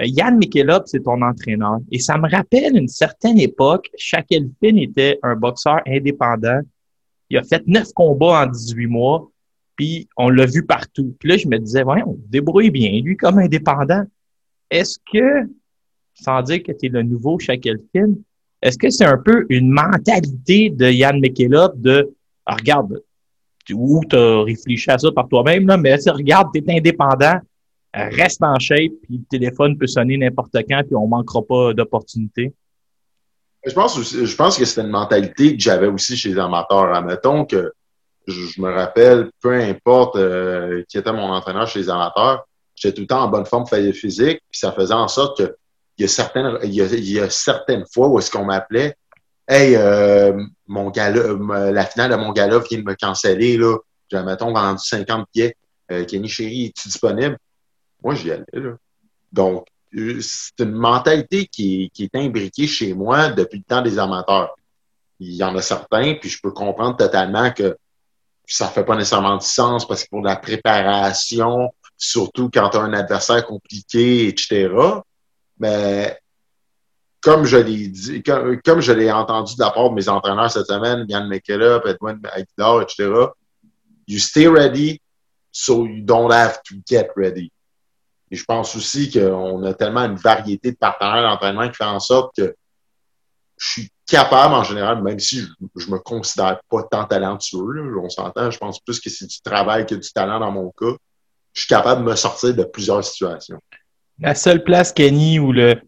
Euh, 0.00 0.04
Yann 0.04 0.36
Mikelop, 0.38 0.82
c'est 0.86 1.00
ton 1.00 1.20
entraîneur. 1.22 1.78
Et 1.90 1.98
ça 1.98 2.18
me 2.18 2.28
rappelle 2.28 2.76
une 2.76 2.88
certaine 2.88 3.38
époque, 3.38 3.90
Shaquille 3.96 4.50
Finn 4.60 4.78
était 4.78 5.18
un 5.22 5.34
boxeur 5.34 5.80
indépendant. 5.86 6.60
Il 7.30 7.38
a 7.38 7.42
fait 7.42 7.66
neuf 7.66 7.92
combats 7.94 8.44
en 8.44 8.46
18 8.46 8.86
mois, 8.86 9.30
puis 9.76 10.08
on 10.16 10.28
l'a 10.28 10.46
vu 10.46 10.64
partout. 10.64 11.14
Puis 11.18 11.28
là, 11.30 11.36
je 11.36 11.48
me 11.48 11.58
disais, 11.58 11.84
on 11.84 12.18
débrouille 12.28 12.70
bien, 12.70 12.90
lui, 13.02 13.16
comme 13.16 13.38
indépendant. 13.38 14.04
Est-ce 14.70 14.98
que, 15.12 15.48
sans 16.14 16.42
dire 16.42 16.62
que 16.62 16.72
tu 16.72 16.86
es 16.86 16.88
le 16.88 17.02
nouveau 17.02 17.38
Shaquille 17.38 17.82
Finn, 17.94 18.16
est-ce 18.60 18.78
que 18.78 18.90
c'est 18.90 19.06
un 19.06 19.18
peu 19.18 19.46
une 19.48 19.70
mentalité 19.70 20.70
de 20.70 20.90
Yann 20.90 21.18
McKillop 21.20 21.72
de 21.76 22.14
ah, 22.46 22.56
regarde, 22.56 23.02
ou 23.72 24.00
tu 24.08 24.16
as 24.16 24.42
réfléchi 24.42 24.90
à 24.90 24.98
ça 24.98 25.10
par 25.12 25.28
toi-même, 25.28 25.66
là, 25.66 25.76
mais 25.76 25.94
regarde, 25.94 26.48
tu 26.54 26.60
es 26.60 26.76
indépendant, 26.76 27.38
reste 27.94 28.42
en 28.42 28.58
shape, 28.58 28.92
puis 29.02 29.18
le 29.18 29.24
téléphone 29.30 29.76
peut 29.78 29.86
sonner 29.86 30.16
n'importe 30.16 30.56
quand, 30.68 30.82
puis 30.84 30.96
on 30.96 31.06
manquera 31.06 31.42
pas 31.42 31.72
d'opportunités? 31.74 32.52
Je 33.64 33.72
pense, 33.72 34.00
je 34.02 34.36
pense 34.36 34.58
que 34.58 34.64
c'était 34.64 34.80
une 34.80 34.88
mentalité 34.88 35.56
que 35.56 35.62
j'avais 35.62 35.86
aussi 35.86 36.16
chez 36.16 36.30
les 36.30 36.38
amateurs. 36.38 36.92
Admettons 36.94 37.44
que 37.44 37.72
je, 38.26 38.60
me 38.60 38.72
rappelle, 38.72 39.30
peu 39.40 39.52
importe 39.52 40.16
euh, 40.16 40.82
qui 40.88 40.98
était 40.98 41.12
mon 41.12 41.30
entraîneur 41.32 41.66
chez 41.68 41.80
les 41.80 41.90
amateurs, 41.90 42.44
j'étais 42.74 42.94
tout 42.94 43.02
le 43.02 43.06
temps 43.06 43.22
en 43.22 43.28
bonne 43.28 43.46
forme 43.46 43.66
physique, 43.66 44.40
puis 44.50 44.58
ça 44.58 44.72
faisait 44.72 44.94
en 44.94 45.08
sorte 45.08 45.38
que 45.38 45.56
il 45.98 46.02
y 46.02 46.04
a 46.06 46.08
certaines, 46.08 46.58
il 46.64 46.74
y 46.74 47.20
a, 47.20 47.30
certaines 47.30 47.84
fois 47.92 48.08
où 48.08 48.18
est-ce 48.18 48.30
qu'on 48.30 48.44
m'appelait, 48.44 48.96
hey, 49.48 49.76
euh, 49.76 50.44
mon 50.66 50.90
gala, 50.90 51.18
euh, 51.18 51.72
la 51.72 51.86
finale 51.86 52.10
de 52.10 52.16
mon 52.16 52.32
gala 52.32 52.58
vient 52.58 52.78
de 52.78 52.84
me 52.84 52.94
canceller, 52.94 53.56
là. 53.56 53.76
J'ai, 54.10 54.22
mettons, 54.22 54.52
vendu 54.52 54.82
50 54.82 55.26
pieds. 55.32 55.56
Euh, 55.90 56.04
Kenny 56.04 56.28
Chéri, 56.28 56.66
es-tu 56.66 56.88
disponible? 56.88 57.38
Moi, 58.02 58.14
j'y 58.14 58.30
allais, 58.30 58.44
là. 58.52 58.72
Donc, 59.32 59.66
c'est 59.92 60.60
une 60.60 60.72
mentalité 60.72 61.46
qui 61.46 61.90
qui 61.92 62.04
est 62.04 62.16
imbriquée 62.16 62.66
chez 62.66 62.94
moi 62.94 63.28
depuis 63.28 63.58
le 63.58 63.64
temps 63.64 63.82
des 63.82 63.98
amateurs. 63.98 64.54
Il 65.20 65.34
y 65.34 65.44
en 65.44 65.54
a 65.56 65.62
certains, 65.62 66.14
puis 66.14 66.30
je 66.30 66.40
peux 66.42 66.50
comprendre 66.50 66.96
totalement 66.96 67.50
que 67.52 67.76
ça 68.46 68.68
fait 68.68 68.84
pas 68.84 68.96
nécessairement 68.96 69.36
de 69.36 69.42
sens 69.42 69.86
parce 69.86 70.04
que 70.04 70.10
pour 70.10 70.22
la 70.22 70.36
préparation, 70.36 71.72
surtout 71.96 72.50
quand 72.52 72.70
tu 72.70 72.78
as 72.78 72.80
un 72.80 72.92
adversaire 72.92 73.46
compliqué, 73.46 74.28
etc. 74.28 74.68
Mais 75.58 76.18
comme 77.22 77.44
je 77.44 77.56
l'ai 77.56 77.88
dit, 77.88 78.22
comme, 78.22 78.80
je 78.80 78.92
l'ai 78.92 79.10
entendu 79.10 79.54
de 79.54 79.60
la 79.60 79.70
part 79.70 79.90
de 79.90 79.94
mes 79.94 80.08
entraîneurs 80.08 80.50
cette 80.50 80.66
semaine, 80.66 81.06
Yann 81.08 81.28
McKellup, 81.28 81.86
Edwin 81.86 82.20
Aguilar, 82.32 82.82
etc., 82.82 83.28
you 84.08 84.18
stay 84.18 84.48
ready, 84.48 85.00
so 85.52 85.86
you 85.86 86.02
don't 86.02 86.32
have 86.32 86.60
to 86.64 86.74
get 86.86 87.10
ready. 87.16 87.52
Et 88.30 88.36
je 88.36 88.44
pense 88.44 88.74
aussi 88.74 89.10
qu'on 89.10 89.62
a 89.62 89.74
tellement 89.74 90.00
une 90.00 90.16
variété 90.16 90.72
de 90.72 90.76
partenaires 90.76 91.22
d'entraînement 91.22 91.68
qui 91.68 91.76
fait 91.76 91.84
en 91.84 92.00
sorte 92.00 92.34
que 92.36 92.56
je 93.56 93.70
suis 93.70 93.90
capable, 94.06 94.54
en 94.54 94.64
général, 94.64 95.02
même 95.02 95.20
si 95.20 95.42
je, 95.76 95.86
ne 95.86 95.92
me 95.92 95.98
considère 95.98 96.60
pas 96.68 96.82
tant 96.90 97.04
talentueux, 97.04 97.96
on 98.02 98.08
s'entend, 98.08 98.50
je 98.50 98.58
pense 98.58 98.80
plus 98.80 98.98
que 98.98 99.10
c'est 99.10 99.26
du 99.26 99.40
travail 99.42 99.86
que 99.86 99.94
du 99.94 100.10
talent 100.12 100.40
dans 100.40 100.50
mon 100.50 100.70
cas, 100.70 100.96
je 101.52 101.60
suis 101.60 101.68
capable 101.68 102.04
de 102.04 102.10
me 102.10 102.16
sortir 102.16 102.54
de 102.54 102.64
plusieurs 102.64 103.04
situations. 103.04 103.60
La 104.18 104.34
seule 104.34 104.64
place, 104.64 104.92
Kenny, 104.92 105.38
où 105.38 105.52
le 105.52 105.80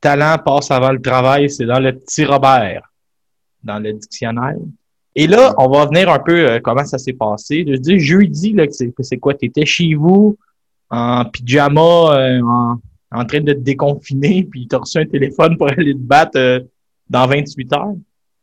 talent 0.00 0.38
passe 0.38 0.70
avant 0.70 0.92
le 0.92 1.00
travail, 1.00 1.50
c'est 1.50 1.66
dans 1.66 1.80
le 1.80 1.96
petit 1.96 2.24
Robert, 2.24 2.82
dans 3.62 3.78
le 3.78 3.92
dictionnaire. 3.92 4.56
Et 5.14 5.26
là, 5.26 5.54
on 5.58 5.68
va 5.68 5.86
venir 5.86 6.08
un 6.08 6.18
peu 6.18 6.48
euh, 6.48 6.60
comment 6.62 6.84
ça 6.84 6.98
s'est 6.98 7.12
passé. 7.12 7.64
Je 7.66 7.74
dis 7.76 7.98
jeudi, 7.98 8.52
là, 8.52 8.66
que 8.66 8.72
c'est 9.02 9.18
quoi? 9.18 9.34
Tu 9.34 9.46
étais 9.46 9.66
chez 9.66 9.94
vous 9.94 10.38
en 10.88 11.24
pyjama, 11.24 12.16
euh, 12.16 12.40
en, 13.12 13.24
train 13.24 13.40
de 13.40 13.52
te 13.52 13.58
déconfiner, 13.58 14.44
puis 14.50 14.68
tu 14.68 14.76
as 14.76 14.78
reçu 14.78 14.98
un 14.98 15.06
téléphone 15.06 15.56
pour 15.56 15.68
aller 15.68 15.94
te 15.94 15.98
battre 15.98 16.38
euh, 16.38 16.60
dans 17.08 17.26
28 17.26 17.72
heures? 17.72 17.94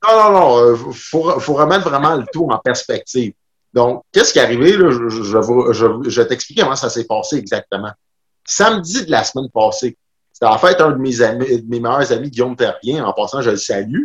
Non, 0.03 0.13
non, 0.15 0.31
non. 0.31 0.75
Il 0.75 0.93
faut, 0.93 1.39
faut 1.39 1.53
remettre 1.53 1.89
vraiment 1.89 2.15
le 2.15 2.25
tout 2.31 2.47
en 2.49 2.59
perspective. 2.59 3.33
Donc, 3.73 4.03
qu'est-ce 4.11 4.33
qui 4.33 4.39
est 4.39 4.43
arrivé? 4.43 4.77
Là? 4.77 4.91
Je, 4.91 5.09
je, 5.09 5.23
je, 5.23 6.09
je 6.09 6.61
comment 6.61 6.75
ça 6.75 6.89
s'est 6.89 7.05
passé 7.05 7.37
exactement 7.37 7.91
samedi 8.47 9.05
de 9.05 9.11
la 9.11 9.23
semaine 9.23 9.49
passée. 9.53 9.97
C'était 10.37 10.51
en 10.51 10.59
fait 10.59 10.79
un 10.81 10.91
de 10.91 10.97
mes 10.97 11.79
meilleurs 11.79 12.11
amis, 12.11 12.29
Guillaume 12.29 12.55
Terrien. 12.55 13.03
En 13.03 13.11
passant, 13.11 13.41
je 13.41 13.49
le 13.49 13.57
salue. 13.57 14.03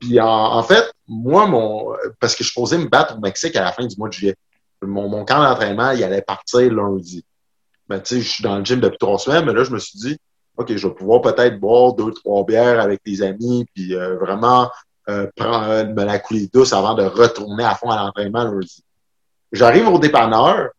Puis 0.00 0.18
en, 0.18 0.62
fait, 0.62 0.90
moi, 1.06 1.46
mon 1.46 1.94
parce 2.18 2.34
que 2.34 2.42
je 2.42 2.50
posais 2.54 2.78
me 2.78 2.88
battre 2.88 3.18
au 3.18 3.20
Mexique 3.20 3.54
à 3.54 3.62
la 3.62 3.70
fin 3.70 3.84
du 3.84 3.94
mois 3.98 4.08
de 4.08 4.14
juillet. 4.14 4.36
Mon, 4.80 5.22
camp 5.26 5.42
d'entraînement, 5.42 5.90
il 5.90 6.02
allait 6.02 6.22
partir 6.22 6.72
lundi. 6.72 7.26
Ben, 7.90 8.00
tu 8.00 8.14
sais, 8.14 8.20
je 8.22 8.28
suis 8.30 8.42
dans 8.42 8.56
le 8.56 8.64
gym 8.64 8.80
depuis 8.80 8.96
trois 8.96 9.18
semaines, 9.18 9.44
mais 9.44 9.52
là, 9.52 9.64
je 9.64 9.70
me 9.70 9.78
suis 9.78 9.98
dit, 9.98 10.16
OK, 10.56 10.74
je 10.74 10.88
vais 10.88 10.94
pouvoir 10.94 11.20
peut-être 11.20 11.60
boire 11.60 11.92
deux, 11.92 12.12
trois 12.12 12.42
bières 12.46 12.80
avec 12.80 13.02
des 13.04 13.20
amis, 13.20 13.66
puis 13.74 13.94
euh, 13.94 14.16
vraiment 14.16 14.70
euh, 15.10 15.26
prendre, 15.36 15.92
me 15.92 16.04
la 16.04 16.20
couler 16.20 16.48
douce 16.54 16.72
avant 16.72 16.94
de 16.94 17.02
retourner 17.02 17.64
à 17.64 17.74
fond 17.74 17.90
à 17.90 18.02
l'entraînement 18.02 18.44
lundi. 18.44 18.82
J'arrive 19.52 19.88
au 19.88 19.98
dépanneur, 19.98 20.70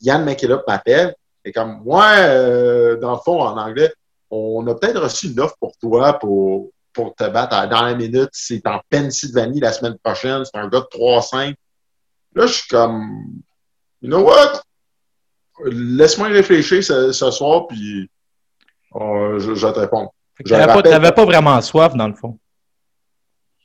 Yann 0.00 0.24
McKillop 0.24 0.62
m'appelle, 0.66 1.14
et 1.44 1.52
comme, 1.52 1.82
moi, 1.84 2.10
euh, 2.18 2.96
dans 2.96 3.12
le 3.12 3.18
fond, 3.18 3.40
en 3.40 3.56
anglais, 3.56 3.92
on 4.30 4.66
a 4.66 4.74
peut-être 4.74 5.00
reçu 5.00 5.28
une 5.28 5.40
offre 5.40 5.56
pour 5.60 5.76
toi 5.76 6.14
pour, 6.14 6.70
pour 6.92 7.14
te 7.14 7.28
battre 7.28 7.68
dans 7.68 7.82
la 7.82 7.94
minute. 7.94 8.30
C'est 8.32 8.66
en 8.66 8.80
Pennsylvanie 8.88 9.60
la 9.60 9.72
semaine 9.72 9.96
prochaine. 10.02 10.44
C'est 10.44 10.58
un 10.58 10.68
gars 10.68 10.80
de 10.80 10.98
3-5. 10.98 11.54
Là, 12.34 12.46
je 12.46 12.52
suis 12.52 12.68
comme, 12.68 13.42
you 14.00 14.08
know 14.08 14.24
what? 14.24 14.62
Laisse-moi 15.66 16.28
réfléchir 16.28 16.82
ce, 16.82 17.12
soir, 17.30 17.68
puis 17.68 18.10
euh, 18.96 19.38
je, 19.38 19.54
je, 19.54 19.66
te 19.68 19.78
réponds. 19.78 20.10
Tu 20.44 20.52
n'avais 20.52 21.12
pas, 21.12 21.24
vraiment 21.24 21.60
soif, 21.60 21.94
dans 21.94 22.08
le 22.08 22.14
fond 22.14 22.38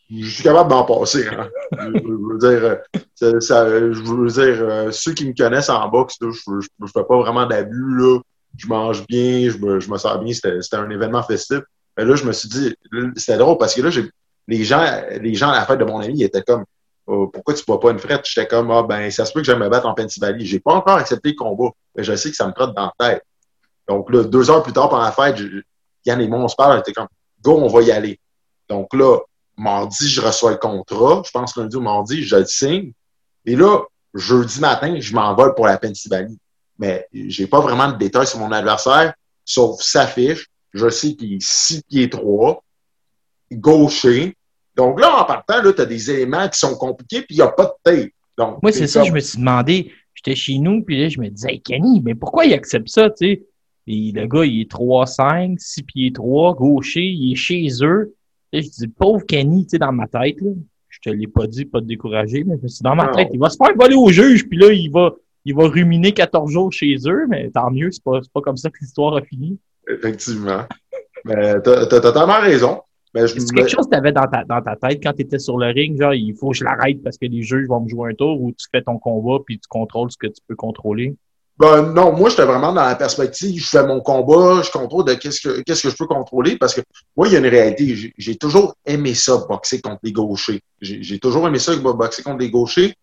je 0.09 0.29
suis 0.29 0.43
capable 0.43 0.69
d'en 0.69 0.83
passer. 0.83 1.27
Hein. 1.27 1.49
je, 1.73 1.87
veux 1.87 2.37
dire, 2.39 2.79
je 3.21 4.01
veux 4.01 4.27
dire, 4.27 4.63
euh, 4.63 4.91
ceux 4.91 5.13
qui 5.13 5.27
me 5.27 5.33
connaissent 5.33 5.69
en 5.69 5.87
boxe, 5.87 6.15
je 6.19 6.25
ne 6.25 6.87
fais 6.87 7.03
pas 7.03 7.17
vraiment 7.17 7.45
d'abus. 7.45 8.19
Je 8.57 8.67
mange 8.67 9.05
bien, 9.05 9.49
je 9.49 9.57
me, 9.57 9.79
je 9.79 9.89
me 9.89 9.97
sens 9.97 10.19
bien. 10.19 10.33
C'était 10.33 10.75
un 10.75 10.89
événement 10.89 11.23
festif. 11.23 11.59
Mais 11.97 12.05
là, 12.05 12.15
je 12.15 12.23
me 12.23 12.31
suis 12.31 12.49
dit, 12.49 12.75
c'était 13.15 13.37
drôle 13.37 13.57
parce 13.57 13.75
que 13.75 13.81
là, 13.81 13.89
les 14.47 14.63
gens, 14.63 14.83
les 15.21 15.35
gens 15.35 15.49
à 15.49 15.59
la 15.59 15.65
fête 15.65 15.79
de 15.79 15.85
mon 15.85 15.99
ami 15.99 16.23
étaient 16.23 16.41
comme 16.41 16.63
oh, 17.05 17.27
Pourquoi 17.27 17.53
tu 17.53 17.63
bois 17.65 17.79
pas 17.79 17.91
une 17.91 17.99
frette? 17.99 18.25
J'étais 18.25 18.47
comme 18.47 18.71
Ah 18.71 18.83
ben, 18.83 19.11
ça 19.11 19.25
se 19.25 19.31
peut 19.33 19.41
que 19.41 19.45
j'aime 19.45 19.59
me 19.59 19.69
battre 19.69 19.85
en 19.85 19.93
Pennsylvanie. 19.93 20.45
J'ai 20.45 20.59
pas 20.59 20.73
encore 20.73 20.97
accepté 20.97 21.29
le 21.29 21.35
combat, 21.35 21.71
mais 21.95 22.03
je 22.03 22.15
sais 22.15 22.31
que 22.31 22.35
ça 22.35 22.47
me 22.47 22.53
trotte 22.53 22.75
dans 22.75 22.91
la 22.99 23.09
tête. 23.09 23.23
Donc 23.87 24.11
là, 24.11 24.23
deux 24.23 24.49
heures 24.49 24.63
plus 24.63 24.73
tard 24.73 24.89
pendant 24.89 25.03
la 25.03 25.11
fête, 25.11 25.37
je- 25.37 25.61
Yann 26.05 26.19
et 26.21 26.27
moi, 26.27 26.39
on 26.39 26.47
se 26.47 26.55
parle, 26.55 26.77
on 26.77 26.79
était 26.79 26.93
comme, 26.93 27.07
go, 27.41 27.59
on 27.61 27.67
va 27.67 27.81
y 27.81 27.91
aller. 27.91 28.19
Donc 28.69 28.93
là, 28.93 29.17
mardi, 29.59 30.07
je 30.09 30.21
reçois 30.21 30.51
le 30.51 30.57
contrat. 30.57 31.21
Je 31.25 31.31
pense 31.31 31.55
lundi 31.55 31.75
ou 31.75 31.81
mardi, 31.81 32.23
je 32.23 32.35
le 32.35 32.45
signe. 32.45 32.91
Et 33.45 33.55
là, 33.55 33.81
jeudi 34.13 34.59
matin, 34.59 34.99
je 34.99 35.13
m'envole 35.13 35.53
pour 35.55 35.67
la 35.67 35.77
Pennsylvanie. 35.77 36.39
Mais 36.77 37.05
j'ai 37.13 37.45
pas 37.47 37.59
vraiment 37.59 37.91
de 37.91 37.97
détails 37.97 38.27
sur 38.27 38.39
mon 38.39 38.51
adversaire, 38.51 39.13
sauf 39.43 39.81
sa 39.81 40.07
fiche. 40.07 40.47
Je 40.73 40.89
sais 40.89 41.13
qu'il 41.15 41.33
est 41.33 41.41
6 41.41 41.83
pieds 41.83 42.09
3, 42.09 42.63
gaucher. 43.51 44.35
Donc 44.75 44.99
là, 44.99 45.21
en 45.21 45.25
partant, 45.25 45.61
là, 45.61 45.73
tu 45.73 45.81
as 45.81 45.85
des 45.85 46.11
éléments 46.11 46.47
qui 46.47 46.59
sont 46.59 46.75
compliqués, 46.75 47.21
puis 47.21 47.35
il 47.35 47.37
n'y 47.37 47.43
a 47.43 47.49
pas 47.49 47.65
de 47.65 47.71
tape. 47.83 48.11
Donc, 48.37 48.61
Moi, 48.61 48.71
c'est 48.71 48.87
ça, 48.87 48.99
comme- 49.01 49.09
je 49.09 49.13
me 49.13 49.19
suis 49.19 49.37
demandé. 49.39 49.91
J'étais 50.13 50.35
chez 50.35 50.57
nous, 50.57 50.83
puis 50.83 51.01
là, 51.01 51.09
je 51.09 51.19
me 51.19 51.29
disais, 51.29 51.53
hey, 51.53 51.61
Kenny, 51.61 52.01
mais 52.01 52.15
pourquoi 52.15 52.45
il 52.45 52.53
accepte 52.53 52.89
ça, 52.89 53.09
tu 53.09 53.15
sais? 53.25 53.43
Et 53.87 54.11
le 54.13 54.27
gars, 54.27 54.45
il 54.45 54.61
est 54.61 54.69
3-5, 54.71 55.59
6 55.59 55.83
pieds 55.83 56.13
3, 56.13 56.53
gaucher, 56.55 57.01
il 57.01 57.33
est 57.33 57.35
chez 57.35 57.67
eux. 57.81 58.13
Et 58.51 58.61
je 58.61 58.69
dis, 58.69 58.87
pauvre 58.87 59.25
Kenny, 59.25 59.65
tu 59.65 59.71
sais, 59.71 59.77
dans 59.77 59.91
ma 59.91 60.07
tête, 60.07 60.41
là. 60.41 60.51
Je 60.89 60.99
te 61.01 61.09
l'ai 61.11 61.27
pas 61.27 61.45
dit, 61.45 61.65
pas 61.65 61.81
te 61.81 61.85
décourager, 61.85 62.43
mais 62.43 62.57
je 62.57 62.63
me 62.63 62.67
suis 62.67 62.77
dit, 62.77 62.83
dans 62.83 62.95
ma 62.95 63.09
tête, 63.09 63.29
il 63.31 63.39
va 63.39 63.49
se 63.49 63.57
faire 63.57 63.75
voler 63.75 63.95
au 63.95 64.09
juge, 64.09 64.49
puis 64.49 64.57
là, 64.57 64.71
il 64.71 64.89
va, 64.89 65.13
il 65.45 65.55
va 65.55 65.67
ruminer 65.67 66.13
14 66.13 66.51
jours 66.51 66.73
chez 66.73 66.95
eux, 67.05 67.27
mais 67.29 67.51
tant 67.51 67.69
mieux, 67.69 67.91
c'est 67.91 68.03
pas, 68.03 68.19
c'est 68.23 68.31
pas 68.33 68.41
comme 68.41 68.57
ça 68.57 68.71
que 68.71 68.79
l'histoire 68.81 69.15
a 69.15 69.21
fini. 69.21 69.59
Effectivement. 69.87 70.63
Mais 71.25 71.61
t'as 71.61 71.85
totalement 71.85 72.39
raison. 72.39 72.81
Mais 73.13 73.27
je 73.27 73.35
Est-ce 73.35 73.53
quelque 73.53 73.69
chose 73.69 73.85
que 73.85 73.91
tu 73.91 73.97
avais 73.97 74.11
dans 74.11 74.27
ta, 74.27 74.43
dans 74.43 74.61
ta 74.61 74.75
tête 74.75 75.01
quand 75.01 75.13
tu 75.13 75.23
étais 75.23 75.39
sur 75.39 75.57
le 75.57 75.67
ring, 75.67 75.99
genre, 75.99 76.13
il 76.13 76.35
faut 76.35 76.51
que 76.51 76.57
je 76.57 76.63
l'arrête 76.63 77.01
parce 77.03 77.17
que 77.17 77.25
les 77.25 77.41
juges 77.41 77.67
vont 77.67 77.81
me 77.81 77.89
jouer 77.89 78.11
un 78.11 78.13
tour, 78.13 78.41
ou 78.41 78.51
tu 78.51 78.67
fais 78.71 78.81
ton 78.81 78.97
combat, 78.99 79.43
puis 79.45 79.59
tu 79.59 79.67
contrôles 79.67 80.11
ce 80.11 80.17
que 80.17 80.27
tu 80.27 80.41
peux 80.47 80.55
contrôler? 80.55 81.15
Ben 81.59 81.91
non, 81.91 82.13
moi, 82.15 82.29
j'étais 82.29 82.45
vraiment 82.45 82.71
dans 82.71 82.85
la 82.85 82.95
perspective, 82.95 83.61
je 83.61 83.67
fais 83.67 83.85
mon 83.85 83.99
combat, 83.99 84.61
je 84.63 84.71
contrôle 84.71 85.03
de 85.03 85.13
qu'est-ce 85.15 85.41
que 85.41 85.59
qu'est-ce 85.61 85.83
que 85.83 85.89
je 85.89 85.95
peux 85.97 86.07
contrôler 86.07 86.57
parce 86.57 86.73
que 86.73 86.79
moi, 87.17 87.27
il 87.27 87.33
y 87.33 87.35
a 87.35 87.39
une 87.39 87.47
réalité. 87.47 88.13
J'ai- 88.17 88.37
toujours 88.37 88.75
aimé 88.85 89.13
ça, 89.13 89.35
boxer 89.49 89.81
contre 89.81 89.99
les 90.03 90.13
gauchers. 90.13 90.61
J'ai 90.79 91.19
toujours 91.19 91.45
aimé 91.49 91.59
ça, 91.59 91.75
boxer 91.75 92.23
contre 92.23 92.37
les 92.39 92.49
gauchers. 92.49 92.95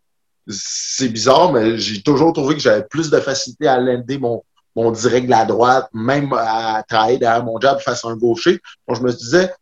C'est 0.49 1.11
bizarre, 1.11 1.53
mais 1.53 1.77
j'ai 1.77 2.01
toujours 2.01 2.33
trouvé 2.33 2.55
que 2.55 2.61
j'avais 2.63 2.85
plus 2.85 3.11
de 3.11 3.21
facilité 3.21 3.67
à 3.69 3.79
lander 3.79 4.17
mon, 4.17 4.43
mon 4.75 4.91
direct 4.91 5.27
de 5.27 5.31
la 5.31 5.45
droite, 5.45 5.89
même 5.93 6.33
à 6.33 6.83
travailler 6.89 7.19
derrière 7.19 7.45
mon 7.45 7.61
jab 7.61 7.79
face 7.81 8.07
à 8.07 8.09
un 8.09 8.17
gaucher. 8.17 8.61
Donc, 8.89 8.97
je 8.97 9.03
me 9.03 9.13
disais, 9.13 9.53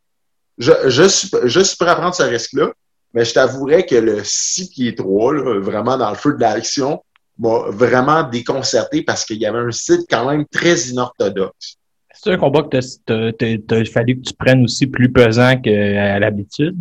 je, 0.59 0.73
je, 0.87 1.03
suis, 1.09 1.31
je 1.43 1.61
suis 1.61 1.77
prêt 1.77 1.91
à 1.91 1.97
prendre 1.97 2.15
ce 2.15 2.23
risque-là, 2.23 2.71
mais 3.13 3.25
je 3.25 3.35
t'avouerais 3.35 3.87
que 3.87 3.97
le 3.97 4.23
6 4.23 4.71
pieds 4.71 4.95
3, 4.95 5.35
là, 5.35 5.61
vraiment 5.61 5.97
dans 5.97 6.11
le 6.11 6.17
feu 6.17 6.35
de 6.35 6.41
l'action, 6.41 7.03
m'a 7.39 7.65
vraiment 7.71 8.23
déconcerté 8.23 9.03
parce 9.03 9.25
qu'il 9.25 9.39
y 9.39 9.47
avait 9.47 9.59
un 9.59 9.71
site 9.73 10.03
quand 10.09 10.31
même 10.31 10.45
très 10.47 10.79
inorthodoxe. 10.89 11.77
C'est 12.13 12.33
un 12.33 12.39
combat 12.39 12.63
que 12.63 12.69
t'as- 12.79 13.33
t'as- 13.33 13.59
t'as 13.67 13.85
fallu 13.87 14.17
que 14.21 14.29
tu 14.29 14.35
prennes 14.35 14.65
aussi 14.65 14.87
plus 14.87 15.11
pesant 15.13 15.61
qu'à 15.61 16.19
l'habitude. 16.19 16.77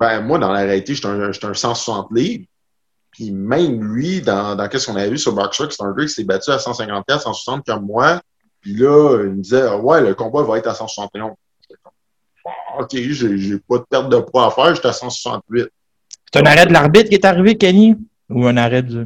Ben, 0.00 0.20
moi, 0.20 0.38
dans 0.38 0.52
la 0.52 0.60
réalité, 0.60 0.94
j'étais 0.94 1.06
un, 1.08 1.20
un 1.20 1.32
160 1.32 2.08
livres. 2.12 2.44
Puis 3.10 3.30
même 3.32 3.82
lui, 3.94 4.20
dans, 4.20 4.54
dans 4.56 4.68
qu'est-ce 4.68 4.86
qu'on 4.86 4.96
avait 4.96 5.10
vu 5.10 5.18
sur 5.18 5.32
Boxer, 5.34 5.64
c'est 5.70 5.82
un 5.82 5.92
gars 5.92 6.04
qui 6.04 6.08
s'est 6.10 6.24
battu 6.24 6.50
à 6.50 6.58
154, 6.58 7.22
160 7.22 7.66
comme 7.66 7.84
moi. 7.86 8.20
Puis 8.60 8.74
là, 8.74 9.22
il 9.24 9.30
me 9.32 9.42
disait, 9.42 9.62
Ah 9.62 9.76
ouais, 9.76 10.00
le 10.00 10.14
combat 10.14 10.42
va 10.42 10.58
être 10.58 10.68
à 10.68 10.74
161. 10.74 11.34
J'étais 11.62 11.80
comme, 11.82 11.92
Ah, 12.46 12.80
OK, 12.82 12.88
j'ai 12.92 13.38
j'ai 13.38 13.58
pas 13.58 13.78
de 13.78 13.84
perte 13.90 14.08
de 14.08 14.18
poids 14.18 14.46
à 14.46 14.50
faire, 14.50 14.74
j'étais 14.74 14.88
à 14.88 14.92
168. 14.92 15.66
C'est 16.32 16.40
un 16.40 16.46
arrêt 16.46 16.66
de 16.66 16.72
l'arbitre 16.72 17.08
qui 17.08 17.14
est 17.16 17.24
arrivé, 17.24 17.56
Kenny? 17.56 17.96
Ou 18.30 18.46
un 18.46 18.56
arrêt 18.56 18.82
du. 18.82 19.02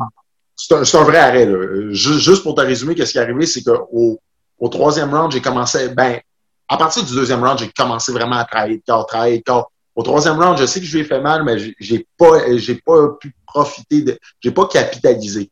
C'est 0.65 0.97
un, 0.97 1.03
vrai 1.05 1.19
arrêt. 1.19 1.45
Là. 1.47 1.91
Ju- 1.91 2.19
Juste 2.21 2.43
pour 2.45 2.55
te 2.55 2.61
résumer, 2.61 2.95
qu'est-ce 2.95 3.13
qui 3.13 3.19
est 3.19 3.23
arrivé, 3.23 3.47
c'est 3.47 3.63
qu'au 3.63 4.21
au 4.59 4.69
troisième 4.69 5.13
round, 5.13 5.33
j'ai 5.33 5.41
commencé, 5.41 5.89
ben, 5.89 6.21
à 6.69 6.77
partir 6.77 7.03
du 7.05 7.13
deuxième 7.15 7.43
round, 7.43 7.59
j'ai 7.59 7.69
commencé 7.71 8.13
vraiment 8.13 8.37
à 8.37 8.45
travailler 8.45 8.77
de 8.79 8.83
corps, 8.87 9.05
travailler 9.07 9.39
de 9.39 9.43
corps. 9.43 9.73
Au 9.97 10.03
troisième 10.05 10.41
round, 10.41 10.57
je 10.59 10.65
sais 10.67 10.79
que 10.79 10.87
je 10.87 10.93
lui 10.97 11.01
ai 11.03 11.05
fait 11.05 11.21
mal, 11.21 11.43
mais 11.45 11.59
j'ai- 11.59 11.75
j'ai 11.81 12.07
pas, 12.17 12.57
j'ai 12.57 12.77
pas 12.77 13.09
pu 13.21 13.35
profiter 13.45 14.03
de, 14.03 14.19
j'ai 14.41 14.53
pas 14.53 14.67
capitalisé. 14.69 15.51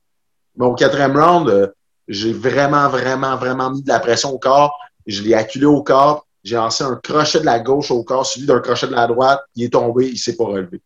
Mais 0.57 0.65
au 0.67 0.75
quatrième 0.75 1.17
round, 1.19 1.49
euh, 1.49 1.67
j'ai 2.07 2.33
vraiment, 2.33 2.89
vraiment, 2.89 3.37
vraiment 3.37 3.71
mis 3.71 3.83
de 3.83 3.89
la 3.89 3.99
pression 4.01 4.31
au 4.31 4.39
corps. 4.39 4.79
Je 5.07 5.23
l'ai 5.23 5.35
acculé 5.35 5.67
au 5.67 5.83
corps. 5.83 6.25
J'ai 6.45 6.57
lancé 6.57 6.85
un 6.85 6.97
crochet 7.03 7.41
de 7.41 7.45
la 7.45 7.59
gauche 7.59 7.91
au 7.91 8.03
corps, 8.05 8.25
suivi 8.25 8.47
d'un 8.47 8.61
crochet 8.61 8.87
de 8.87 8.93
la 8.93 9.07
droite. 9.09 9.41
Il 9.57 9.65
est 9.65 9.71
tombé, 9.73 10.09
il 10.09 10.19
s'est 10.19 10.37
pas 10.37 10.45
relevé. 10.45 10.81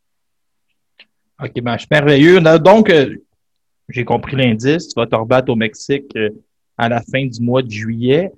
OK, 1.42 1.60
ben, 1.60 1.74
je 1.74 1.78
suis 1.80 1.88
merveilleux. 1.90 2.40
Donc, 2.58 2.90
euh, 2.90 3.14
j'ai 3.88 4.04
compris 4.04 4.36
l'indice. 4.36 4.88
Tu 4.88 4.94
vas 4.96 5.06
te 5.06 5.14
rebattre 5.14 5.50
au 5.50 5.56
Mexique 5.56 6.10
euh, 6.16 6.30
à 6.76 6.88
la 6.88 7.00
fin 7.00 7.26
du 7.26 7.40
mois 7.40 7.62
de 7.62 7.70
juillet. 7.70 8.32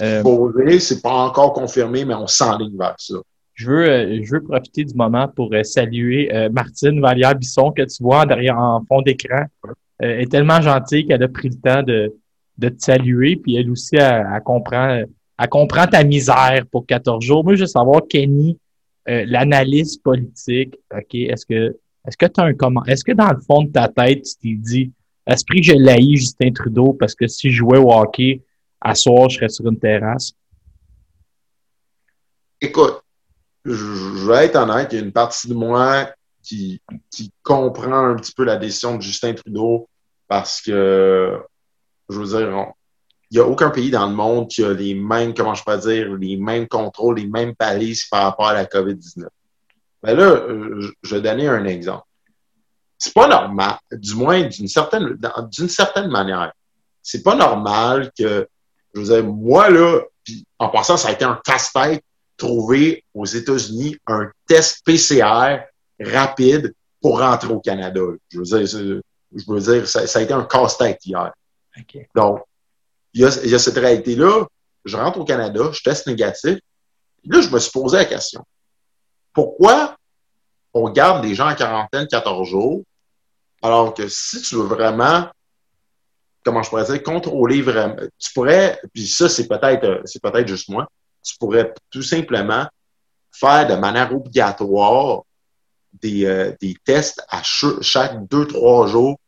Euh, 0.00 0.78
c'est 0.78 1.02
pas 1.02 1.12
encore 1.12 1.52
confirmé, 1.52 2.04
mais 2.04 2.14
on 2.14 2.26
s'enligne 2.26 2.76
vers 2.78 2.94
ça. 2.98 3.14
Je 3.54 3.70
veux, 3.70 3.88
euh, 3.88 4.20
je 4.22 4.32
veux 4.32 4.42
profiter 4.42 4.84
du 4.84 4.94
moment 4.94 5.28
pour 5.28 5.52
euh, 5.52 5.62
saluer 5.62 6.34
euh, 6.34 6.48
Martine 6.50 7.00
Vallière-Bisson 7.00 7.72
que 7.72 7.82
tu 7.82 8.02
vois 8.02 8.20
en 8.20 8.26
derrière 8.26 8.58
en 8.58 8.82
fond 8.88 9.02
d'écran. 9.02 9.44
Euh, 9.64 9.68
elle 9.98 10.20
est 10.22 10.30
tellement 10.30 10.60
gentille 10.62 11.06
qu'elle 11.06 11.22
a 11.22 11.28
pris 11.28 11.50
le 11.50 11.56
temps 11.56 11.82
de, 11.82 12.14
de 12.56 12.68
te 12.70 12.82
saluer. 12.82 13.36
Puis 13.36 13.56
elle 13.56 13.70
aussi, 13.70 13.96
elle, 13.96 14.26
elle 14.34 14.42
comprend, 14.42 15.02
elle 15.38 15.48
comprend 15.50 15.86
ta 15.86 16.02
misère 16.02 16.64
pour 16.70 16.86
14 16.86 17.22
jours. 17.22 17.44
Moi, 17.44 17.56
je 17.56 17.60
veux 17.60 17.66
savoir, 17.66 18.00
Kenny, 18.08 18.58
euh, 19.08 19.24
l'analyse 19.26 19.96
politique, 19.98 20.74
OK, 20.94 21.14
est-ce 21.14 21.44
que 21.44 21.76
est-ce 22.06 22.16
que 22.16 22.26
tu 22.26 22.40
as 22.40 22.44
un 22.44 22.54
comment? 22.54 22.84
Est-ce 22.84 23.04
que 23.04 23.12
dans 23.12 23.30
le 23.30 23.40
fond 23.40 23.62
de 23.62 23.70
ta 23.70 23.88
tête, 23.88 24.24
tu 24.24 24.36
t'es 24.36 24.54
dit 24.54 24.92
Esprit 25.26 25.62
je 25.62 25.74
l'haïs 25.74 26.16
Justin 26.16 26.50
Trudeau 26.52 26.94
parce 26.94 27.14
que 27.14 27.26
si 27.26 27.50
je 27.50 27.58
jouais 27.58 27.78
au 27.78 27.92
hockey 27.92 28.42
à 28.80 28.94
soir, 28.94 29.30
je 29.30 29.36
serais 29.36 29.48
sur 29.48 29.66
une 29.68 29.78
terrasse? 29.78 30.32
Écoute, 32.60 33.02
je, 33.64 34.26
vais 34.26 34.46
être 34.46 34.56
honnête, 34.56 34.88
il 34.92 34.98
y 34.98 35.02
a 35.02 35.04
une 35.04 35.12
partie 35.12 35.48
de 35.48 35.54
moi 35.54 36.10
qui, 36.42 36.80
comprend 37.42 38.10
un 38.10 38.16
petit 38.16 38.32
peu 38.32 38.44
la 38.44 38.56
décision 38.56 38.96
de 38.96 39.02
Justin 39.02 39.34
Trudeau 39.34 39.88
parce 40.26 40.60
que, 40.60 41.38
je 42.08 42.18
veux 42.18 42.26
dire, 42.26 42.72
il 43.30 43.38
n'y 43.38 43.40
a 43.40 43.46
aucun 43.46 43.70
pays 43.70 43.90
dans 43.90 44.08
le 44.08 44.14
monde 44.14 44.48
qui 44.48 44.64
a 44.64 44.72
les 44.72 44.94
mêmes, 44.94 45.34
comment 45.34 45.54
je 45.54 45.62
peux 45.64 45.78
dire, 45.78 46.12
les 46.14 46.36
mêmes 46.36 46.66
contrôles, 46.66 47.18
les 47.18 47.26
mêmes 47.26 47.54
balises 47.58 48.06
par 48.10 48.24
rapport 48.24 48.48
à 48.48 48.54
la 48.54 48.64
COVID-19. 48.64 49.26
Mais 50.02 50.14
là, 50.14 50.24
euh, 50.24 50.92
je- 51.02 51.14
vais 51.14 51.20
donner 51.20 51.48
un 51.48 51.64
exemple. 51.64 52.04
C'est 52.98 53.14
pas 53.14 53.28
normal, 53.28 53.76
du 53.92 54.14
moins 54.14 54.42
d'une 54.42 54.68
certaine, 54.68 55.18
d'une 55.50 55.68
certaine 55.68 56.08
manière. 56.08 56.52
C'est 57.02 57.22
pas 57.22 57.34
normal 57.34 58.12
que, 58.16 58.46
je 58.94 59.00
veux 59.00 59.06
dire, 59.06 59.24
moi, 59.24 59.70
là, 59.70 60.00
puis 60.24 60.44
en 60.58 60.68
passant, 60.68 60.96
ça 60.96 61.08
a 61.08 61.12
été 61.12 61.24
un 61.24 61.40
casse-tête 61.44 62.02
trouver 62.36 63.04
aux 63.14 63.26
États-Unis 63.26 63.96
un 64.06 64.30
test 64.46 64.84
PCR 64.84 65.64
rapide 66.00 66.72
pour 67.00 67.18
rentrer 67.20 67.52
au 67.52 67.60
Canada. 67.60 68.00
Je 68.30 68.38
veux 68.38 68.44
dire, 68.44 68.66
je 68.66 69.00
veux 69.48 69.60
dire 69.60 69.88
ça, 69.88 70.06
ça 70.06 70.18
a 70.18 70.22
été 70.22 70.32
un 70.32 70.44
casse-tête 70.44 71.04
hier. 71.04 71.32
OK. 71.78 72.08
Donc, 72.14 72.42
il 73.14 73.22
y 73.22 73.24
a, 73.24 73.30
il 73.44 73.50
y 73.50 73.54
a 73.54 73.58
cette 73.58 73.76
réalité-là. 73.78 74.46
Je 74.84 74.96
rentre 74.96 75.18
au 75.18 75.24
Canada, 75.24 75.70
je 75.72 75.80
teste 75.82 76.06
négatif. 76.06 76.58
Là, 77.24 77.40
je 77.40 77.48
me 77.50 77.58
suis 77.58 77.70
posé 77.72 77.96
la 77.98 78.04
question. 78.04 78.44
Pourquoi 79.32 79.96
on 80.74 80.90
garde 80.90 81.22
des 81.22 81.34
gens 81.34 81.50
en 81.50 81.54
quarantaine 81.54 82.06
14 82.06 82.48
jours, 82.48 82.82
alors 83.62 83.94
que 83.94 84.08
si 84.08 84.40
tu 84.42 84.56
veux 84.56 84.64
vraiment, 84.64 85.28
comment 86.44 86.62
je 86.62 86.70
pourrais 86.70 86.84
dire, 86.84 87.02
contrôler 87.02 87.62
vraiment, 87.62 87.96
tu 88.18 88.32
pourrais, 88.32 88.80
puis 88.92 89.06
ça, 89.06 89.28
c'est 89.28 89.46
peut-être, 89.46 89.84
euh, 89.84 90.00
c'est 90.04 90.20
peut-être 90.22 90.48
juste 90.48 90.68
moi, 90.68 90.86
tu 91.22 91.36
pourrais 91.38 91.72
tout 91.90 92.02
simplement 92.02 92.66
faire 93.30 93.66
de 93.68 93.74
manière 93.74 94.12
obligatoire 94.14 95.22
des, 95.92 96.24
euh, 96.24 96.52
des 96.60 96.74
tests 96.84 97.22
à 97.28 97.42
ch- 97.44 97.80
chaque 97.80 98.26
deux, 98.28 98.46
trois 98.46 98.86
jours 98.86 99.18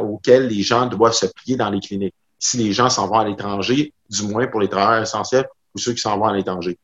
auxquels 0.00 0.46
les 0.46 0.62
gens 0.62 0.86
doivent 0.86 1.12
se 1.12 1.26
plier 1.26 1.56
dans 1.56 1.68
les 1.68 1.80
cliniques. 1.80 2.14
Si 2.38 2.56
les 2.56 2.72
gens 2.72 2.88
s'en 2.88 3.08
vont 3.08 3.18
à 3.18 3.24
l'étranger, 3.24 3.92
du 4.08 4.22
moins 4.22 4.46
pour 4.46 4.60
les 4.60 4.68
travailleurs 4.68 5.02
essentiels 5.02 5.46
ou 5.74 5.78
ceux 5.78 5.92
qui 5.92 6.00
s'en 6.00 6.16
vont 6.16 6.26
à 6.26 6.32
l'étranger. 6.32 6.78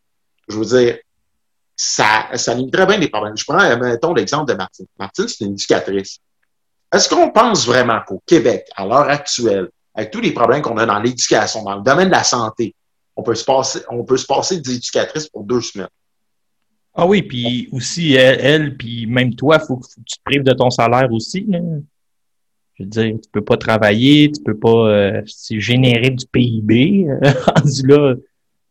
Je 0.48 0.58
veux 0.58 0.64
dire, 0.64 0.98
ça, 1.82 2.28
ça 2.34 2.52
limiterait 2.52 2.84
bien 2.84 2.98
les 2.98 3.08
problèmes. 3.08 3.38
Je 3.38 3.44
prends, 3.46 3.78
mettons, 3.78 4.12
l'exemple 4.12 4.52
de 4.52 4.54
Martine. 4.54 4.84
Martine, 4.98 5.28
c'est 5.28 5.46
une 5.46 5.52
éducatrice. 5.52 6.18
Est-ce 6.92 7.08
qu'on 7.08 7.30
pense 7.30 7.66
vraiment 7.66 8.00
qu'au 8.06 8.22
Québec, 8.26 8.66
à 8.76 8.84
l'heure 8.84 9.08
actuelle, 9.08 9.70
avec 9.94 10.10
tous 10.10 10.20
les 10.20 10.32
problèmes 10.32 10.60
qu'on 10.60 10.76
a 10.76 10.84
dans 10.84 11.00
l'éducation, 11.00 11.62
dans 11.62 11.76
le 11.76 11.82
domaine 11.82 12.08
de 12.08 12.12
la 12.12 12.22
santé, 12.22 12.74
on 13.16 13.22
peut 13.22 13.34
se 13.34 13.46
passer, 13.46 13.78
on 13.88 14.04
peut 14.04 14.18
se 14.18 14.26
passer 14.26 14.60
d'éducatrice 14.60 15.26
pour 15.30 15.44
deux 15.44 15.62
semaines? 15.62 15.88
Ah 16.92 17.06
oui, 17.06 17.22
puis 17.22 17.70
aussi, 17.72 18.12
elle, 18.12 18.76
puis 18.76 19.06
même 19.06 19.34
toi, 19.34 19.58
il 19.58 19.66
faut, 19.66 19.78
que 19.78 19.86
tu 20.04 20.18
te 20.18 20.22
prives 20.22 20.42
de 20.42 20.52
ton 20.52 20.68
salaire 20.68 21.10
aussi. 21.10 21.46
Je 22.74 22.82
veux 22.82 22.88
dire, 22.90 23.14
tu 23.22 23.30
peux 23.32 23.44
pas 23.44 23.56
travailler, 23.56 24.30
tu 24.30 24.42
peux 24.42 24.58
pas 24.58 24.90
euh, 24.90 25.22
générer 25.24 26.10
du 26.10 26.26
PIB 26.26 27.06
rendu 27.46 27.86
là. 27.86 28.16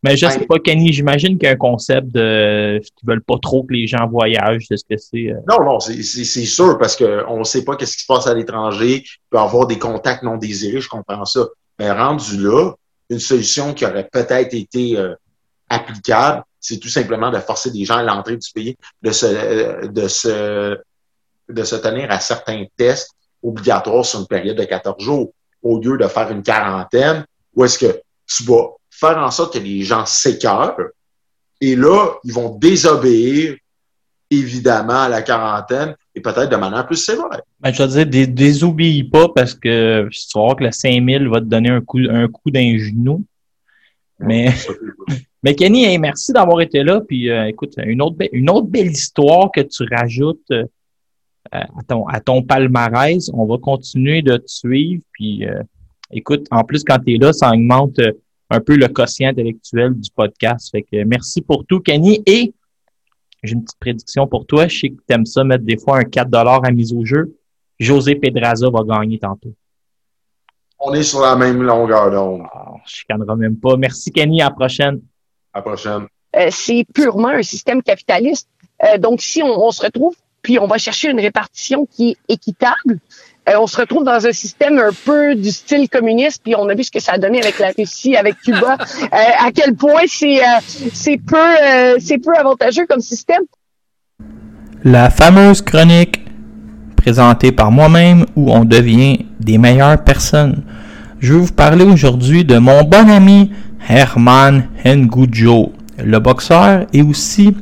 Mais 0.04 0.16
je 0.16 0.28
sais 0.28 0.40
Ouais. 0.40 0.46
pas, 0.46 0.60
Kenny, 0.60 0.94
j'imagine 0.94 1.38
qu'il 1.38 1.46
y 1.48 1.50
a 1.50 1.54
un 1.54 1.58
concept 1.58 2.08
de 2.08 2.80
qu'ils 2.80 3.08
veulent 3.10 3.22
pas 3.24 3.38
trop 3.42 3.64
que 3.64 3.74
les 3.74 3.86
gens 3.86 4.08
voyagent, 4.08 4.66
c'est 4.68 4.78
ce 4.78 4.86
que 4.90 4.96
c'est. 4.98 5.32
euh. 5.32 5.40
Non, 5.50 5.66
non, 5.66 5.80
c'est 5.82 6.02
sûr 6.04 6.78
parce 6.78 6.96
qu'on 6.96 7.40
ne 7.40 7.44
sait 7.44 7.66
pas 7.66 7.76
qu'est-ce 7.76 7.98
qui 7.98 8.04
se 8.04 8.08
passe 8.08 8.26
à 8.28 8.34
l'étranger. 8.34 9.04
Il 9.04 9.20
peut 9.30 9.38
y 9.38 9.42
avoir 9.42 9.68
des 9.68 9.78
contacts 9.78 10.24
non 10.24 10.38
désirés, 10.38 10.80
je 10.80 10.88
comprends 10.90 11.26
ça. 11.26 11.42
Mais 11.80 11.92
rendu 11.92 12.38
là, 12.42 12.72
une 13.10 13.20
solution 13.20 13.74
qui 13.74 13.86
aurait 13.86 14.08
peut-être 14.10 14.54
été 14.54 14.98
euh, 14.98 15.16
applicable, 15.70 16.44
c'est 16.60 16.78
tout 16.80 16.90
simplement 16.90 17.32
de 17.32 17.40
forcer 17.40 17.72
des 17.72 17.86
gens 17.86 17.98
à 17.98 18.04
l'entrée 18.04 18.38
du 18.38 18.50
pays 18.54 18.76
de 19.02 19.12
se, 19.12 19.26
euh, 19.26 19.88
de 19.88 20.08
se, 20.08 20.78
de 21.50 21.64
se 21.64 21.76
tenir 21.76 22.12
à 22.12 22.20
certains 22.20 22.64
tests 22.78 23.12
obligatoires 23.44 24.06
sur 24.06 24.20
une 24.20 24.28
période 24.28 24.58
de 24.58 24.64
14 24.64 25.02
jours 25.04 25.32
au 25.64 25.80
lieu 25.80 25.98
de 25.98 26.08
faire 26.08 26.30
une 26.32 26.44
quarantaine 26.44 27.26
où 27.56 27.64
est-ce 27.66 27.80
que 27.80 28.02
tu 28.28 28.44
vas 28.44 28.68
faire 29.00 29.18
en 29.18 29.32
sorte 29.32 29.54
que 29.54 29.60
les 29.60 29.84
gens 29.84 30.06
s'écœurent 30.06 30.78
et 31.62 31.76
là, 31.76 32.14
ils 32.24 32.34
vont 32.34 32.58
désobéir 32.58 33.56
évidemment 34.32 35.02
à 35.04 35.10
la 35.10 35.22
quarantaine 35.22 35.96
et 36.16 36.22
peut-être 36.22 36.50
de 36.50 36.56
manière 36.56 36.86
plus 36.86 36.98
sévère. 36.98 37.42
Ben, 37.60 37.74
je 37.74 37.82
veux 37.82 37.90
dire, 37.90 38.06
dés- 38.06 38.28
désobéis 38.28 39.04
pas 39.04 39.28
parce 39.30 39.56
que 39.56 40.08
tu 40.12 40.20
vas 40.36 40.42
voir 40.42 40.56
que 40.56 40.64
le 40.66 40.72
5000 40.72 41.28
va 41.28 41.40
te 41.40 41.46
donner 41.46 41.70
un 41.70 41.82
coup, 41.82 42.00
un 42.10 42.28
coup 42.28 42.52
d'un 42.52 42.78
genou. 42.78 43.24
Mais, 44.20 44.50
mais 45.44 45.56
Kenny, 45.56 45.86
hey, 45.86 45.98
merci 45.98 46.32
d'avoir 46.32 46.62
été 46.62 46.84
là. 46.84 47.02
Puis 47.02 47.30
euh, 47.30 47.48
écoute, 47.48 47.74
une 47.78 48.02
autre, 48.02 48.18
une 48.32 48.50
autre 48.50 48.68
belle 48.68 48.92
histoire 48.92 49.50
que 49.52 49.62
tu 49.62 49.84
rajoutes 49.92 50.52
euh, 50.52 50.66
à, 51.52 51.84
ton, 51.88 52.08
à 52.08 52.20
ton 52.22 52.44
palmarès. 52.44 53.30
On 53.34 53.46
va 53.46 53.58
continuer 53.58 54.22
de 54.22 54.38
te 54.38 54.48
suivre. 54.48 55.02
Puis 55.12 55.46
euh, 55.46 55.64
écoute, 56.12 56.46
en 56.52 56.64
plus, 56.64 56.84
quand 56.84 57.00
tu 57.00 57.16
es 57.16 57.18
là, 57.18 57.34
ça 57.34 57.52
augmente 57.52 58.00
un 58.50 58.60
peu 58.60 58.76
le 58.76 58.88
quotient 58.88 59.30
intellectuel 59.30 59.94
du 59.94 60.10
podcast. 60.12 60.70
Fait 60.72 60.84
que 60.84 61.04
merci 61.04 61.42
pour 61.42 61.66
tout, 61.66 61.80
Kenny. 61.80 62.22
Et 62.26 62.54
j'ai 63.44 63.54
une 63.54 63.64
petite 63.64 63.80
prédiction 63.80 64.28
pour 64.28 64.46
toi. 64.46 64.68
Je 64.68 64.80
sais 64.80 64.90
que 64.90 64.96
tu 65.08 65.14
aimes 65.14 65.26
ça 65.26 65.44
mettre 65.44 65.64
des 65.64 65.78
fois 65.78 66.00
un 66.00 66.04
4 66.04 66.36
à 66.36 66.72
mise 66.72 66.94
au 66.94 67.06
jeu. 67.06 67.36
José 67.80 68.16
Pedraza 68.16 68.70
va 68.70 68.84
gagner 68.84 69.20
tantôt. 69.20 69.54
On 70.80 70.94
est 70.94 71.04
sur 71.04 71.22
la 71.22 71.36
même 71.36 71.62
longueur 71.62 72.10
d'onde. 72.12 72.44
Ah, 72.54 72.74
je 72.86 72.98
chicanera 72.98 73.36
même 73.36 73.58
pas. 73.58 73.76
Merci, 73.78 74.12
Kenny. 74.12 74.42
À 74.42 74.46
la 74.46 74.52
prochaine. 74.52 75.02
À 75.54 75.60
la 75.60 75.62
prochaine. 75.62 76.08
Euh, 76.36 76.48
c'est 76.52 76.86
purement 76.94 77.30
un 77.30 77.44
système 77.44 77.82
capitaliste. 77.82 78.50
Euh, 78.84 78.98
donc, 78.98 79.22
si 79.22 79.44
on, 79.44 79.66
on 79.66 79.72
se 79.72 79.82
retrouve, 79.82 80.16
puis 80.42 80.58
on 80.58 80.68
va 80.68 80.78
chercher 80.78 81.10
une 81.10 81.20
répartition 81.20 81.86
qui 81.86 82.12
est 82.12 82.34
équitable, 82.34 83.00
euh, 83.50 83.60
on 83.60 83.68
se 83.68 83.78
retrouve 83.78 84.04
dans 84.04 84.26
un 84.26 84.32
système 84.32 84.78
un 84.80 84.92
peu 85.06 85.36
du 85.36 85.52
style 85.52 85.90
communiste, 85.90 86.42
puis 86.44 86.56
on 86.56 86.68
a 86.70 86.76
vu 86.76 86.84
ce 86.84 86.92
que 86.92 87.00
ça 87.00 87.14
a 87.14 87.18
donné 87.18 87.42
avec 87.42 87.60
la 87.60 87.72
Russie, 87.78 88.16
avec 88.16 88.36
Cuba, 88.44 88.78
euh, 89.04 89.08
à 89.12 89.52
quel 89.54 89.76
point 89.76 90.04
c'est 90.08 90.40
euh, 90.40 90.60
c'est 90.94 91.18
peu 91.18 91.38
euh, 91.38 91.98
c'est 92.00 92.18
peu 92.18 92.36
avantageux 92.36 92.86
comme 92.88 93.02
système. 93.02 93.42
La 94.84 95.10
fameuse 95.10 95.62
chronique 95.62 96.22
présentée 96.96 97.52
par 97.52 97.72
moi-même 97.72 98.26
où 98.36 98.52
on 98.52 98.66
devient 98.66 99.26
des 99.40 99.58
meilleures 99.58 100.04
personnes. 100.04 100.64
Je 101.20 101.34
vais 101.34 101.40
vous 101.40 101.54
parler 101.54 101.84
aujourd'hui 101.84 102.46
de 102.46 102.58
mon 102.58 102.84
bon 102.84 103.10
ami 103.10 103.52
Herman 103.88 104.68
Ngujo, 104.86 105.74
le 106.04 106.20
boxeur 106.20 106.86
et 106.94 107.02
aussi 107.02 107.56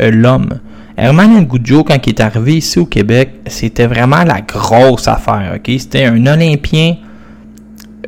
euh, 0.00 0.10
l'homme. 0.10 0.60
Herman 0.96 1.46
Ngujo, 1.46 1.84
quand 1.84 1.96
il 2.06 2.10
est 2.10 2.20
arrivé 2.20 2.56
ici 2.56 2.78
au 2.78 2.86
Québec, 2.86 3.30
c'était 3.46 3.86
vraiment 3.86 4.24
la 4.24 4.40
grosse 4.40 5.08
affaire. 5.08 5.58
C'était 5.64 6.04
un 6.04 6.26
Olympien 6.26 6.96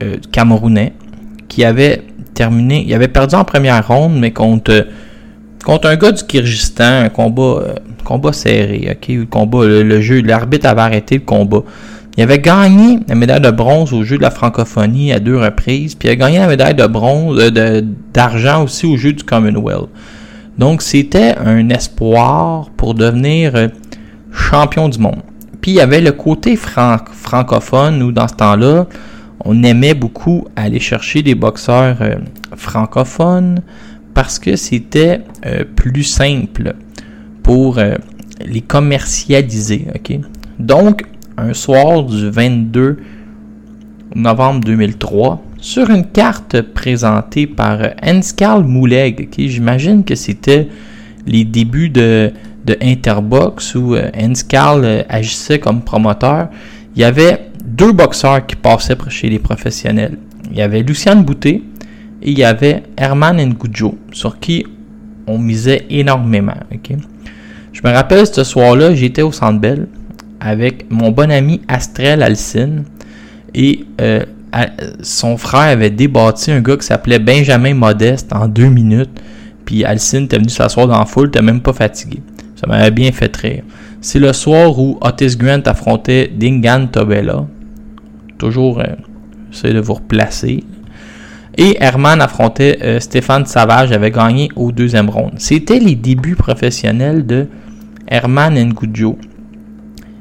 euh, 0.02 0.16
camerounais 0.30 0.92
qui 1.48 1.64
avait 1.64 2.02
terminé, 2.34 2.84
il 2.86 2.92
avait 2.94 3.08
perdu 3.08 3.34
en 3.36 3.44
première 3.44 3.86
ronde, 3.86 4.18
mais 4.18 4.32
contre 4.32 4.86
contre 5.64 5.88
un 5.88 5.96
gars 5.96 6.12
du 6.12 6.22
Kyrgyzstan, 6.22 7.04
un 7.04 7.08
combat, 7.08 7.62
euh, 8.22 8.32
serré, 8.32 8.98
le 9.08 9.24
combat, 9.24 9.64
le, 9.64 10.00
jeu, 10.00 10.20
l'arbitre 10.20 10.66
avait 10.66 10.82
arrêté 10.82 11.14
le 11.16 11.22
combat. 11.22 11.62
Il 12.16 12.22
avait 12.22 12.38
gagné 12.38 13.00
la 13.08 13.14
médaille 13.14 13.40
de 13.40 13.50
bronze 13.50 13.92
au 13.92 14.04
jeu 14.04 14.18
de 14.18 14.22
la 14.22 14.30
francophonie 14.30 15.12
à 15.12 15.18
deux 15.18 15.38
reprises, 15.38 15.94
puis 15.94 16.08
il 16.08 16.12
a 16.12 16.16
gagné 16.16 16.38
la 16.38 16.46
médaille 16.46 16.74
de 16.74 16.86
bronze, 16.86 17.38
euh, 17.40 17.82
d'argent 18.12 18.62
aussi 18.62 18.86
au 18.86 18.96
jeu 18.96 19.12
du 19.12 19.24
Commonwealth. 19.24 19.88
Donc 20.58 20.82
c'était 20.82 21.34
un 21.36 21.68
espoir 21.70 22.70
pour 22.76 22.94
devenir 22.94 23.54
euh, 23.56 23.68
champion 24.32 24.88
du 24.88 24.98
monde. 24.98 25.22
Puis 25.60 25.72
il 25.72 25.74
y 25.74 25.80
avait 25.80 26.00
le 26.00 26.12
côté 26.12 26.56
fran- 26.56 26.98
francophone 27.12 28.02
où 28.02 28.12
dans 28.12 28.28
ce 28.28 28.34
temps-là, 28.34 28.86
on 29.44 29.62
aimait 29.62 29.94
beaucoup 29.94 30.46
aller 30.56 30.80
chercher 30.80 31.22
des 31.22 31.34
boxeurs 31.34 31.96
euh, 32.00 32.16
francophones 32.56 33.62
parce 34.14 34.38
que 34.38 34.56
c'était 34.56 35.22
euh, 35.44 35.64
plus 35.76 36.04
simple 36.04 36.74
pour 37.42 37.78
les 38.44 38.60
commercialiser. 38.62 39.86
Donc, 40.58 41.04
un 41.36 41.52
soir 41.52 42.02
du 42.04 42.30
22 42.30 42.98
novembre 44.14 44.60
2003, 44.64 45.42
sur 45.64 45.88
une 45.88 46.04
carte 46.04 46.60
présentée 46.60 47.46
par 47.46 47.80
euh, 47.80 47.88
Anscal 48.02 48.64
Mouleg, 48.64 49.28
ok? 49.28 49.46
j'imagine 49.46 50.04
que 50.04 50.14
c'était 50.14 50.68
les 51.26 51.46
débuts 51.46 51.88
de, 51.88 52.30
de 52.66 52.76
Interbox 52.82 53.74
où 53.74 53.94
euh, 53.94 54.10
Anscal 54.14 54.84
euh, 54.84 55.02
agissait 55.08 55.58
comme 55.58 55.80
promoteur, 55.80 56.48
il 56.94 57.00
y 57.00 57.04
avait 57.04 57.48
deux 57.64 57.92
boxeurs 57.92 58.44
qui 58.44 58.56
passaient 58.56 58.94
chez 59.08 59.30
les 59.30 59.38
professionnels. 59.38 60.18
Il 60.50 60.58
y 60.58 60.60
avait 60.60 60.82
Luciane 60.82 61.24
Boutet 61.24 61.62
et 62.20 62.30
il 62.30 62.38
y 62.38 62.44
avait 62.44 62.82
Herman 62.98 63.40
Ngujo, 63.42 63.96
sur 64.12 64.38
qui 64.38 64.66
on 65.26 65.38
misait 65.38 65.86
énormément. 65.88 66.52
Je 67.72 67.80
me 67.82 67.90
rappelle 67.90 68.26
ce 68.26 68.44
soir-là, 68.44 68.94
j'étais 68.94 69.22
au 69.22 69.32
Centre 69.32 69.60
Bell 69.60 69.88
avec 70.40 70.90
mon 70.90 71.10
bon 71.10 71.30
ami 71.30 71.62
Astrel 71.68 72.22
Alcine 72.22 72.84
et 73.54 73.86
euh, 74.02 74.24
son 75.02 75.36
frère 75.36 75.72
avait 75.72 75.90
débattu 75.90 76.50
un 76.50 76.60
gars 76.60 76.76
qui 76.76 76.86
s'appelait 76.86 77.18
Benjamin 77.18 77.74
Modeste 77.74 78.32
en 78.32 78.48
deux 78.48 78.68
minutes. 78.68 79.20
Puis 79.64 79.84
Alcine 79.84 80.24
était 80.24 80.38
venu 80.38 80.50
s'asseoir 80.50 80.86
dans 80.86 80.98
la 80.98 81.06
foule, 81.06 81.30
t'es 81.30 81.42
même 81.42 81.60
pas 81.60 81.72
fatigué. 81.72 82.20
Ça 82.56 82.66
m'avait 82.66 82.90
bien 82.90 83.10
fait 83.12 83.34
rire. 83.36 83.62
C'est 84.00 84.18
le 84.18 84.32
soir 84.32 84.78
où 84.78 84.98
Otis 85.00 85.36
Grant 85.36 85.62
affrontait 85.64 86.30
Dingan 86.34 86.88
Tobella. 86.88 87.46
Toujours, 88.38 88.80
euh, 88.80 89.72
de 89.72 89.80
vous 89.80 89.94
replacer. 89.94 90.62
Et 91.56 91.76
Herman 91.80 92.20
affrontait 92.20 92.78
euh, 92.82 93.00
Stéphane 93.00 93.46
Savage, 93.46 93.92
avait 93.92 94.10
gagné 94.10 94.48
au 94.56 94.72
deuxième 94.72 95.08
round. 95.08 95.34
C'était 95.38 95.78
les 95.78 95.94
débuts 95.94 96.36
professionnels 96.36 97.24
de 97.24 97.46
Herman 98.08 98.54
Ngujo. 98.54 99.18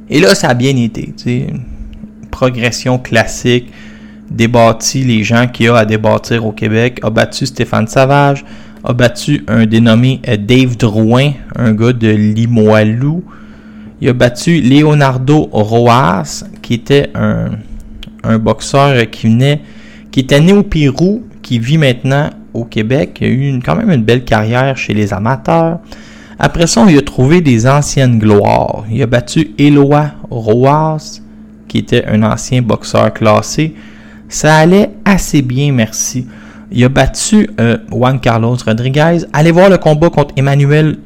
Et 0.10 0.20
là, 0.20 0.36
ça 0.36 0.50
a 0.50 0.54
bien 0.54 0.76
été. 0.78 1.14
progression 2.32 3.00
classique, 3.00 3.72
débattu 4.34 5.00
les 5.00 5.24
gens 5.24 5.48
qu'il 5.48 5.68
y 5.68 5.70
a 5.70 5.78
à 5.78 5.86
débattre 5.86 6.44
au 6.44 6.52
Québec, 6.52 7.00
a 7.04 7.10
battu 7.10 7.46
Stéphane 7.46 7.88
Savage, 7.88 8.44
a 8.84 8.94
battu 8.94 9.44
un 9.48 9.66
dénommé 9.66 10.20
euh, 10.28 10.36
Dave 10.38 10.76
Drouin, 10.76 11.32
un 11.56 11.74
gars 11.74 11.94
de 11.94 12.10
Limoilou. 12.10 13.24
Il 14.02 14.10
a 14.10 14.14
battu 14.14 14.60
Leonardo 14.60 15.48
Roas, 15.52 16.44
qui 16.62 16.74
était 16.74 17.10
un, 17.16 17.52
un 18.24 18.38
boxeur 18.40 19.10
qui 19.10 19.28
venait, 19.28 19.62
qui 20.12 20.22
était 20.22 20.42
né 20.42 20.52
au 20.52 20.64
Pérou, 20.64 21.24
qui 21.42 21.60
vit 21.60 21.78
maintenant 21.78 22.30
au 22.54 22.66
Québec. 22.66 23.20
Il 23.22 23.28
a 23.28 23.30
eu 23.30 23.60
quand 23.64 23.76
même 23.76 23.92
une 23.92 24.04
belle 24.04 24.26
carrière 24.26 24.76
chez 24.76 24.94
les 24.94 25.14
amateurs. 25.14 25.80
Après 26.40 26.68
ça, 26.68 26.86
il 26.90 26.98
a 26.98 27.02
trouvé 27.02 27.40
des 27.40 27.68
anciennes 27.68 28.20
gloires. 28.20 28.84
Il 28.92 29.02
a 29.02 29.06
battu 29.06 29.52
Eloa 29.58 30.12
Roas, 30.30 31.22
qui 31.68 31.78
était 31.78 32.06
un 32.06 32.24
ancien 32.24 32.62
boxeur 32.62 33.14
classé. 33.14 33.74
Ça 34.34 34.56
allait 34.58 34.90
assez 35.06 35.42
bien, 35.42 35.72
merci. 35.72 36.28
Il 36.72 36.84
a 36.84 36.90
battu 36.90 37.50
euh, 37.60 37.78
Juan 37.92 38.20
Carlos 38.20 38.58
Rodriguez. 38.66 39.20
Allez 39.32 39.52
voir 39.52 39.70
le 39.70 39.78
combat 39.78 40.10
contre 40.10 40.34
Emmanuel 40.38 40.98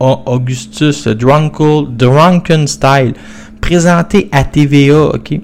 A- 0.00 0.20
Augustus 0.26 1.08
Drunkle, 1.08 1.86
Drunken 1.96 2.66
Style, 2.66 3.14
présenté 3.60 4.28
à 4.32 4.44
TVA, 4.44 5.06
ok? 5.14 5.40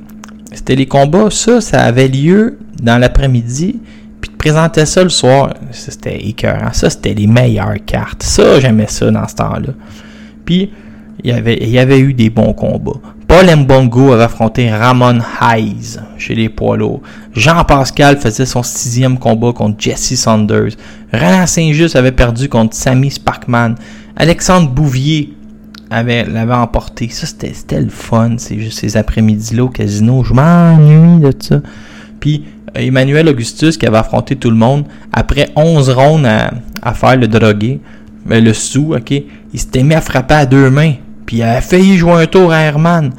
C'était 0.53 0.75
les 0.75 0.87
combats, 0.87 1.31
ça, 1.31 1.61
ça 1.63 1.81
avait 1.83 2.09
lieu 2.09 2.59
dans 2.83 2.99
l'après-midi, 2.99 3.79
puis 4.21 4.31
tu 4.31 4.37
présentais 4.37 4.85
ça 4.85 5.03
le 5.03 5.09
soir. 5.09 5.55
C'était 5.71 6.19
écœurant. 6.27 6.73
Ça, 6.73 6.91
c'était 6.91 7.15
les 7.15 7.27
meilleures 7.27 7.83
cartes. 7.87 8.23
Ça, 8.23 8.61
j'aimais 8.61 8.89
ça 8.89 9.11
dans 9.11 9.27
ce 9.27 9.37
temps-là. 9.37 9.73
Puis, 10.45 10.71
il 11.25 11.31
y 11.71 11.79
avait 11.79 12.01
eu 12.01 12.13
des 12.13 12.29
bons 12.29 12.53
combats. 12.53 13.01
Paul 13.31 13.47
Mbongo 13.47 14.13
avait 14.13 14.25
affronté 14.25 14.69
Ramon 14.73 15.21
Hayes 15.41 16.01
chez 16.19 16.35
les 16.35 16.49
poids. 16.49 16.77
Jean-Pascal 17.33 18.19
faisait 18.19 18.45
son 18.45 18.65
sixième 18.65 19.21
combat 19.21 19.53
contre 19.53 19.77
Jesse 19.79 20.17
Saunders. 20.17 20.73
Renan 21.13 21.47
Saint-Just 21.47 21.95
avait 21.95 22.11
perdu 22.11 22.49
contre 22.49 22.75
Sammy 22.75 23.09
Sparkman. 23.09 23.77
Alexandre 24.17 24.69
Bouvier 24.69 25.33
avait, 25.91 26.25
l'avait 26.25 26.55
emporté. 26.55 27.09
Ça, 27.09 27.29
c'était, 27.29 27.81
le 27.81 27.89
fun, 27.89 28.33
c'est 28.37 28.59
juste 28.59 28.81
ces 28.81 28.97
après-midi-là 28.97 29.63
au 29.63 29.69
casino. 29.69 30.25
Je 30.25 30.35
m'ennuie 30.35 31.21
de 31.21 31.33
ça. 31.39 31.61
Puis 32.19 32.47
euh, 32.77 32.81
Emmanuel 32.81 33.29
Augustus 33.29 33.77
qui 33.77 33.87
avait 33.87 33.99
affronté 33.99 34.35
tout 34.35 34.51
le 34.51 34.57
monde, 34.57 34.87
après 35.13 35.51
11 35.55 35.89
rondes 35.91 36.27
à, 36.27 36.95
faire 36.95 37.17
le 37.17 37.29
drogué, 37.29 37.79
mais 38.27 38.41
le 38.41 38.53
sou, 38.53 38.93
ok, 38.93 39.13
il 39.13 39.61
s'était 39.61 39.85
mis 39.85 39.95
à 39.95 40.01
frapper 40.01 40.35
à 40.35 40.47
deux 40.47 40.69
mains. 40.69 40.95
Puis 41.31 41.37
il 41.37 41.43
a 41.45 41.61
failli 41.61 41.97
jouer 41.97 42.15
un 42.15 42.27
tour 42.27 42.51
à 42.51 42.59
Herman. 42.59 43.13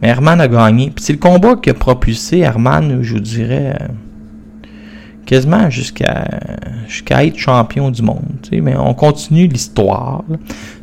Mais 0.00 0.08
Herman 0.08 0.40
a 0.40 0.48
gagné. 0.48 0.90
Puis 0.90 1.04
c'est 1.04 1.12
le 1.12 1.20
combat 1.20 1.54
qui 1.54 1.70
a 1.70 1.74
propulsé 1.74 2.38
Herman, 2.38 2.98
je 3.02 3.12
vous 3.12 3.20
dirais, 3.20 3.76
euh, 3.80 3.86
quasiment 5.26 5.70
jusqu'à 5.70 6.26
être 7.22 7.38
champion 7.38 7.92
du 7.92 8.02
monde. 8.02 8.24
Mais 8.50 8.74
on 8.76 8.94
continue 8.94 9.46
l'histoire. 9.46 10.24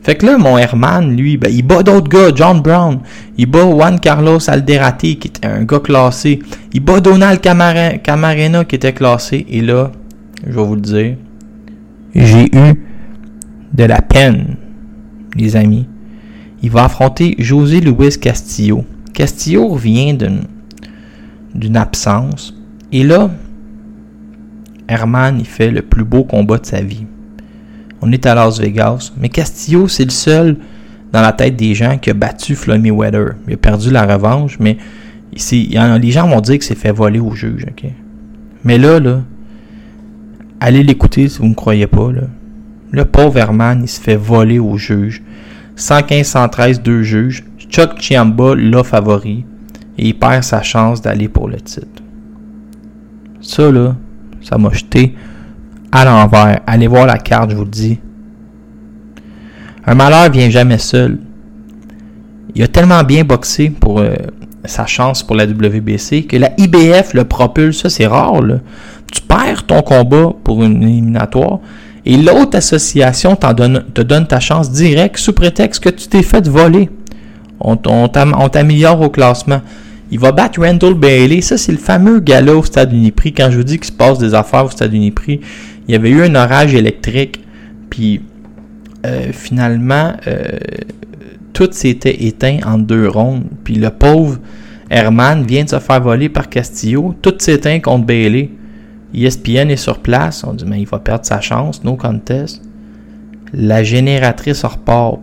Fait 0.04 0.16
que 0.16 0.26
là, 0.26 0.38
mon 0.38 0.58
Herman, 0.58 1.18
lui, 1.18 1.36
ben, 1.36 1.52
il 1.54 1.64
bat 1.64 1.84
d'autres 1.84 2.08
gars. 2.08 2.34
John 2.34 2.62
Brown. 2.62 3.00
Il 3.38 3.48
bat 3.48 3.70
Juan 3.70 4.00
Carlos 4.00 4.50
Alderati, 4.50 5.18
qui 5.18 5.28
était 5.28 5.48
un 5.48 5.66
gars 5.66 5.82
classé. 5.82 6.40
Il 6.72 6.80
bat 6.80 7.02
Donald 7.02 7.42
Camarena, 7.42 8.64
qui 8.64 8.76
était 8.76 8.94
classé. 8.94 9.46
Et 9.50 9.60
là, 9.60 9.92
je 10.48 10.54
vais 10.54 10.64
vous 10.64 10.76
le 10.76 10.82
dire, 10.82 11.18
j'ai 12.16 12.46
eu 12.46 12.86
de 13.74 13.84
la 13.84 14.02
peine, 14.02 14.56
les 15.36 15.58
amis. 15.58 15.89
Il 16.62 16.72
va 16.72 16.86
affronter 16.86 17.36
José 17.40 17.80
Luis 17.80 18.18
Castillo. 18.20 18.84
Castillo 19.14 19.68
revient 19.68 20.18
d'une 21.56 21.78
absence. 21.78 22.54
Et 22.92 23.04
là, 23.04 23.30
Herman, 24.88 25.40
il 25.40 25.46
fait 25.46 25.72
le 25.72 25.82
plus 25.82 26.04
beau 26.04 26.24
combat 26.24 26.58
de 26.58 26.66
sa 26.66 26.82
vie. 26.82 27.06
On 28.02 28.12
est 28.12 28.26
à 28.26 28.34
Las 28.34 28.60
Vegas, 28.60 29.12
mais 29.20 29.30
Castillo, 29.30 29.88
c'est 29.88 30.06
le 30.06 30.10
seul 30.10 30.58
dans 31.12 31.22
la 31.22 31.34
tête 31.34 31.56
des 31.56 31.76
gens 31.76 31.98
qui 31.98 32.10
a 32.10 32.14
battu 32.14 32.56
Floyd 32.56 32.82
Mayweather. 32.82 33.36
Il 33.48 33.54
a 33.54 33.58
perdu 33.58 33.92
la 33.92 34.06
revanche, 34.06 34.58
mais 34.60 34.78
il 35.34 35.74
y 35.74 36.00
les 36.00 36.12
gens 36.12 36.28
vont 36.28 36.42
dire 36.42 36.56
qu'il 36.56 36.64
s'est 36.64 36.76
fait 36.76 36.92
voler 36.92 37.20
au 37.20 37.32
juge. 37.32 37.66
Mais 38.64 38.78
là, 38.78 39.00
allez 40.60 40.84
l'écouter 40.84 41.30
si 41.30 41.40
vous 41.40 41.46
ne 41.46 41.50
me 41.50 41.56
croyez 41.56 41.88
pas. 41.88 42.10
Le 42.92 43.06
pauvre 43.06 43.38
Herman, 43.38 43.82
il 43.84 43.88
se 43.88 44.02
fait 44.02 44.16
voler 44.16 44.60
au 44.60 44.78
juge. 44.78 45.22
115-113, 45.80 46.82
deux 46.82 47.02
juges. 47.02 47.44
Chuck 47.70 47.98
Chiamba, 48.00 48.54
l'a 48.56 48.84
favori. 48.84 49.46
Et 49.98 50.10
il 50.10 50.14
perd 50.14 50.44
sa 50.44 50.62
chance 50.62 51.02
d'aller 51.02 51.28
pour 51.28 51.48
le 51.50 51.58
titre. 51.58 52.04
Ça, 53.42 53.72
là, 53.72 53.96
ça 54.42 54.58
m'a 54.58 54.70
jeté 54.72 55.16
à 55.92 56.06
l'envers. 56.06 56.62
Allez 56.68 56.88
voir 56.88 57.06
la 57.06 57.18
carte, 57.18 57.52
je 57.52 57.56
vous 57.56 57.64
le 57.64 57.70
dis. 57.70 58.00
Un 59.86 59.96
malheur 59.96 60.30
vient 60.32 60.50
jamais 60.50 60.78
seul. 60.78 61.20
Il 62.56 62.64
a 62.64 62.68
tellement 62.68 63.04
bien 63.04 63.24
boxé 63.24 63.70
pour 63.70 64.00
euh, 64.00 64.14
sa 64.66 64.86
chance 64.86 65.24
pour 65.24 65.36
la 65.36 65.46
WBC 65.46 66.24
que 66.24 66.38
la 66.38 66.52
IBF 66.58 67.14
le 67.14 67.24
propulse. 67.24 67.82
Ça, 67.82 67.90
c'est 67.90 68.08
rare. 68.08 68.42
Là. 68.42 68.60
Tu 69.12 69.22
perds 69.22 69.66
ton 69.66 69.82
combat 69.82 70.34
pour 70.44 70.64
une 70.64 70.84
éliminatoire 70.84 71.60
et 72.06 72.18
l'autre 72.18 72.58
association 72.58 73.38
donne, 73.56 73.86
te 73.94 74.02
donne 74.02 74.28
ta 74.28 74.40
chance 74.40 74.72
directe 74.72 75.18
sous 75.18 75.34
prétexte 75.34 75.84
que 75.84 75.90
tu 75.90 76.08
t'es 76.08 76.24
fait 76.24 76.48
voler. 76.48 76.90
On 77.60 77.76
t'améliore 77.78 79.02
au 79.02 79.10
classement. 79.10 79.62
Il 80.12 80.20
va 80.20 80.32
battre 80.32 80.62
Randall 80.62 80.96
Bailey. 80.96 81.42
Ça, 81.42 81.58
c'est 81.58 81.72
le 81.72 81.78
fameux 81.78 82.20
gala 82.20 82.56
au 82.56 82.64
Stade 82.64 82.94
Uniprix. 82.94 83.34
Quand 83.34 83.52
je 83.52 83.58
vous 83.58 83.64
dis 83.64 83.78
qu'il 83.78 83.88
se 83.88 83.92
passe 83.92 84.18
des 84.18 84.34
affaires 84.34 84.66
au 84.66 84.70
Stade 84.70 84.94
Uniprix, 84.94 85.40
il 85.88 85.92
y 85.92 85.96
avait 85.96 86.10
eu 86.10 86.24
un 86.24 86.34
orage 86.36 86.74
électrique. 86.74 87.42
Puis, 87.90 88.22
euh, 89.06 89.32
finalement, 89.32 90.14
euh, 90.28 90.58
tout 91.54 91.70
s'était 91.72 92.24
éteint 92.24 92.60
en 92.66 92.78
deux 92.78 93.08
rondes. 93.08 93.44
Puis 93.64 93.76
le 93.76 93.90
pauvre 93.90 94.40
Herman 94.90 95.44
vient 95.46 95.66
de 95.66 95.70
se 95.70 95.80
faire 95.80 96.02
voler 96.02 96.30
par 96.30 96.50
Castillo. 96.50 97.14
Tout 97.22 97.36
s'éteint 97.38 97.80
contre 97.80 98.06
Bailey. 98.06 98.50
ESPN 99.14 99.70
est 99.70 99.78
sur 99.78 100.00
place. 100.00 100.44
On 100.44 100.54
dit, 100.54 100.66
mais 100.66 100.80
il 100.82 100.88
va 100.88 101.00
perdre 101.00 101.26
sa 101.26 101.42
chance. 101.42 101.84
No 101.84 101.96
contest. 101.96 102.62
La 103.54 103.84
génératrice 103.84 104.64
repart. 104.64 105.20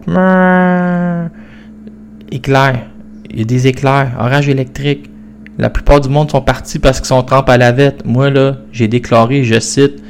Éclair. 2.30 2.86
Il 3.30 3.38
y 3.38 3.42
a 3.42 3.44
des 3.44 3.66
éclairs. 3.66 4.12
Orage 4.18 4.48
électrique. 4.48 5.10
La 5.58 5.70
plupart 5.70 6.00
du 6.00 6.08
monde 6.08 6.30
sont 6.30 6.42
partis 6.42 6.78
parce 6.78 6.98
qu'ils 6.98 7.06
sont 7.06 7.22
trempés 7.22 7.52
à 7.52 7.58
la 7.58 7.72
vette. 7.72 8.04
Moi, 8.04 8.30
là, 8.30 8.56
j'ai 8.72 8.88
déclaré, 8.88 9.42
je 9.42 9.58
cite, 9.58 10.02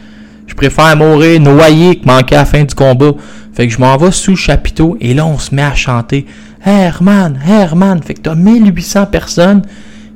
je 0.47 0.55
préfère 0.55 0.97
mourir 0.97 1.41
noyé 1.41 1.97
que 1.97 2.07
manquer 2.07 2.35
à 2.35 2.41
la 2.41 2.45
fin 2.45 2.65
du 2.65 2.75
combat. 2.75 3.13
Fait 3.53 3.69
que 3.69 3.73
je 3.73 3.79
m'en 3.79 3.97
vais 3.97 4.11
sous 4.11 4.33
le 4.33 4.37
chapiteau 4.37 4.97
et 5.01 5.15
là, 5.15 5.25
on 5.25 5.39
se 5.39 5.55
met 5.55 5.63
à 5.63 5.75
chanter 5.75 6.27
Herman, 6.65 7.39
Herman. 7.47 8.03
Fait 8.03 8.15
que 8.15 8.23
t'as 8.23 8.35
1800 8.35 9.07
personnes 9.07 9.63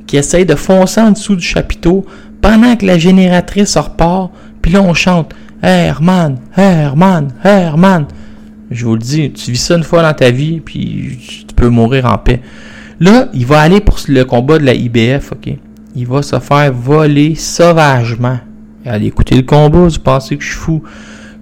qui 0.07 0.17
essayent 0.17 0.47
de 0.47 0.57
foncer 0.57 1.01
en 1.01 1.13
dessous 1.13 1.37
du 1.37 1.45
chapiteau 1.45 2.05
pendant 2.41 2.77
que 2.77 2.87
la 2.87 2.99
génératrice 2.99 3.77
repart. 3.77 4.31
Puis 4.63 4.73
là, 4.73 4.83
on 4.83 4.95
chante 4.95 5.35
Herman, 5.63 6.39
Herman, 6.57 7.29
Herman. 7.45 8.07
Je 8.71 8.85
vous 8.85 8.95
le 8.95 9.01
dis, 9.01 9.33
tu 9.33 9.51
vis 9.51 9.61
ça 9.61 9.77
une 9.77 9.83
fois 9.83 10.03
dans 10.03 10.15
ta 10.15 10.31
vie, 10.31 10.61
puis 10.61 11.19
tu 11.47 11.55
peux 11.55 11.69
mourir 11.69 12.07
en 12.07 12.19
paix. 12.19 12.41
Là, 13.01 13.29
il 13.33 13.47
va 13.47 13.61
aller 13.61 13.81
pour 13.81 13.99
le 14.09 14.25
combat 14.25 14.59
de 14.59 14.65
la 14.65 14.75
IBF, 14.75 15.33
ok? 15.33 15.55
Il 15.97 16.07
va 16.07 16.23
se 16.23 16.39
faire 16.39 16.73
voler 16.73 17.35
sauvagement. 17.35 18.39
Allez 18.87 19.07
écouter 19.07 19.35
le 19.35 19.43
combat, 19.43 19.89
vous 19.89 19.99
pensez 19.99 20.37
que 20.37 20.45
je 20.45 20.51
suis 20.51 20.59
fou? 20.59 20.83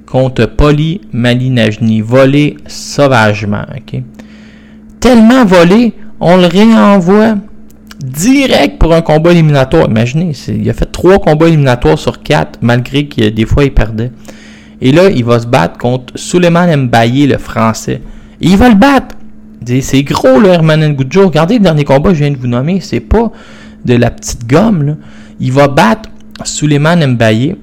Contre 0.07 0.47
Poli 0.47 1.03
Malinajni. 1.13 2.01
Volé 2.01 2.57
sauvagement, 2.67 3.65
ok? 3.77 4.03
Tellement 5.01 5.45
volé, 5.45 5.95
on 6.19 6.37
le 6.37 6.47
réenvoie 6.47 7.37
direct 8.03 8.79
pour 8.79 8.95
un 8.95 9.03
combat 9.03 9.33
éliminatoire. 9.33 9.87
Imaginez, 9.89 10.33
il 10.49 10.69
a 10.71 10.73
fait 10.73 10.91
trois 10.91 11.19
combats 11.19 11.49
éliminatoires 11.49 11.99
sur 11.99 12.23
quatre, 12.23 12.59
malgré 12.63 13.07
que 13.07 13.29
des 13.29 13.45
fois 13.47 13.65
il 13.65 13.73
perdait. 13.75 14.13
Et 14.81 14.93
là, 14.93 15.11
il 15.11 15.25
va 15.25 15.41
se 15.41 15.47
battre 15.47 15.77
contre 15.79 16.13
Suleiman 16.17 16.69
Mbaye, 16.77 17.27
le 17.27 17.39
français. 17.39 18.01
Et 18.41 18.47
il 18.47 18.57
va 18.57 18.69
le 18.69 18.77
battre. 18.77 19.17
C'est- 19.81 20.03
gros, 20.05 20.39
le 20.39 20.49
Herman 20.51 20.93
Ngoudjo. 20.93 21.27
Regardez 21.27 21.55
le 21.55 21.65
dernier 21.65 21.85
combat 21.85 22.11
que 22.11 22.15
je 22.15 22.23
viens 22.23 22.31
de 22.33 22.39
vous 22.39 22.47
nommer. 22.47 22.81
C'est 22.81 23.01
pas 23.01 23.33
de 23.85 23.95
la 23.95 24.11
petite 24.11 24.47
gomme. 24.47 24.97
Il 25.41 25.51
va 25.53 25.67
battre 25.67 26.09
Suleiman 26.45 26.97
Mbaye. 27.15 27.57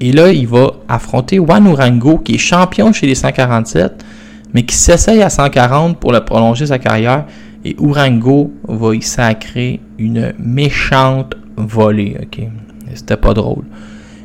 Et 0.00 0.12
là, 0.12 0.30
il 0.30 0.46
va 0.46 0.72
affronter 0.88 1.36
Juan 1.36 1.66
Urango, 1.66 2.18
qui 2.18 2.34
est 2.36 2.38
champion 2.38 2.92
chez 2.92 3.06
les 3.06 3.14
147, 3.16 4.04
mais 4.52 4.62
qui 4.64 4.76
s'essaye 4.76 5.22
à 5.22 5.30
140 5.30 5.98
pour 5.98 6.12
prolonger 6.24 6.66
sa 6.66 6.78
carrière. 6.78 7.24
Et 7.64 7.76
Urango 7.80 8.52
va 8.68 8.94
y 8.94 9.02
sacrer 9.02 9.80
une 9.98 10.34
méchante 10.38 11.34
volée. 11.56 12.16
ok? 12.22 12.46
C'était 12.94 13.16
pas 13.16 13.34
drôle. 13.34 13.64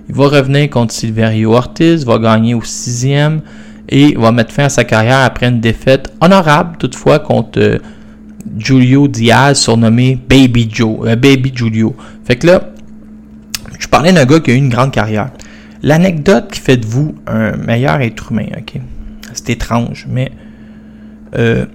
Il 0.09 0.15
va 0.15 0.27
revenir 0.27 0.69
contre 0.69 0.93
Silverio 0.93 1.53
Ortiz, 1.53 2.05
va 2.05 2.17
gagner 2.17 2.53
au 2.53 2.63
sixième 2.63 3.41
et 3.87 4.15
va 4.15 4.31
mettre 4.31 4.51
fin 4.51 4.65
à 4.65 4.69
sa 4.69 4.83
carrière 4.83 5.19
après 5.19 5.47
une 5.47 5.59
défaite 5.59 6.11
honorable 6.19 6.77
toutefois 6.77 7.19
contre 7.19 7.59
euh, 7.59 7.77
Julio 8.57 9.07
Diaz, 9.07 9.59
surnommé 9.59 10.17
Baby 10.29 10.69
Joe, 10.71 11.07
euh, 11.07 11.15
Baby 11.15 11.51
Julio. 11.53 11.95
Fait 12.25 12.35
que 12.35 12.47
là, 12.47 12.69
je 13.79 13.87
parlais 13.87 14.11
d'un 14.11 14.25
gars 14.25 14.39
qui 14.39 14.51
a 14.51 14.53
eu 14.53 14.57
une 14.57 14.69
grande 14.69 14.91
carrière. 14.91 15.31
L'anecdote 15.81 16.51
qui 16.51 16.59
fait 16.59 16.77
de 16.77 16.85
vous 16.85 17.15
un 17.25 17.55
meilleur 17.55 18.01
être 18.01 18.31
humain, 18.31 18.47
ok? 18.57 18.81
C'est 19.33 19.51
étrange, 19.51 20.07
mais 20.09 20.31
euh, 21.37 21.65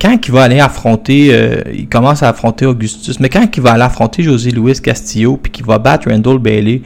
quand 0.00 0.16
il 0.26 0.32
va 0.32 0.44
aller 0.44 0.60
affronter, 0.60 1.28
euh, 1.32 1.60
il 1.74 1.88
commence 1.88 2.22
à 2.22 2.30
affronter 2.30 2.66
Augustus, 2.66 3.20
mais 3.20 3.28
quand 3.28 3.46
il 3.54 3.62
va 3.62 3.72
aller 3.72 3.82
affronter 3.82 4.22
José 4.22 4.50
Luis 4.50 4.80
Castillo, 4.80 5.36
puis 5.36 5.52
qu'il 5.52 5.66
va 5.66 5.78
battre 5.78 6.10
Randall 6.10 6.38
Bailey, 6.38 6.82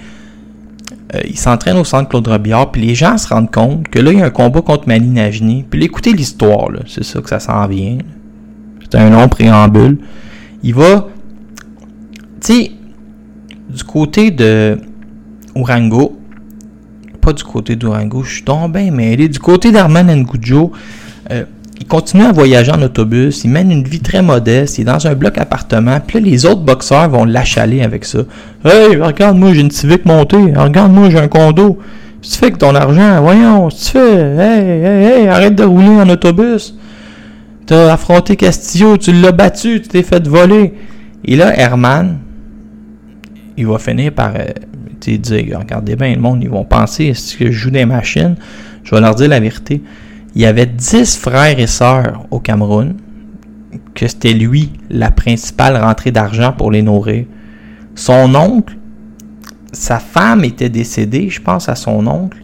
euh, 1.15 1.21
il 1.29 1.39
s'entraîne 1.39 1.77
au 1.77 1.85
centre 1.85 2.09
Claude 2.09 2.27
Robillard, 2.27 2.73
puis 2.73 2.83
les 2.83 2.95
gens 2.95 3.17
se 3.19 3.29
rendent 3.29 3.51
compte 3.51 3.89
que 3.89 3.99
là, 4.01 4.13
il 4.13 4.19
y 4.19 4.23
a 4.23 4.27
un 4.27 4.31
combat 4.31 4.63
contre 4.63 4.89
Mali 4.89 5.07
Nagini. 5.07 5.65
Puis 5.69 5.85
écoutez 5.85 6.13
l'histoire, 6.13 6.69
c'est 6.89 7.05
ça 7.05 7.21
que 7.21 7.29
ça 7.29 7.39
s'en 7.39 7.67
vient. 7.69 7.99
C'est 8.83 8.99
un 8.99 9.11
long 9.11 9.29
préambule. 9.29 9.99
Il 10.63 10.75
va, 10.75 11.07
tu 12.41 12.53
sais, 12.53 12.73
du 13.71 13.85
côté 13.85 14.31
de 14.31 14.79
Urango, 15.55 16.19
pas 17.21 17.33
du 17.33 17.45
côté 17.45 17.77
d'Urango, 17.77 18.23
je 18.23 18.35
suis 18.35 18.45
tombé 18.45 18.91
mêlé, 18.91 19.29
du 19.29 19.39
côté 19.39 19.73
d'Arman 19.73 20.15
Ngoudjo, 20.15 20.73
euh, 21.31 21.45
il 21.85 21.89
continue 21.89 22.25
à 22.25 22.33
voyager 22.33 22.73
en 22.73 22.81
autobus, 22.81 23.45
il 23.45 23.51
mène 23.51 23.71
une 23.71 23.85
vie 23.85 24.01
très 24.01 24.23
modeste, 24.23 24.79
il 24.79 24.83
est 24.83 24.85
dans 24.85 25.07
un 25.07 25.15
bloc 25.15 25.37
appartement, 25.37 26.01
puis 26.01 26.19
là, 26.19 26.25
les 26.25 26.47
autres 26.47 26.63
boxeurs 26.63 27.11
vont 27.11 27.27
l'achaler 27.27 27.83
avec 27.83 28.07
ça. 28.07 28.21
Hey, 28.65 28.97
regarde-moi, 28.97 29.53
j'ai 29.53 29.61
une 29.61 29.71
Civic 29.71 30.07
montée, 30.07 30.55
regarde-moi, 30.57 31.11
j'ai 31.11 31.19
un 31.19 31.29
condo. 31.29 31.75
Que 31.75 32.27
tu 32.27 32.39
fais 32.39 32.47
avec 32.47 32.57
ton 32.57 32.75
argent? 32.75 33.21
Voyons, 33.21 33.69
que 33.69 33.75
tu 33.75 33.91
fais? 33.91 33.99
Hey, 33.99 34.83
hey, 34.83 35.05
hey, 35.05 35.29
arrête 35.29 35.55
de 35.57 35.63
rouler 35.63 35.89
en 35.89 36.09
autobus. 36.09 36.75
T'as 37.67 37.93
affronté 37.93 38.37
Castillo, 38.37 38.97
tu 38.97 39.13
l'as 39.13 39.33
battu, 39.33 39.83
tu 39.83 39.89
t'es 39.89 40.03
fait 40.03 40.27
voler. 40.27 40.73
Et 41.23 41.37
là, 41.37 41.55
Herman, 41.55 42.17
il 43.59 43.67
va 43.67 43.79
finir 43.79 44.13
par 44.13 44.33
euh, 44.37 45.17
dire 45.19 45.59
Regardez 45.59 45.97
bien, 45.97 46.15
le 46.15 46.21
monde, 46.21 46.43
ils 46.43 46.49
vont 46.49 46.65
penser 46.65 47.05
est-ce 47.09 47.37
que 47.37 47.51
je 47.51 47.53
joue 47.53 47.71
des 47.71 47.85
machines? 47.85 48.37
Je 48.85 48.95
vais 48.95 49.03
leur 49.03 49.15
dire 49.15 49.29
la 49.29 49.41
vérité. 49.41 49.83
Il 50.35 50.43
y 50.43 50.47
avait 50.47 50.67
10 50.67 51.17
frères 51.17 51.59
et 51.59 51.67
sœurs 51.67 52.27
au 52.31 52.41
Cameroun, 52.41 52.95
que 53.95 54.09
c'était 54.09 54.33
lui 54.33 54.73
la 54.91 55.11
principale 55.11 55.77
rentrée 55.77 56.11
d'argent 56.11 56.53
pour 56.53 56.71
les 56.71 56.83
nourrir. 56.83 57.27
Son 57.95 58.35
oncle, 58.35 58.77
sa 59.73 59.99
femme 59.99 60.45
était 60.45 60.69
décédée, 60.69 61.31
je 61.31 61.41
pense 61.41 61.69
à 61.69 61.77
son 61.77 62.07
oncle. 62.07 62.39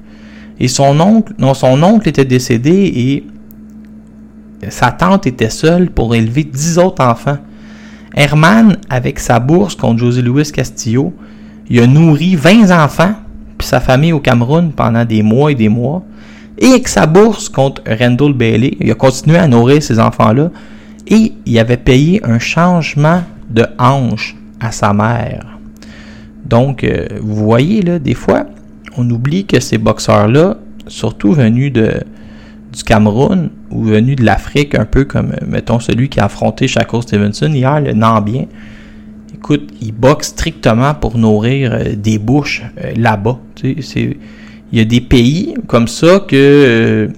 Et 0.60 0.68
son 0.68 1.00
oncle, 1.00 1.32
non, 1.38 1.54
son 1.54 1.82
oncle 1.82 2.08
était 2.08 2.24
décédé 2.24 3.24
et 4.62 4.68
sa 4.68 4.92
tante 4.92 5.26
était 5.26 5.50
seule 5.50 5.90
pour 5.90 6.14
élever 6.14 6.44
10 6.44 6.78
autres 6.78 7.02
enfants. 7.02 7.38
Herman, 8.14 8.76
avec 8.88 9.18
sa 9.18 9.40
bourse 9.40 9.74
contre 9.74 9.98
José 9.98 10.22
Luis 10.22 10.50
Castillo, 10.52 11.14
il 11.68 11.80
a 11.80 11.86
nourri 11.86 12.36
20 12.36 12.70
enfants, 12.84 13.14
sa 13.60 13.80
famille 13.80 14.12
au 14.12 14.20
Cameroun 14.20 14.72
pendant 14.72 15.04
des 15.04 15.22
mois 15.22 15.52
et 15.52 15.54
des 15.54 15.68
mois. 15.68 16.04
Et 16.60 16.66
avec 16.66 16.88
sa 16.88 17.06
bourse 17.06 17.48
contre 17.48 17.82
Randall 17.86 18.34
Bailey, 18.34 18.76
il 18.80 18.90
a 18.90 18.94
continué 18.94 19.38
à 19.38 19.48
nourrir 19.48 19.82
ses 19.82 19.98
enfants-là. 19.98 20.50
Et 21.06 21.32
il 21.46 21.58
avait 21.58 21.78
payé 21.78 22.20
un 22.22 22.38
changement 22.38 23.22
de 23.48 23.66
hanche 23.78 24.36
à 24.60 24.70
sa 24.70 24.92
mère. 24.92 25.58
Donc, 26.44 26.84
euh, 26.84 27.06
vous 27.20 27.34
voyez, 27.34 27.80
là, 27.80 27.98
des 27.98 28.14
fois, 28.14 28.44
on 28.96 29.08
oublie 29.08 29.46
que 29.46 29.58
ces 29.58 29.78
boxeurs-là, 29.78 30.58
surtout 30.86 31.32
venus 31.32 31.72
de, 31.72 32.02
du 32.72 32.82
Cameroun 32.84 33.50
ou 33.70 33.84
venus 33.84 34.16
de 34.16 34.24
l'Afrique, 34.24 34.74
un 34.74 34.84
peu 34.84 35.04
comme, 35.04 35.32
mettons, 35.46 35.80
celui 35.80 36.08
qui 36.08 36.20
a 36.20 36.26
affronté 36.26 36.68
Shakur 36.68 37.02
Stevenson 37.02 37.52
hier, 37.52 37.80
le 37.80 37.92
Nambien, 37.92 38.44
écoute, 39.34 39.70
ils 39.80 39.92
boxent 39.92 40.28
strictement 40.28 40.94
pour 40.94 41.16
nourrir 41.16 41.72
euh, 41.72 41.94
des 41.96 42.18
bouches 42.18 42.62
euh, 42.84 42.92
là-bas. 42.96 43.38
Il 44.72 44.78
y 44.78 44.82
a 44.82 44.84
des 44.84 45.00
pays 45.00 45.54
comme 45.66 45.88
ça 45.88 46.20
que 46.20 46.36
euh, 46.36 47.08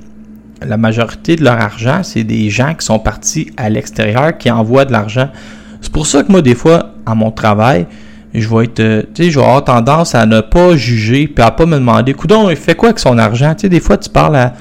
la 0.67 0.77
majorité 0.77 1.37
de 1.37 1.45
leur 1.45 1.61
argent, 1.61 2.03
c'est 2.03 2.25
des 2.25 2.51
gens 2.51 2.75
qui 2.75 2.87
sont 2.87 2.99
partis 2.99 3.51
à 3.57 3.69
l'extérieur, 3.69 4.37
qui 4.39 4.51
envoient 4.51 4.85
de 4.85 4.93
l'argent. 4.93 5.29
C'est 5.81 5.93
pour 5.93 6.07
ça 6.07 6.23
que 6.23 6.31
moi, 6.31 6.43
des 6.43 6.55
fois, 6.55 6.95
à 7.05 7.15
mon 7.15 7.31
travail, 7.31 7.87
je 8.35 8.49
vais 8.49 8.65
être, 8.65 9.07
tu 9.13 9.25
sais, 9.25 9.31
je 9.31 9.39
vais 9.39 9.45
avoir 9.45 9.65
tendance 9.65 10.15
à 10.15 10.25
ne 10.25 10.41
pas 10.41 10.77
juger, 10.77 11.27
puis 11.27 11.45
à 11.45 11.51
pas 11.51 11.67
me 11.67 11.75
demander, 11.75 12.15
coudon, 12.15 12.49
il 12.49 12.57
fait 12.57 12.75
quoi 12.75 12.91
avec 12.91 12.99
son 12.99 13.19
argent? 13.19 13.55
Tu 13.55 13.63
sais, 13.63 13.69
des 13.69 13.81
fois, 13.81 13.99
tu 13.99 14.09
parles 14.09 14.37
à, 14.37 14.55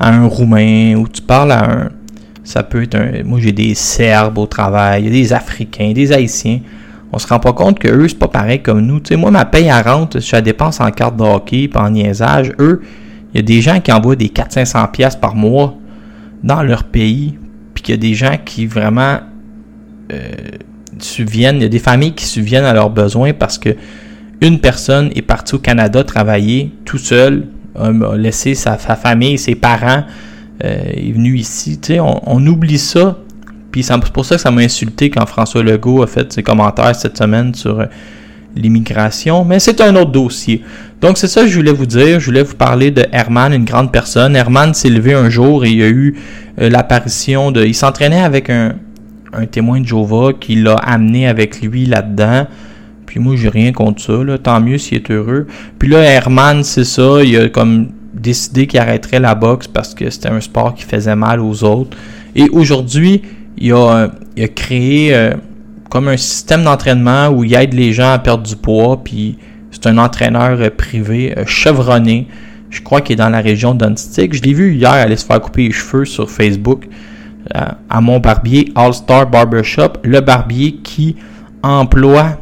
un 0.00 0.26
Roumain 0.26 0.96
ou 0.96 1.06
tu 1.06 1.22
parles 1.22 1.52
à 1.52 1.70
un, 1.70 1.90
ça 2.42 2.64
peut 2.64 2.82
être 2.82 2.96
un, 2.96 3.22
moi 3.24 3.38
j'ai 3.40 3.52
des 3.52 3.74
Serbes 3.76 4.36
au 4.38 4.46
travail, 4.46 5.02
il 5.02 5.04
y 5.04 5.08
a 5.08 5.12
des 5.12 5.32
Africains, 5.32 5.92
des 5.92 6.10
Haïtiens 6.10 6.58
on 7.12 7.18
se 7.18 7.26
rend 7.26 7.38
pas 7.38 7.52
compte 7.52 7.78
que 7.78 7.88
eux, 7.88 8.08
c'est 8.08 8.18
pas 8.18 8.28
pareil 8.28 8.62
comme 8.62 8.80
nous. 8.80 9.00
Moi, 9.16 9.30
ma 9.30 9.44
paye 9.44 9.68
à 9.68 9.82
rente, 9.82 10.18
je 10.20 10.32
la 10.32 10.40
dépense 10.40 10.80
en 10.80 10.90
carte 10.90 11.16
de 11.16 11.22
hockey 11.22 11.68
en 11.74 11.90
niaisage. 11.90 12.52
Eux, 12.58 12.80
il 13.32 13.36
y 13.36 13.40
a 13.40 13.42
des 13.42 13.60
gens 13.60 13.80
qui 13.80 13.92
envoient 13.92 14.16
des 14.16 14.28
400-500 14.28 14.90
pièces 14.90 15.16
par 15.16 15.34
mois 15.34 15.74
dans 16.42 16.62
leur 16.62 16.84
pays, 16.84 17.38
puis 17.74 17.82
qu'il 17.82 17.94
y 17.94 17.98
a 17.98 18.00
des 18.00 18.14
gens 18.14 18.36
qui 18.42 18.66
vraiment 18.66 19.18
euh, 20.12 20.30
subviennent, 20.98 21.56
il 21.56 21.62
y 21.62 21.66
a 21.66 21.68
des 21.68 21.78
familles 21.78 22.14
qui 22.14 22.24
subviennent 22.24 22.64
à 22.64 22.72
leurs 22.72 22.90
besoins 22.90 23.32
parce 23.32 23.58
que 23.58 23.70
une 24.40 24.58
personne 24.58 25.10
est 25.14 25.22
partie 25.22 25.54
au 25.54 25.58
Canada 25.58 26.02
travailler 26.02 26.72
tout 26.84 26.98
seul, 26.98 27.46
a 27.76 28.16
laissé 28.16 28.54
sa, 28.54 28.76
famille, 28.76 29.38
ses 29.38 29.54
parents, 29.54 30.04
euh, 30.64 30.82
est 30.94 31.12
venu 31.12 31.36
ici. 31.36 31.78
On 32.00 32.44
oublie 32.46 32.78
ça 32.78 33.18
puis 33.72 33.82
c'est 33.82 33.94
pour 34.12 34.24
ça 34.26 34.36
que 34.36 34.40
ça 34.40 34.50
m'a 34.50 34.60
insulté 34.60 35.08
quand 35.10 35.26
François 35.26 35.62
Legault 35.62 36.02
a 36.02 36.06
fait 36.06 36.30
ses 36.32 36.42
commentaires 36.42 36.94
cette 36.94 37.16
semaine 37.16 37.54
sur 37.54 37.80
euh, 37.80 37.86
l'immigration, 38.54 39.44
mais 39.44 39.58
c'est 39.58 39.80
un 39.80 39.96
autre 39.96 40.12
dossier. 40.12 40.62
Donc 41.00 41.16
c'est 41.16 41.26
ça 41.26 41.40
que 41.40 41.48
je 41.48 41.56
voulais 41.56 41.72
vous 41.72 41.86
dire. 41.86 42.20
Je 42.20 42.26
voulais 42.26 42.42
vous 42.42 42.54
parler 42.54 42.90
de 42.90 43.04
Herman, 43.10 43.52
une 43.52 43.64
grande 43.64 43.90
personne. 43.90 44.36
Herman 44.36 44.74
s'est 44.74 44.90
levé 44.90 45.14
un 45.14 45.30
jour 45.30 45.64
et 45.64 45.70
il 45.70 45.78
y 45.78 45.82
a 45.82 45.88
eu 45.88 46.16
euh, 46.60 46.68
l'apparition 46.68 47.50
de... 47.50 47.64
Il 47.64 47.74
s'entraînait 47.74 48.22
avec 48.22 48.50
un, 48.50 48.74
un 49.32 49.46
témoin 49.46 49.80
de 49.80 49.86
Jova 49.86 50.32
qui 50.38 50.56
l'a 50.56 50.74
amené 50.74 51.26
avec 51.26 51.62
lui 51.62 51.86
là-dedans. 51.86 52.46
Puis 53.06 53.20
moi, 53.20 53.36
j'ai 53.36 53.48
rien 53.48 53.72
contre 53.72 54.02
ça. 54.02 54.38
Tant 54.42 54.60
mieux 54.60 54.78
s'il 54.78 54.98
est 54.98 55.10
heureux. 55.10 55.46
Puis 55.78 55.88
là, 55.88 56.02
Herman, 56.02 56.62
c'est 56.62 56.84
ça. 56.84 57.22
Il 57.24 57.36
a 57.38 57.48
comme 57.48 57.88
décidé 58.12 58.66
qu'il 58.66 58.80
arrêterait 58.80 59.20
la 59.20 59.34
boxe 59.34 59.66
parce 59.66 59.94
que 59.94 60.08
c'était 60.10 60.28
un 60.28 60.40
sport 60.40 60.74
qui 60.74 60.84
faisait 60.84 61.16
mal 61.16 61.40
aux 61.40 61.64
autres. 61.64 61.96
Et 62.34 62.48
aujourd'hui, 62.50 63.22
il 63.62 63.72
a, 63.72 64.08
créé 64.48 65.14
euh, 65.14 65.34
comme 65.88 66.08
un 66.08 66.16
système 66.16 66.64
d'entraînement 66.64 67.28
où 67.28 67.44
il 67.44 67.54
aide 67.54 67.74
les 67.74 67.92
gens 67.92 68.12
à 68.12 68.18
perdre 68.18 68.42
du 68.42 68.56
poids, 68.56 69.00
puis 69.02 69.38
c'est 69.70 69.86
un 69.86 69.98
entraîneur 69.98 70.60
euh, 70.60 70.68
privé 70.68 71.32
euh, 71.38 71.44
chevronné. 71.46 72.26
Je 72.70 72.82
crois 72.82 73.00
qu'il 73.00 73.14
est 73.14 73.16
dans 73.16 73.28
la 73.28 73.40
région 73.40 73.74
d'Unstick. 73.74 74.34
Je 74.34 74.42
l'ai 74.42 74.52
vu 74.52 74.74
hier 74.74 74.90
aller 74.90 75.16
se 75.16 75.24
faire 75.24 75.40
couper 75.40 75.68
les 75.68 75.72
cheveux 75.72 76.04
sur 76.04 76.28
Facebook 76.30 76.88
à 77.90 78.00
mon 78.00 78.18
barbier 78.18 78.72
All 78.76 78.94
Star 78.94 79.28
Barbershop, 79.28 79.94
le 80.04 80.20
barbier 80.20 80.76
qui 80.76 81.16
emploie 81.62 82.38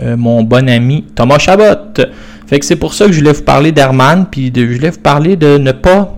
mon 0.00 0.44
bon 0.44 0.68
ami 0.68 1.06
Thomas 1.16 1.38
Chabot. 1.38 1.92
Fait 2.46 2.60
que 2.60 2.64
c'est 2.64 2.76
pour 2.76 2.94
ça 2.94 3.06
que 3.06 3.12
je 3.12 3.18
voulais 3.18 3.32
vous 3.32 3.42
parler 3.42 3.72
d'Herman, 3.72 4.26
puis 4.30 4.52
je 4.54 4.64
voulais 4.64 4.90
vous 4.90 5.00
parler 5.00 5.34
de 5.34 5.58
ne 5.58 5.72
pas. 5.72 6.14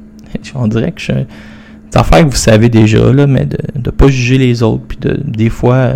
On 0.54 0.68
dirait 0.68 0.92
que 0.92 1.00
je 1.00 1.12
c'est 1.90 1.98
affaire 1.98 2.24
que 2.24 2.30
vous 2.30 2.36
savez 2.36 2.68
déjà, 2.68 3.12
là, 3.12 3.26
mais 3.26 3.46
de 3.46 3.58
ne 3.76 3.90
pas 3.90 4.08
juger 4.08 4.38
les 4.38 4.62
autres, 4.62 4.84
puis 4.88 4.98
de, 5.00 5.18
des 5.24 5.48
fois, 5.48 5.94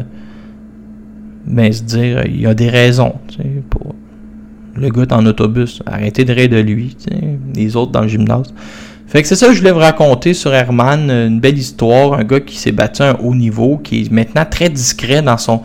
se 1.47 1.83
dire, 1.83 2.25
il 2.27 2.41
y 2.41 2.47
a 2.47 2.55
des 2.55 2.69
raisons, 2.69 3.15
tu 3.29 3.37
sais, 3.37 3.63
pour 3.69 3.95
le 4.75 4.89
gars 4.89 5.15
en 5.15 5.27
autobus, 5.27 5.83
arrêtez 5.85 6.25
de 6.25 6.33
rire 6.33 6.49
de 6.49 6.57
lui, 6.57 6.97
tu 6.97 7.15
sais, 7.15 7.21
les 7.55 7.77
autres 7.77 7.93
dans 7.93 8.03
le 8.03 8.09
gymnase. 8.09 8.55
Fait 9.07 9.21
que 9.21 9.29
c'est 9.29 9.37
ça 9.37 9.49
que 9.49 9.53
je 9.53 9.59
voulais 9.59 9.73
vous 9.73 9.81
raconter 9.81 10.33
sur 10.33 10.55
Herman, 10.55 11.11
une 11.11 11.41
belle 11.41 11.59
histoire, 11.59 12.15
un 12.15 12.25
gars 12.25 12.41
qui 12.41 12.57
s'est 12.57 12.73
battu 12.73 13.03
à 13.03 13.11
un 13.11 13.15
haut 13.23 13.35
niveau, 13.35 13.77
qui 13.77 14.01
est 14.01 14.11
maintenant 14.11 14.47
très 14.51 14.71
discret 14.71 15.21
dans 15.21 15.37
son 15.37 15.61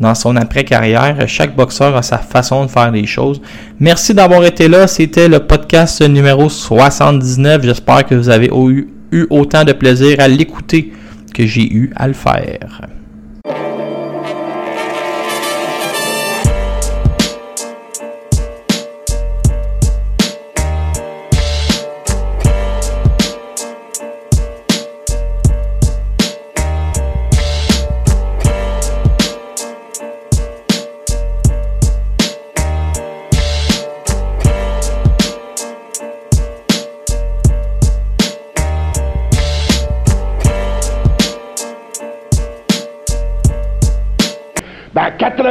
dans 0.00 0.14
son 0.14 0.36
après-carrière. 0.36 1.16
Chaque 1.26 1.56
boxeur 1.56 1.96
a 1.96 2.02
sa 2.02 2.18
façon 2.18 2.64
de 2.64 2.70
faire 2.70 2.90
les 2.90 3.06
choses. 3.06 3.40
Merci 3.80 4.14
d'avoir 4.14 4.44
été 4.44 4.68
là. 4.68 4.86
C'était 4.86 5.28
le 5.28 5.40
podcast 5.40 6.02
numéro 6.02 6.48
79. 6.48 7.62
J'espère 7.62 8.04
que 8.04 8.14
vous 8.14 8.28
avez 8.28 8.50
eu 8.54 8.88
eu 9.12 9.26
autant 9.30 9.64
de 9.64 9.72
plaisir 9.72 10.20
à 10.20 10.28
l'écouter 10.28 10.92
que 11.34 11.46
j'ai 11.46 11.72
eu 11.72 11.92
à 11.96 12.08
le 12.08 12.14
faire. 12.14 12.88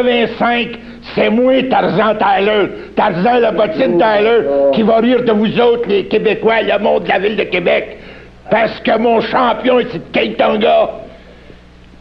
85, 0.06 0.68
c'est 1.14 1.30
moi, 1.30 1.64
Tarzan 1.70 2.16
Tyler. 2.16 2.68
Tarzan, 2.96 3.40
la 3.40 3.52
bottine 3.52 3.98
Tyler, 3.98 4.40
qui 4.74 4.84
va 4.84 4.98
rire 4.98 5.24
de 5.24 5.32
vous 5.32 5.60
autres, 5.60 5.88
les 5.88 6.06
Québécois, 6.06 6.62
le 6.62 6.80
monde 6.84 7.04
de 7.04 7.10
la 7.10 7.20
ville 7.20 7.36
de 7.36 7.44
Québec. 7.44 7.98
Parce 8.50 8.80
que 8.82 8.98
mon 8.98 9.22
champion, 9.22 9.80
c'est 9.92 10.12
Keitonga. 10.12 10.90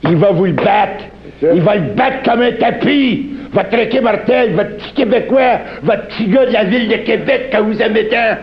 Il 0.05 0.17
va 0.17 0.31
vous 0.33 0.45
le 0.47 0.53
battre. 0.53 1.05
Il 1.43 1.63
va 1.63 1.77
le 1.77 1.93
battre 1.95 2.23
comme 2.25 2.43
un 2.43 2.53
tapis. 2.53 3.31
Votre 3.53 3.79
équipe 3.79 4.03
mortel, 4.03 4.55
votre 4.55 4.77
petit 4.77 4.93
Québécois, 4.95 5.61
votre 5.83 6.07
petit 6.09 6.27
gars 6.27 6.47
de 6.47 6.53
la 6.53 6.65
ville 6.65 6.89
de 6.89 6.97
Québec 6.97 7.51
que 7.51 7.59
vous 7.59 7.81
aimez 7.81 8.09
tant. 8.09 8.37